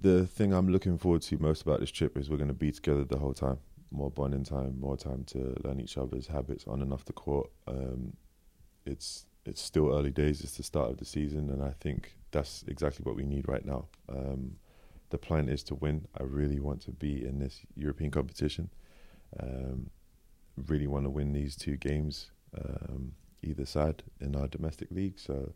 the 0.00 0.26
thing 0.26 0.52
I'm 0.52 0.68
looking 0.68 0.98
forward 0.98 1.22
to 1.22 1.38
most 1.38 1.62
about 1.62 1.80
this 1.80 1.90
trip 1.90 2.16
is 2.16 2.30
we're 2.30 2.36
going 2.36 2.48
to 2.48 2.54
be 2.54 2.72
together 2.72 3.04
the 3.04 3.18
whole 3.18 3.34
time. 3.34 3.58
More 3.90 4.10
bonding 4.10 4.44
time, 4.44 4.80
more 4.80 4.96
time 4.96 5.24
to 5.24 5.54
learn 5.64 5.80
each 5.80 5.98
other's 5.98 6.28
habits 6.28 6.64
on 6.66 6.80
and 6.80 6.92
off 6.92 7.04
the 7.04 7.12
court. 7.12 7.50
Um, 7.66 8.14
it's 8.86 9.26
it's 9.44 9.60
still 9.60 9.92
early 9.92 10.10
days. 10.10 10.40
It's 10.40 10.56
the 10.56 10.62
start 10.62 10.90
of 10.90 10.96
the 10.98 11.04
season, 11.04 11.50
and 11.50 11.62
I 11.62 11.74
think 11.80 12.16
that's 12.32 12.64
exactly 12.66 13.04
what 13.04 13.16
we 13.16 13.24
need 13.24 13.46
right 13.48 13.64
now. 13.64 13.86
Um, 14.08 14.56
the 15.10 15.18
plan 15.18 15.48
is 15.48 15.62
to 15.64 15.74
win. 15.74 16.08
I 16.18 16.22
really 16.24 16.58
want 16.58 16.80
to 16.82 16.90
be 16.90 17.24
in 17.24 17.38
this 17.38 17.60
European 17.76 18.10
competition. 18.10 18.70
Um, 19.38 19.90
really 20.56 20.86
want 20.86 21.04
to 21.04 21.10
win 21.10 21.32
these 21.32 21.54
two 21.54 21.76
games, 21.76 22.30
um, 22.58 23.12
either 23.42 23.66
side 23.66 24.02
in 24.20 24.34
our 24.34 24.48
domestic 24.48 24.90
league. 24.90 25.18
So 25.18 25.52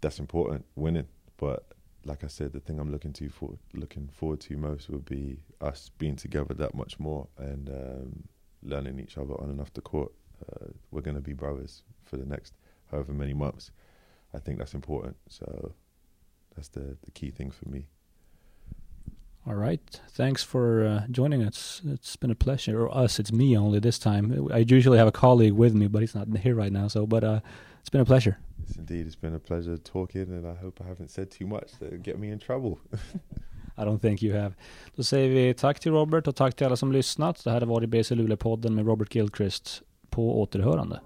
that's 0.00 0.18
important, 0.18 0.64
winning. 0.74 1.08
But 1.36 1.64
like 2.04 2.24
I 2.24 2.26
said, 2.26 2.52
the 2.52 2.60
thing 2.60 2.78
I'm 2.78 2.90
looking 2.90 3.12
to 3.14 3.28
for 3.28 3.56
looking 3.72 4.08
forward 4.08 4.40
to 4.40 4.56
most 4.56 4.90
would 4.90 5.04
be 5.04 5.40
us 5.60 5.90
being 5.98 6.16
together 6.16 6.54
that 6.54 6.74
much 6.74 6.98
more 6.98 7.28
and 7.38 7.68
um, 7.70 8.24
learning 8.62 8.98
each 8.98 9.16
other 9.16 9.34
on 9.40 9.50
and 9.50 9.60
off 9.60 9.72
the 9.72 9.80
court. 9.80 10.12
Uh, 10.42 10.66
we're 10.90 11.00
going 11.00 11.16
to 11.16 11.22
be 11.22 11.32
brothers 11.32 11.82
for 12.04 12.16
the 12.16 12.26
next 12.26 12.54
however 12.90 13.12
many 13.12 13.32
months. 13.32 13.70
I 14.34 14.38
think 14.38 14.58
that's 14.58 14.74
important. 14.74 15.16
So 15.28 15.72
that's 16.54 16.68
the 16.68 16.96
the 17.04 17.10
key 17.10 17.30
thing 17.30 17.50
for 17.50 17.68
me. 17.68 17.86
All 19.46 19.54
right. 19.54 20.00
Thanks 20.08 20.42
for 20.42 20.86
uh, 20.86 21.06
joining 21.10 21.42
us. 21.42 21.82
It's 21.84 22.16
been 22.16 22.30
a 22.30 22.34
pleasure. 22.34 22.80
Or 22.80 23.04
us, 23.04 23.18
it's 23.18 23.30
me 23.30 23.58
only 23.58 23.78
this 23.78 23.98
time. 23.98 24.48
I 24.50 24.58
usually 24.58 24.96
have 24.96 25.06
a 25.06 25.12
colleague 25.12 25.52
with 25.52 25.74
me, 25.74 25.86
but 25.86 26.00
he's 26.00 26.14
not 26.14 26.34
here 26.38 26.54
right 26.54 26.72
now. 26.72 26.88
So, 26.88 27.06
but 27.06 27.24
uh, 27.24 27.40
it's 27.80 27.90
been 27.90 28.00
a 28.00 28.06
pleasure. 28.06 28.38
Yes, 28.66 28.76
indeed. 28.78 29.06
It's 29.06 29.20
been 29.20 29.34
a 29.34 29.38
pleasure 29.38 29.76
talking, 29.76 30.22
and 30.22 30.46
I 30.46 30.54
hope 30.54 30.80
I 30.80 30.88
haven't 30.88 31.10
said 31.10 31.30
too 31.30 31.46
much 31.46 31.72
to 31.78 31.98
get 31.98 32.18
me 32.18 32.30
in 32.30 32.38
trouble. 32.38 32.78
I 33.76 33.84
don't 33.84 34.00
think 34.00 34.22
you 34.22 34.32
have. 34.34 34.54
Då 34.96 35.02
säger 35.02 35.28
vi 35.28 35.54
tack 35.54 35.80
till 35.80 35.92
Robert 35.92 36.28
och 36.28 36.36
tack 36.36 36.56
till 36.56 36.66
alla 36.66 36.76
som 36.76 36.92
lyssnat. 36.92 37.44
Det 37.44 37.50
här 37.50 37.60
har 37.60 37.66
varit 37.66 37.90
BC 37.90 38.14
Luleå-podden 38.14 38.74
med 38.74 38.86
Robert 38.86 39.14
Gilchrist. 39.14 39.82
På 40.10 40.40
återhörande. 40.40 41.00